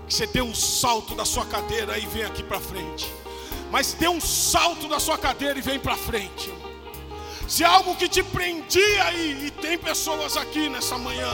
Que 0.08 0.14
você 0.14 0.28
dê 0.28 0.42
um 0.42 0.54
salto 0.54 1.16
da 1.16 1.26
sua 1.26 1.46
cadeira 1.46 1.98
e 1.98 2.06
vem 2.06 2.24
aqui 2.24 2.44
para 2.44 2.60
frente. 2.60 3.12
Mas 3.72 3.94
dê 3.94 4.08
um 4.08 4.22
salto 4.22 4.88
da 4.88 5.00
sua 5.00 5.18
cadeira 5.18 5.58
e 5.58 5.62
vem 5.62 5.80
para 5.80 5.96
frente. 5.96 6.54
Se 7.48 7.64
algo 7.64 7.96
que 7.96 8.08
te 8.08 8.24
prendia 8.24 9.04
aí, 9.04 9.48
e 9.48 9.52
tem 9.52 9.78
pessoas 9.78 10.36
aqui 10.36 10.68
nessa 10.70 10.98
manhã, 10.98 11.32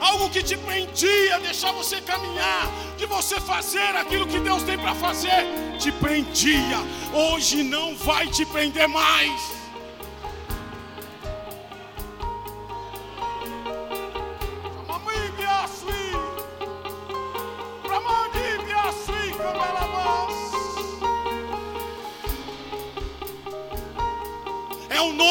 algo 0.00 0.30
que 0.30 0.42
te 0.42 0.56
prendia, 0.56 1.38
deixar 1.40 1.72
você 1.72 2.00
caminhar, 2.00 2.70
de 2.96 3.06
você 3.06 3.40
fazer 3.40 3.96
aquilo 3.96 4.26
que 4.26 4.38
Deus 4.38 4.62
tem 4.62 4.78
para 4.78 4.94
fazer, 4.94 5.46
te 5.78 5.90
prendia, 5.92 6.78
hoje 7.12 7.62
não 7.62 7.96
vai 7.96 8.28
te 8.28 8.44
prender 8.46 8.88
mais. 8.88 9.58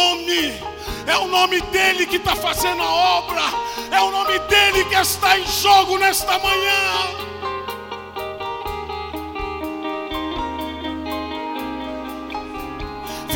Nome, 0.08 0.54
é 1.06 1.18
o 1.18 1.28
nome 1.28 1.60
dele 1.64 2.06
que 2.06 2.16
está 2.16 2.36
fazendo 2.36 2.82
a 2.82 2.90
obra, 3.20 3.42
é 3.92 4.00
o 4.00 4.10
nome 4.10 4.40
dele 4.40 4.86
que 4.86 4.96
está 4.96 5.38
em 5.38 5.46
jogo 5.46 5.98
nesta 5.98 6.40
manhã. 6.40 7.27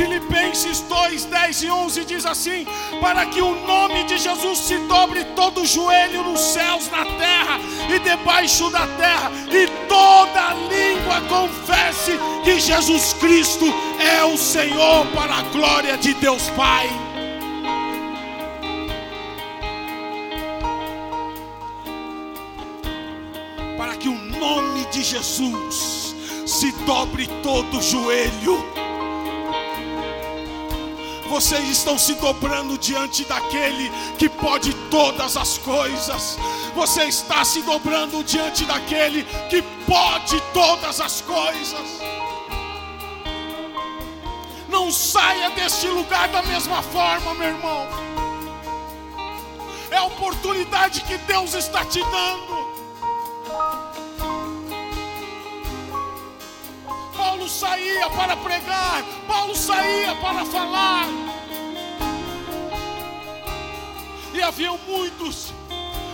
Filipenses 0.01 0.81
2, 0.89 1.25
10 1.25 1.61
e 1.61 1.69
11 1.69 2.05
diz 2.05 2.25
assim: 2.25 2.65
Para 2.99 3.23
que 3.27 3.39
o 3.39 3.53
nome 3.67 4.03
de 4.05 4.17
Jesus 4.17 4.57
se 4.57 4.75
dobre 4.87 5.23
todo 5.35 5.63
joelho 5.63 6.23
nos 6.23 6.39
céus, 6.39 6.89
na 6.89 7.05
terra 7.05 7.59
e 7.87 7.99
debaixo 7.99 8.71
da 8.71 8.87
terra, 8.97 9.31
e 9.51 9.67
toda 9.87 10.55
língua 10.73 11.21
confesse 11.29 12.13
que 12.43 12.59
Jesus 12.59 13.13
Cristo 13.13 13.65
é 13.99 14.23
o 14.25 14.35
Senhor, 14.39 15.05
para 15.13 15.35
a 15.35 15.43
glória 15.43 15.95
de 15.99 16.15
Deus 16.15 16.49
Pai. 16.57 16.89
Para 23.77 23.95
que 23.97 24.09
o 24.09 24.17
nome 24.17 24.83
de 24.87 25.03
Jesus 25.03 26.15
se 26.47 26.71
dobre 26.87 27.27
todo 27.43 27.79
joelho 27.83 28.80
vocês 31.31 31.69
estão 31.69 31.97
se 31.97 32.13
dobrando 32.15 32.77
diante 32.77 33.23
daquele 33.23 33.89
que 34.17 34.27
pode 34.27 34.73
todas 34.89 35.37
as 35.37 35.57
coisas. 35.59 36.37
Você 36.75 37.05
está 37.05 37.45
se 37.45 37.61
dobrando 37.61 38.21
diante 38.21 38.65
daquele 38.65 39.23
que 39.49 39.61
pode 39.87 40.41
todas 40.53 40.99
as 40.99 41.21
coisas. 41.21 42.01
Não 44.67 44.91
saia 44.91 45.51
deste 45.51 45.87
lugar 45.87 46.27
da 46.27 46.41
mesma 46.41 46.81
forma, 46.81 47.33
meu 47.35 47.47
irmão. 47.47 47.87
É 49.89 49.95
a 49.95 50.03
oportunidade 50.03 50.99
que 50.99 51.17
Deus 51.19 51.53
está 51.53 51.85
te 51.85 52.03
dando. 52.03 52.71
Paulo 57.41 57.49
saía 57.49 58.07
para 58.11 58.37
pregar, 58.37 59.03
Paulo 59.27 59.55
saía 59.55 60.13
para 60.21 60.45
falar. 60.45 61.07
E 64.31 64.43
haviam 64.43 64.77
muitos 64.87 65.51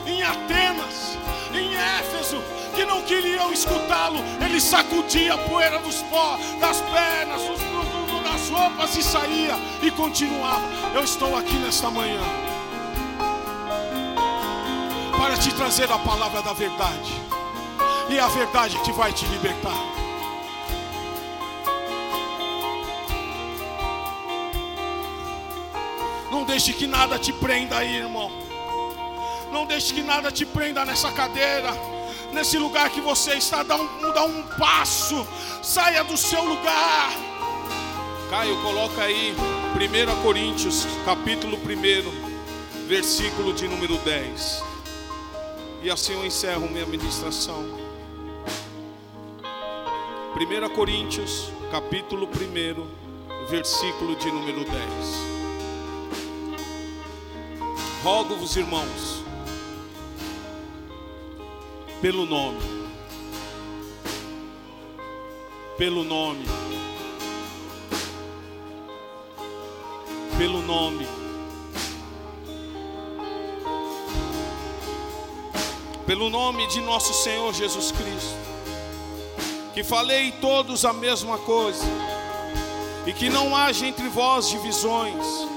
em 0.06 0.24
Atenas, 0.24 1.18
em 1.54 1.76
Éfeso, 1.76 2.42
que 2.74 2.86
não 2.86 3.02
queriam 3.02 3.52
escutá-lo. 3.52 4.20
Ele 4.40 4.62
sacudia 4.62 5.34
a 5.34 5.38
poeira 5.38 5.80
dos 5.80 5.98
pó, 6.04 6.40
das 6.62 6.80
pernas, 6.80 7.42
dos, 7.42 7.60
do, 7.60 8.24
das 8.24 8.50
roupas 8.50 8.96
e 8.96 9.04
saía 9.04 9.60
e 9.84 9.92
continuava. 9.92 10.64
Eu 10.96 11.04
estou 11.04 11.36
aqui 11.36 11.56
nesta 11.56 11.92
manhã 11.92 12.22
para 15.18 15.36
te 15.36 15.54
trazer 15.54 15.92
a 15.92 16.00
palavra 16.00 16.42
da 16.42 16.54
verdade. 16.54 17.12
E 18.10 18.18
é 18.18 18.22
a 18.22 18.30
verdade 18.30 18.80
que 18.80 18.94
vai 18.94 19.12
te 19.12 19.26
libertar. 19.26 19.97
Deixe 26.48 26.74
que 26.74 26.88
nada 26.88 27.20
te 27.20 27.32
prenda 27.34 27.78
aí, 27.78 27.98
irmão. 27.98 28.32
Não 29.52 29.66
deixe 29.66 29.94
que 29.94 30.02
nada 30.02 30.32
te 30.32 30.46
prenda 30.46 30.84
nessa 30.86 31.12
cadeira, 31.12 31.72
nesse 32.32 32.58
lugar 32.58 32.90
que 32.90 33.02
você 33.02 33.34
está. 33.36 33.62
Dá 33.62 33.76
um, 33.76 34.14
dá 34.14 34.24
um 34.24 34.44
passo, 34.58 35.28
saia 35.62 36.04
do 36.04 36.18
seu 36.18 36.44
lugar. 36.44 37.12
Caio, 38.30 38.60
coloca 38.62 39.04
aí 39.04 39.36
1 39.76 40.24
Coríntios, 40.24 40.88
capítulo 41.06 41.58
1, 41.58 42.88
versículo 42.88 43.54
de 43.54 43.68
número 43.68 43.98
10. 44.00 44.64
E 45.84 45.92
assim 45.92 46.14
eu 46.14 46.26
encerro 46.26 46.68
minha 46.68 46.86
ministração. 46.86 47.64
1 50.36 50.70
Coríntios, 50.76 51.52
capítulo 51.72 52.28
1, 52.28 53.48
versículo 53.48 54.16
de 54.16 54.32
número 54.32 54.64
10. 54.66 55.37
Rogo-vos, 58.04 58.56
irmãos, 58.56 59.24
pelo 62.02 62.26
nome, 62.26 62.60
pelo 65.78 66.04
nome, 66.04 66.46
pelo 70.38 70.62
nome, 70.62 71.08
pelo 76.06 76.30
nome 76.30 76.68
de 76.68 76.82
nosso 76.82 77.14
Senhor 77.14 77.54
Jesus 77.54 77.92
Cristo, 77.92 78.38
que 79.74 79.84
falei 79.84 80.32
todos 80.40 80.86
a 80.86 80.94
mesma 80.94 81.38
coisa, 81.40 81.86
e 83.06 83.14
que 83.14 83.30
não 83.30 83.56
haja 83.56 83.86
entre 83.86 84.08
vós 84.08 84.50
divisões, 84.50 85.48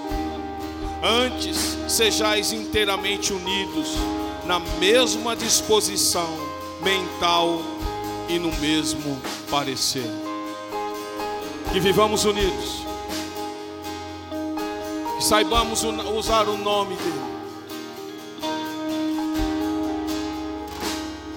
Antes, 1.03 1.79
sejais 1.91 2.53
inteiramente 2.53 3.33
unidos 3.33 3.89
na 4.47 4.59
mesma 4.59 5.37
disposição 5.37 6.29
mental 6.83 7.61
e 8.29 8.39
no 8.39 8.53
mesmo 8.57 9.21
parecer. 9.51 10.09
Que 11.73 11.81
vivamos 11.81 12.25
unidos. 12.25 12.85
Que 15.17 15.25
saibamos 15.25 15.85
usar 16.17 16.49
o 16.49 16.57
nome 16.57 16.97
dele. 16.97 17.31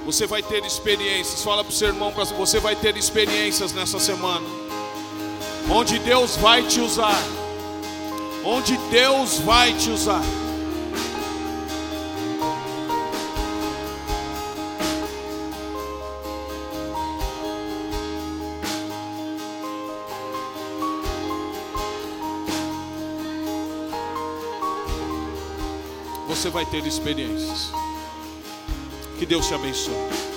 Você 0.06 0.28
vai 0.28 0.44
ter 0.44 0.64
experiências. 0.66 1.44
Fala 1.44 1.64
para 1.64 1.72
o 1.72 1.74
seu 1.74 1.88
irmão, 1.90 2.14
você 2.38 2.60
vai 2.60 2.76
ter 2.76 2.96
experiências 2.98 3.74
nessa 3.74 4.00
semana. 4.00 4.46
Onde 5.70 5.98
Deus 6.00 6.36
vai 6.36 6.64
te 6.64 6.80
usar 6.80 7.22
onde 8.44 8.78
Deus 8.92 9.40
vai 9.40 9.74
te 9.74 9.90
usar. 9.90 10.22
Você 26.44 26.50
vai 26.50 26.66
ter 26.66 26.86
experiências. 26.86 27.72
Que 29.18 29.26
Deus 29.26 29.48
te 29.48 29.54
abençoe. 29.54 30.33